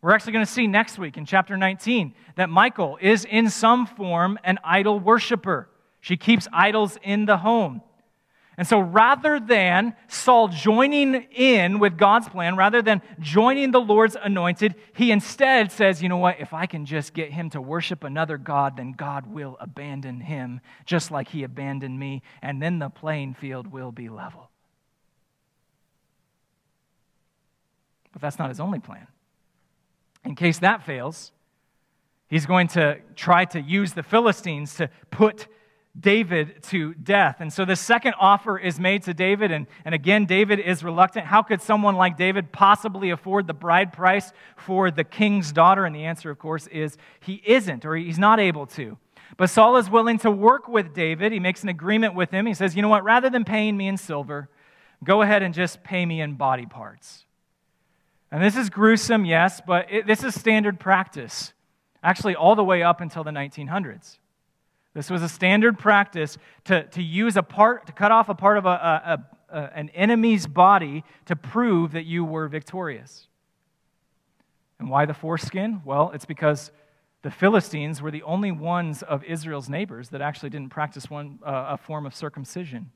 We're 0.02 0.12
actually 0.12 0.34
going 0.34 0.46
to 0.46 0.52
see 0.52 0.68
next 0.68 0.98
week 0.98 1.18
in 1.18 1.26
chapter 1.26 1.56
19 1.56 2.14
that 2.36 2.50
Michal 2.50 2.98
is 3.02 3.26
in 3.26 3.50
some 3.50 3.86
form 3.86 4.38
an 4.44 4.60
idol 4.64 5.00
worshiper. 5.00 5.70
She 6.02 6.18
keeps 6.18 6.48
idols 6.52 6.98
in 7.02 7.26
the 7.26 7.38
home. 7.38 7.82
And 8.56 8.68
so 8.68 8.80
rather 8.80 9.40
than 9.40 9.96
Saul 10.08 10.48
joining 10.48 11.16
in 11.32 11.80
with 11.80 11.98
God's 11.98 12.30
plan, 12.30 12.56
rather 12.56 12.84
than 12.84 13.02
joining 13.20 13.72
the 13.72 13.82
Lord's 13.82 14.16
anointed, 14.22 14.76
he 14.96 15.12
instead 15.12 15.72
says, 15.72 16.04
you 16.04 16.10
know 16.10 16.18
what, 16.18 16.40
if 16.40 16.54
I 16.54 16.68
can 16.68 16.86
just 16.86 17.16
get 17.16 17.32
him 17.32 17.50
to 17.52 17.62
worship 17.62 18.04
another 18.04 18.38
God, 18.38 18.78
then 18.78 18.92
God 18.92 19.26
will 19.26 19.58
abandon 19.60 20.22
him, 20.22 20.62
just 20.86 21.10
like 21.10 21.30
he 21.30 21.42
abandoned 21.44 22.00
me, 22.00 22.22
and 22.44 22.62
then 22.62 22.78
the 22.78 22.90
playing 22.90 23.34
field 23.34 23.68
will 23.68 23.92
be 23.92 24.08
level. 24.08 24.52
But 28.12 28.22
that's 28.22 28.38
not 28.38 28.50
his 28.50 28.60
only 28.60 28.80
plan. 28.80 29.08
In 30.24 30.36
case 30.36 30.60
that 30.60 30.86
fails, 30.86 31.32
he's 32.28 32.46
going 32.46 32.68
to 32.70 33.00
try 33.16 33.46
to 33.46 33.60
use 33.60 33.94
the 33.94 34.04
Philistines 34.04 34.76
to 34.76 34.92
put 35.10 35.48
David 36.00 36.64
to 36.64 36.96
death. 36.96 37.38
And 37.40 37.54
so 37.54 37.66
the 37.66 37.76
second 37.76 38.16
offer 38.20 38.58
is 38.58 38.80
made 38.80 39.04
to 39.04 39.14
David, 39.14 39.52
and, 39.52 39.68
and 39.86 39.94
again, 39.94 40.26
David 40.26 40.60
is 40.60 40.84
reluctant. 40.84 41.28
How 41.28 41.44
could 41.44 41.62
someone 41.62 41.96
like 41.96 42.18
David 42.18 42.52
possibly 42.52 43.12
afford 43.12 43.46
the 43.46 43.54
bride 43.54 43.94
price 43.94 44.34
for 44.58 44.90
the 44.90 45.04
king's 45.04 45.52
daughter? 45.52 45.86
And 45.86 45.96
the 45.96 46.06
answer, 46.06 46.32
of 46.32 46.40
course, 46.40 46.66
is 46.68 46.98
he 47.20 47.44
isn't, 47.46 47.86
or 47.86 47.96
he's 47.96 48.18
not 48.18 48.40
able 48.40 48.66
to. 48.68 48.98
But 49.38 49.50
Saul 49.50 49.78
is 49.78 49.90
willing 49.90 50.18
to 50.20 50.32
work 50.32 50.68
with 50.68 50.94
David. 50.94 51.32
He 51.32 51.40
makes 51.40 51.64
an 51.64 51.70
agreement 51.70 52.16
with 52.16 52.32
him. 52.32 52.46
He 52.48 52.54
says, 52.56 52.76
You 52.76 52.82
know 52.82 52.90
what? 52.90 53.04
Rather 53.04 53.30
than 53.30 53.46
paying 53.46 53.78
me 53.78 53.88
in 53.88 53.98
silver, 53.98 54.50
go 55.04 55.22
ahead 55.22 55.44
and 55.44 55.54
just 55.54 55.84
pay 55.84 56.06
me 56.06 56.22
in 56.22 56.34
body 56.34 56.66
parts. 56.66 57.26
And 58.32 58.42
this 58.44 58.58
is 58.58 58.72
gruesome, 58.72 59.26
yes, 59.26 59.62
but 59.66 59.92
it, 59.92 60.08
this 60.08 60.24
is 60.24 60.34
standard 60.34 60.80
practice, 60.80 61.54
actually, 62.02 62.36
all 62.36 62.56
the 62.56 62.64
way 62.64 62.82
up 62.82 63.00
until 63.00 63.24
the 63.24 63.30
1900s. 63.30 64.18
This 64.94 65.10
was 65.10 65.24
a 65.24 65.30
standard 65.30 65.80
practice 65.80 66.38
to, 66.66 66.84
to 66.84 67.02
use 67.02 67.36
a 67.36 67.44
part, 67.44 67.88
to 67.88 67.94
cut 67.94 68.12
off 68.12 68.30
a 68.30 68.36
part 68.36 68.58
of 68.58 68.66
a, 68.66 68.70
a, 68.70 69.26
a, 69.50 69.78
an 69.78 69.90
enemy's 69.90 70.46
body 70.46 71.04
to 71.26 71.36
prove 71.36 71.94
that 71.94 72.06
you 72.06 72.24
were 72.24 72.48
victorious. 72.48 73.28
And 74.80 74.90
why 74.90 75.06
the 75.06 75.14
foreskin? 75.14 75.82
Well, 75.84 76.12
it's 76.14 76.26
because 76.26 76.72
the 77.24 77.32
Philistines 77.32 78.02
were 78.02 78.12
the 78.12 78.24
only 78.24 78.52
ones 78.52 79.02
of 79.02 79.24
Israel's 79.24 79.70
neighbors 79.70 80.10
that 80.10 80.22
actually 80.22 80.50
didn't 80.50 80.70
practice 80.70 81.10
one, 81.10 81.40
uh, 81.44 81.68
a 81.70 81.78
form 81.78 82.06
of 82.06 82.14
circumcision. 82.14 82.92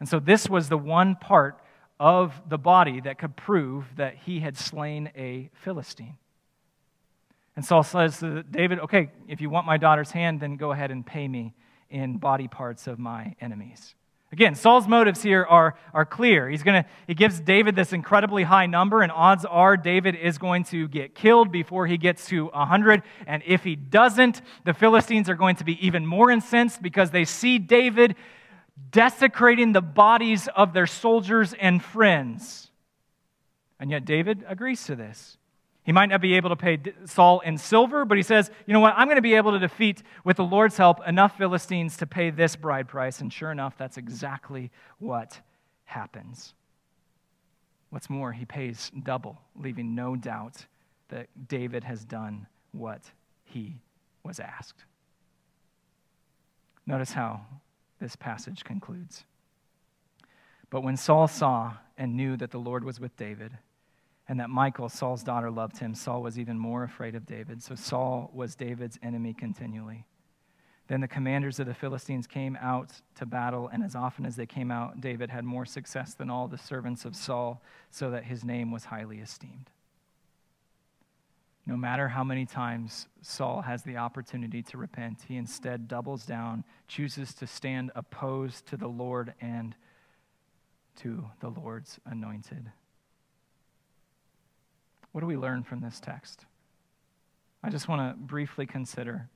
And 0.00 0.08
so 0.08 0.18
this 0.18 0.48
was 0.48 0.68
the 0.68 0.78
one 0.78 1.16
part 1.16 1.60
of 2.00 2.40
the 2.48 2.58
body 2.58 3.00
that 3.00 3.18
could 3.18 3.36
prove 3.36 3.84
that 3.96 4.14
he 4.14 4.40
had 4.40 4.56
slain 4.56 5.10
a 5.16 5.50
Philistine. 5.52 6.16
And 7.58 7.64
Saul 7.64 7.82
says 7.82 8.20
to 8.20 8.44
David, 8.44 8.78
Okay, 8.78 9.10
if 9.26 9.40
you 9.40 9.50
want 9.50 9.66
my 9.66 9.78
daughter's 9.78 10.12
hand, 10.12 10.38
then 10.38 10.54
go 10.54 10.70
ahead 10.70 10.92
and 10.92 11.04
pay 11.04 11.26
me 11.26 11.54
in 11.90 12.18
body 12.18 12.46
parts 12.46 12.86
of 12.86 13.00
my 13.00 13.34
enemies. 13.40 13.96
Again, 14.30 14.54
Saul's 14.54 14.86
motives 14.86 15.24
here 15.24 15.42
are, 15.42 15.74
are 15.92 16.04
clear. 16.06 16.48
He's 16.48 16.62
gonna, 16.62 16.84
he 17.08 17.14
gives 17.14 17.40
David 17.40 17.74
this 17.74 17.92
incredibly 17.92 18.44
high 18.44 18.66
number, 18.66 19.02
and 19.02 19.10
odds 19.10 19.44
are 19.44 19.76
David 19.76 20.14
is 20.14 20.38
going 20.38 20.62
to 20.66 20.86
get 20.86 21.16
killed 21.16 21.50
before 21.50 21.88
he 21.88 21.98
gets 21.98 22.26
to 22.26 22.44
100. 22.44 23.02
And 23.26 23.42
if 23.44 23.64
he 23.64 23.74
doesn't, 23.74 24.40
the 24.64 24.72
Philistines 24.72 25.28
are 25.28 25.34
going 25.34 25.56
to 25.56 25.64
be 25.64 25.84
even 25.84 26.06
more 26.06 26.30
incensed 26.30 26.80
because 26.80 27.10
they 27.10 27.24
see 27.24 27.58
David 27.58 28.14
desecrating 28.92 29.72
the 29.72 29.82
bodies 29.82 30.48
of 30.54 30.74
their 30.74 30.86
soldiers 30.86 31.56
and 31.58 31.82
friends. 31.82 32.70
And 33.80 33.90
yet 33.90 34.04
David 34.04 34.44
agrees 34.46 34.84
to 34.84 34.94
this. 34.94 35.38
He 35.88 35.92
might 35.92 36.10
not 36.10 36.20
be 36.20 36.34
able 36.34 36.50
to 36.50 36.56
pay 36.56 36.78
Saul 37.06 37.40
in 37.40 37.56
silver, 37.56 38.04
but 38.04 38.18
he 38.18 38.22
says, 38.22 38.50
you 38.66 38.74
know 38.74 38.80
what, 38.80 38.92
I'm 38.94 39.06
going 39.06 39.16
to 39.16 39.22
be 39.22 39.32
able 39.32 39.52
to 39.52 39.58
defeat, 39.58 40.02
with 40.22 40.36
the 40.36 40.44
Lord's 40.44 40.76
help, 40.76 40.98
enough 41.08 41.38
Philistines 41.38 41.96
to 41.96 42.06
pay 42.06 42.28
this 42.28 42.56
bride 42.56 42.88
price. 42.88 43.22
And 43.22 43.32
sure 43.32 43.50
enough, 43.50 43.78
that's 43.78 43.96
exactly 43.96 44.70
what 44.98 45.40
happens. 45.86 46.52
What's 47.88 48.10
more, 48.10 48.32
he 48.32 48.44
pays 48.44 48.92
double, 49.02 49.38
leaving 49.56 49.94
no 49.94 50.14
doubt 50.14 50.66
that 51.08 51.28
David 51.48 51.84
has 51.84 52.04
done 52.04 52.48
what 52.72 53.00
he 53.44 53.78
was 54.22 54.40
asked. 54.40 54.84
Notice 56.86 57.12
how 57.12 57.46
this 57.98 58.14
passage 58.14 58.62
concludes. 58.62 59.24
But 60.68 60.82
when 60.82 60.98
Saul 60.98 61.28
saw 61.28 61.78
and 61.96 62.14
knew 62.14 62.36
that 62.36 62.50
the 62.50 62.58
Lord 62.58 62.84
was 62.84 63.00
with 63.00 63.16
David, 63.16 63.56
and 64.28 64.38
that 64.40 64.50
Michal, 64.50 64.88
Saul's 64.88 65.22
daughter, 65.22 65.50
loved 65.50 65.78
him, 65.78 65.94
Saul 65.94 66.22
was 66.22 66.38
even 66.38 66.58
more 66.58 66.84
afraid 66.84 67.14
of 67.14 67.24
David. 67.24 67.62
So 67.62 67.74
Saul 67.74 68.30
was 68.34 68.54
David's 68.54 68.98
enemy 69.02 69.32
continually. 69.32 70.04
Then 70.88 71.00
the 71.00 71.08
commanders 71.08 71.58
of 71.60 71.66
the 71.66 71.74
Philistines 71.74 72.26
came 72.26 72.56
out 72.60 72.92
to 73.16 73.26
battle, 73.26 73.68
and 73.72 73.82
as 73.82 73.94
often 73.94 74.24
as 74.24 74.36
they 74.36 74.46
came 74.46 74.70
out, 74.70 75.00
David 75.00 75.28
had 75.30 75.44
more 75.44 75.66
success 75.66 76.14
than 76.14 76.30
all 76.30 76.48
the 76.48 76.58
servants 76.58 77.04
of 77.04 77.14
Saul, 77.14 77.62
so 77.90 78.10
that 78.10 78.24
his 78.24 78.44
name 78.44 78.70
was 78.70 78.84
highly 78.84 79.18
esteemed. 79.18 79.70
No 81.66 81.76
matter 81.76 82.08
how 82.08 82.24
many 82.24 82.46
times 82.46 83.08
Saul 83.20 83.60
has 83.60 83.82
the 83.82 83.98
opportunity 83.98 84.62
to 84.62 84.78
repent, 84.78 85.18
he 85.28 85.36
instead 85.36 85.88
doubles 85.88 86.24
down, 86.24 86.64
chooses 86.86 87.34
to 87.34 87.46
stand 87.46 87.90
opposed 87.94 88.66
to 88.68 88.78
the 88.78 88.88
Lord 88.88 89.34
and 89.42 89.74
to 90.96 91.26
the 91.40 91.50
Lord's 91.50 92.00
anointed. 92.06 92.72
What 95.18 95.22
do 95.22 95.26
we 95.26 95.36
learn 95.36 95.64
from 95.64 95.80
this 95.80 95.98
text? 95.98 96.46
I 97.60 97.70
just 97.70 97.88
want 97.88 98.08
to 98.08 98.16
briefly 98.16 98.66
consider 98.66 99.28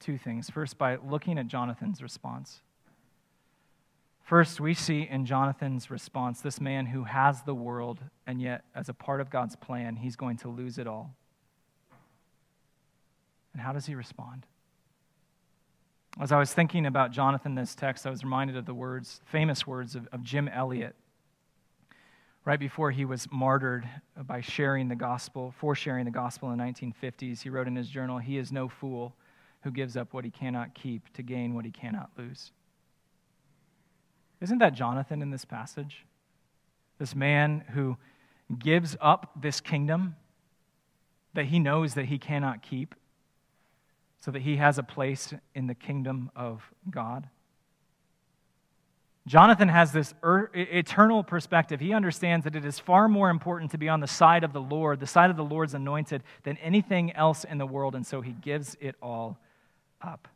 two 0.00 0.18
things. 0.18 0.50
First, 0.50 0.78
by 0.78 0.96
looking 0.96 1.38
at 1.38 1.46
Jonathan's 1.46 2.02
response. 2.02 2.60
First, 4.24 4.58
we 4.58 4.74
see 4.74 5.06
in 5.08 5.26
Jonathan's 5.26 5.92
response 5.92 6.40
this 6.40 6.60
man 6.60 6.86
who 6.86 7.04
has 7.04 7.42
the 7.42 7.54
world, 7.54 8.00
and 8.26 8.42
yet, 8.42 8.64
as 8.74 8.88
a 8.88 8.92
part 8.92 9.20
of 9.20 9.30
God's 9.30 9.54
plan, 9.54 9.94
he's 9.94 10.16
going 10.16 10.38
to 10.38 10.48
lose 10.48 10.76
it 10.76 10.88
all. 10.88 11.14
And 13.52 13.62
how 13.62 13.72
does 13.72 13.86
he 13.86 13.94
respond? 13.94 14.44
As 16.20 16.32
I 16.32 16.38
was 16.40 16.52
thinking 16.52 16.84
about 16.84 17.12
Jonathan, 17.12 17.54
this 17.54 17.76
text, 17.76 18.08
I 18.08 18.10
was 18.10 18.24
reminded 18.24 18.56
of 18.56 18.66
the 18.66 18.74
words, 18.74 19.20
famous 19.24 19.68
words 19.68 19.94
of, 19.94 20.08
of 20.10 20.24
Jim 20.24 20.48
Elliot 20.48 20.96
right 22.44 22.58
before 22.58 22.90
he 22.90 23.04
was 23.04 23.28
martyred 23.30 23.88
by 24.26 24.40
sharing 24.40 24.88
the 24.88 24.96
gospel, 24.96 25.54
for 25.58 25.74
sharing 25.74 26.04
the 26.04 26.10
gospel 26.10 26.50
in 26.50 26.58
the 26.58 26.64
1950s, 26.64 27.42
he 27.42 27.50
wrote 27.50 27.66
in 27.66 27.76
his 27.76 27.88
journal, 27.88 28.18
He 28.18 28.38
is 28.38 28.50
no 28.50 28.68
fool 28.68 29.14
who 29.62 29.70
gives 29.70 29.96
up 29.96 30.14
what 30.14 30.24
he 30.24 30.30
cannot 30.30 30.74
keep 30.74 31.12
to 31.14 31.22
gain 31.22 31.54
what 31.54 31.64
he 31.64 31.70
cannot 31.70 32.10
lose. 32.16 32.52
Isn't 34.40 34.58
that 34.58 34.74
Jonathan 34.74 35.20
in 35.20 35.30
this 35.30 35.44
passage? 35.44 36.06
This 36.98 37.14
man 37.14 37.64
who 37.72 37.98
gives 38.58 38.96
up 39.00 39.30
this 39.40 39.60
kingdom 39.60 40.16
that 41.34 41.46
he 41.46 41.58
knows 41.58 41.94
that 41.94 42.06
he 42.06 42.18
cannot 42.18 42.62
keep 42.62 42.94
so 44.18 44.30
that 44.30 44.42
he 44.42 44.56
has 44.56 44.78
a 44.78 44.82
place 44.82 45.32
in 45.54 45.66
the 45.66 45.74
kingdom 45.74 46.30
of 46.34 46.70
God. 46.90 47.28
Jonathan 49.30 49.68
has 49.68 49.92
this 49.92 50.12
er- 50.24 50.50
eternal 50.54 51.22
perspective. 51.22 51.78
He 51.78 51.92
understands 51.92 52.42
that 52.42 52.56
it 52.56 52.64
is 52.64 52.80
far 52.80 53.06
more 53.06 53.30
important 53.30 53.70
to 53.70 53.78
be 53.78 53.88
on 53.88 54.00
the 54.00 54.08
side 54.08 54.42
of 54.42 54.52
the 54.52 54.60
Lord, 54.60 54.98
the 54.98 55.06
side 55.06 55.30
of 55.30 55.36
the 55.36 55.44
Lord's 55.44 55.72
anointed, 55.72 56.24
than 56.42 56.56
anything 56.56 57.12
else 57.12 57.44
in 57.44 57.56
the 57.56 57.64
world, 57.64 57.94
and 57.94 58.04
so 58.04 58.22
he 58.22 58.32
gives 58.32 58.76
it 58.80 58.96
all 59.00 59.38
up. 60.02 60.26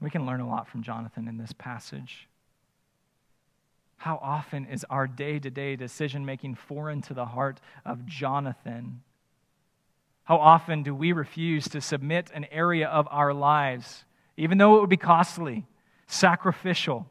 We 0.00 0.08
can 0.08 0.24
learn 0.24 0.40
a 0.40 0.48
lot 0.48 0.66
from 0.66 0.82
Jonathan 0.82 1.28
in 1.28 1.36
this 1.36 1.52
passage. 1.52 2.26
How 3.98 4.18
often 4.22 4.64
is 4.64 4.86
our 4.88 5.06
day 5.06 5.38
to 5.38 5.50
day 5.50 5.76
decision 5.76 6.24
making 6.24 6.54
foreign 6.54 7.02
to 7.02 7.12
the 7.12 7.26
heart 7.26 7.60
of 7.84 8.06
Jonathan? 8.06 9.02
How 10.22 10.38
often 10.38 10.82
do 10.82 10.94
we 10.94 11.12
refuse 11.12 11.68
to 11.68 11.82
submit 11.82 12.30
an 12.32 12.46
area 12.50 12.88
of 12.88 13.06
our 13.10 13.34
lives, 13.34 14.06
even 14.38 14.56
though 14.56 14.78
it 14.78 14.80
would 14.80 14.88
be 14.88 14.96
costly? 14.96 15.66
Sacrificial, 16.06 17.06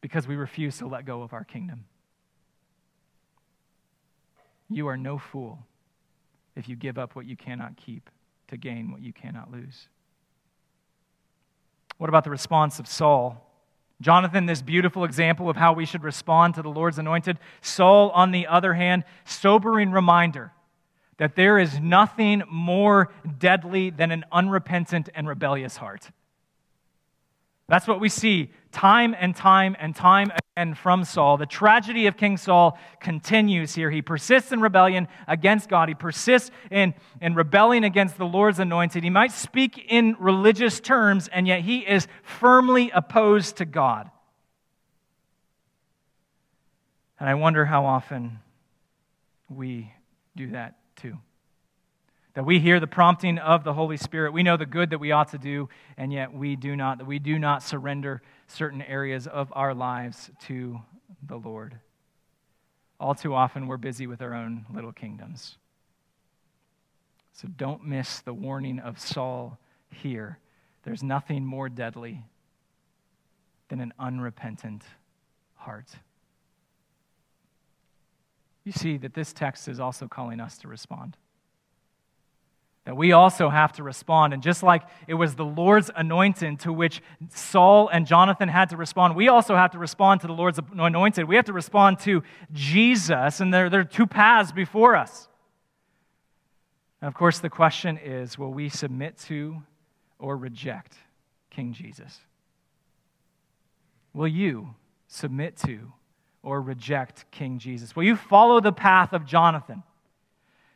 because 0.00 0.26
we 0.26 0.36
refuse 0.36 0.78
to 0.78 0.86
let 0.86 1.04
go 1.04 1.22
of 1.22 1.32
our 1.32 1.44
kingdom. 1.44 1.84
You 4.68 4.88
are 4.88 4.96
no 4.96 5.18
fool 5.18 5.58
if 6.56 6.68
you 6.68 6.76
give 6.76 6.98
up 6.98 7.14
what 7.14 7.26
you 7.26 7.36
cannot 7.36 7.76
keep 7.76 8.10
to 8.48 8.56
gain 8.56 8.90
what 8.90 9.00
you 9.00 9.12
cannot 9.12 9.50
lose. 9.50 9.88
What 11.98 12.08
about 12.08 12.24
the 12.24 12.30
response 12.30 12.78
of 12.78 12.88
Saul? 12.88 13.48
Jonathan, 14.00 14.46
this 14.46 14.62
beautiful 14.62 15.04
example 15.04 15.48
of 15.48 15.56
how 15.56 15.72
we 15.72 15.86
should 15.86 16.02
respond 16.02 16.54
to 16.54 16.62
the 16.62 16.68
Lord's 16.68 16.98
anointed. 16.98 17.38
Saul, 17.60 18.10
on 18.10 18.32
the 18.32 18.48
other 18.48 18.74
hand, 18.74 19.04
sobering 19.24 19.92
reminder 19.92 20.52
that 21.18 21.36
there 21.36 21.58
is 21.58 21.78
nothing 21.78 22.42
more 22.50 23.12
deadly 23.38 23.90
than 23.90 24.10
an 24.10 24.24
unrepentant 24.32 25.08
and 25.14 25.28
rebellious 25.28 25.76
heart. 25.76 26.10
That's 27.72 27.88
what 27.88 28.00
we 28.00 28.10
see 28.10 28.50
time 28.70 29.16
and 29.18 29.34
time 29.34 29.74
and 29.80 29.96
time 29.96 30.30
again 30.30 30.74
from 30.74 31.04
Saul. 31.04 31.38
The 31.38 31.46
tragedy 31.46 32.06
of 32.06 32.18
King 32.18 32.36
Saul 32.36 32.78
continues 33.00 33.74
here. 33.74 33.90
He 33.90 34.02
persists 34.02 34.52
in 34.52 34.60
rebellion 34.60 35.08
against 35.26 35.70
God, 35.70 35.88
he 35.88 35.94
persists 35.94 36.50
in, 36.70 36.92
in 37.22 37.34
rebelling 37.34 37.82
against 37.82 38.18
the 38.18 38.26
Lord's 38.26 38.58
anointed. 38.58 39.02
He 39.02 39.08
might 39.08 39.32
speak 39.32 39.86
in 39.88 40.16
religious 40.20 40.80
terms, 40.80 41.28
and 41.28 41.46
yet 41.48 41.62
he 41.62 41.78
is 41.78 42.08
firmly 42.22 42.90
opposed 42.90 43.56
to 43.56 43.64
God. 43.64 44.10
And 47.18 47.26
I 47.26 47.32
wonder 47.36 47.64
how 47.64 47.86
often 47.86 48.40
we 49.48 49.90
do 50.36 50.50
that 50.50 50.76
too 50.96 51.16
that 52.34 52.44
we 52.46 52.58
hear 52.58 52.80
the 52.80 52.86
prompting 52.86 53.38
of 53.38 53.64
the 53.64 53.74
Holy 53.74 53.96
Spirit. 53.96 54.32
We 54.32 54.42
know 54.42 54.56
the 54.56 54.66
good 54.66 54.90
that 54.90 54.98
we 54.98 55.12
ought 55.12 55.28
to 55.32 55.38
do, 55.38 55.68
and 55.96 56.12
yet 56.12 56.32
we 56.32 56.56
do 56.56 56.74
not, 56.76 56.98
that 56.98 57.06
we 57.06 57.18
do 57.18 57.38
not 57.38 57.62
surrender 57.62 58.22
certain 58.46 58.82
areas 58.82 59.26
of 59.26 59.52
our 59.54 59.74
lives 59.74 60.30
to 60.46 60.80
the 61.26 61.36
Lord. 61.36 61.78
All 62.98 63.14
too 63.14 63.34
often, 63.34 63.66
we're 63.66 63.76
busy 63.76 64.06
with 64.06 64.22
our 64.22 64.34
own 64.34 64.64
little 64.72 64.92
kingdoms. 64.92 65.58
So 67.32 67.48
don't 67.48 67.84
miss 67.84 68.20
the 68.20 68.34
warning 68.34 68.78
of 68.78 68.98
Saul 68.98 69.58
here. 69.90 70.38
There's 70.84 71.02
nothing 71.02 71.44
more 71.44 71.68
deadly 71.68 72.22
than 73.68 73.80
an 73.80 73.92
unrepentant 73.98 74.82
heart. 75.54 75.88
You 78.64 78.72
see 78.72 78.96
that 78.98 79.14
this 79.14 79.32
text 79.32 79.66
is 79.68 79.80
also 79.80 80.06
calling 80.06 80.40
us 80.40 80.58
to 80.58 80.68
respond. 80.68 81.16
That 82.84 82.96
we 82.96 83.12
also 83.12 83.48
have 83.48 83.72
to 83.72 83.82
respond. 83.82 84.34
And 84.34 84.42
just 84.42 84.62
like 84.62 84.82
it 85.06 85.14
was 85.14 85.34
the 85.36 85.44
Lord's 85.44 85.90
anointed 85.94 86.60
to 86.60 86.72
which 86.72 87.00
Saul 87.30 87.88
and 87.88 88.06
Jonathan 88.06 88.48
had 88.48 88.70
to 88.70 88.76
respond, 88.76 89.14
we 89.14 89.28
also 89.28 89.54
have 89.54 89.70
to 89.72 89.78
respond 89.78 90.20
to 90.22 90.26
the 90.26 90.32
Lord's 90.32 90.58
anointed. 90.76 91.28
We 91.28 91.36
have 91.36 91.44
to 91.44 91.52
respond 91.52 92.00
to 92.00 92.22
Jesus, 92.52 93.40
and 93.40 93.54
there, 93.54 93.70
there 93.70 93.80
are 93.80 93.84
two 93.84 94.06
paths 94.06 94.50
before 94.50 94.96
us. 94.96 95.28
And 97.00 97.08
of 97.08 97.14
course, 97.14 97.38
the 97.38 97.50
question 97.50 97.98
is 97.98 98.36
will 98.36 98.52
we 98.52 98.68
submit 98.68 99.16
to 99.26 99.62
or 100.18 100.36
reject 100.36 100.96
King 101.50 101.72
Jesus? 101.72 102.20
Will 104.12 104.28
you 104.28 104.74
submit 105.06 105.56
to 105.58 105.92
or 106.42 106.60
reject 106.60 107.30
King 107.30 107.58
Jesus? 107.58 107.94
Will 107.94 108.04
you 108.04 108.16
follow 108.16 108.60
the 108.60 108.72
path 108.72 109.12
of 109.12 109.24
Jonathan? 109.24 109.82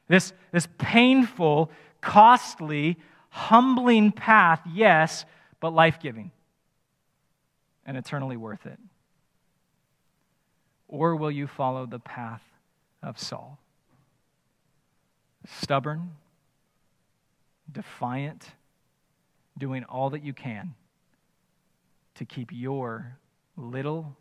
This, 0.08 0.32
this 0.52 0.68
painful, 0.78 1.70
costly, 2.00 2.98
humbling 3.30 4.12
path, 4.12 4.60
yes, 4.66 5.24
but 5.60 5.70
life 5.70 5.98
giving 6.00 6.30
and 7.84 7.96
eternally 7.96 8.36
worth 8.36 8.66
it? 8.66 8.78
Or 10.88 11.16
will 11.16 11.30
you 11.30 11.46
follow 11.46 11.86
the 11.86 11.98
path 11.98 12.42
of 13.02 13.18
Saul? 13.18 13.58
Stubborn, 15.46 16.12
defiant, 17.70 18.50
doing 19.58 19.84
all 19.84 20.10
that 20.10 20.22
you 20.22 20.32
can 20.32 20.74
to 22.16 22.24
keep 22.24 22.50
your 22.52 23.16
little, 23.56 24.16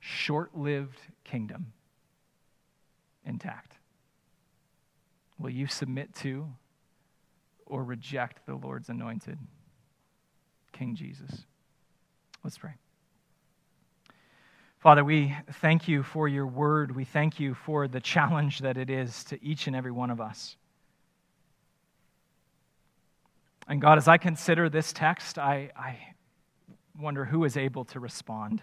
short 0.00 0.56
lived 0.56 0.98
kingdom 1.24 1.72
intact. 3.24 3.71
Will 5.42 5.50
you 5.50 5.66
submit 5.66 6.14
to 6.14 6.46
or 7.66 7.82
reject 7.82 8.46
the 8.46 8.54
Lord's 8.54 8.88
anointed, 8.88 9.36
King 10.72 10.94
Jesus? 10.94 11.42
Let's 12.44 12.56
pray. 12.56 12.74
Father, 14.78 15.02
we 15.02 15.36
thank 15.54 15.88
you 15.88 16.04
for 16.04 16.28
your 16.28 16.46
word. 16.46 16.94
We 16.94 17.04
thank 17.04 17.40
you 17.40 17.54
for 17.54 17.88
the 17.88 18.00
challenge 18.00 18.60
that 18.60 18.76
it 18.76 18.88
is 18.88 19.24
to 19.24 19.44
each 19.44 19.66
and 19.66 19.74
every 19.74 19.90
one 19.90 20.10
of 20.10 20.20
us. 20.20 20.56
And 23.66 23.80
God, 23.80 23.98
as 23.98 24.06
I 24.06 24.18
consider 24.18 24.68
this 24.68 24.92
text, 24.92 25.40
I, 25.40 25.72
I 25.76 25.98
wonder 26.96 27.24
who 27.24 27.42
is 27.42 27.56
able 27.56 27.84
to 27.86 27.98
respond. 27.98 28.62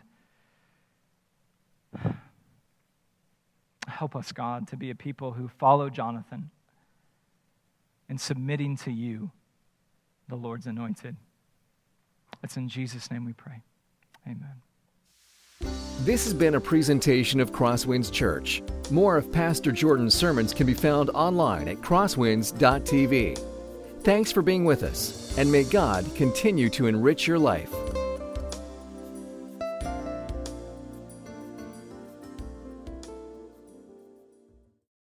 Help 3.86 4.16
us, 4.16 4.32
God, 4.32 4.70
to 4.70 4.78
be 4.78 4.92
a 4.92 4.96
people 4.96 5.34
who 5.34 5.50
follow 5.50 5.90
Jonathan 5.90 6.52
and 8.10 8.20
submitting 8.20 8.76
to 8.78 8.92
you, 8.92 9.32
the 10.28 10.36
Lord's 10.36 10.66
anointed. 10.66 11.16
It's 12.44 12.58
in 12.58 12.68
Jesus' 12.68 13.10
name 13.12 13.26
we 13.26 13.34
pray. 13.34 13.62
Amen. 14.26 14.62
This 16.02 16.24
has 16.24 16.34
been 16.34 16.56
a 16.56 16.62
presentation 16.62 17.40
of 17.40 17.52
Crosswinds 17.52 18.12
Church. 18.12 18.64
More 18.90 19.18
of 19.18 19.32
Pastor 19.32 19.72
Jordan's 19.72 20.14
sermons 20.14 20.54
can 20.54 20.66
be 20.66 20.74
found 20.74 21.10
online 21.10 21.68
at 21.68 21.78
crosswinds.tv. 21.78 23.38
Thanks 24.02 24.32
for 24.32 24.42
being 24.42 24.64
with 24.64 24.84
us, 24.84 25.38
and 25.38 25.52
may 25.52 25.66
God 25.66 26.06
continue 26.16 26.70
to 26.70 26.88
enrich 26.88 27.28
your 27.28 27.38
life. 27.38 27.74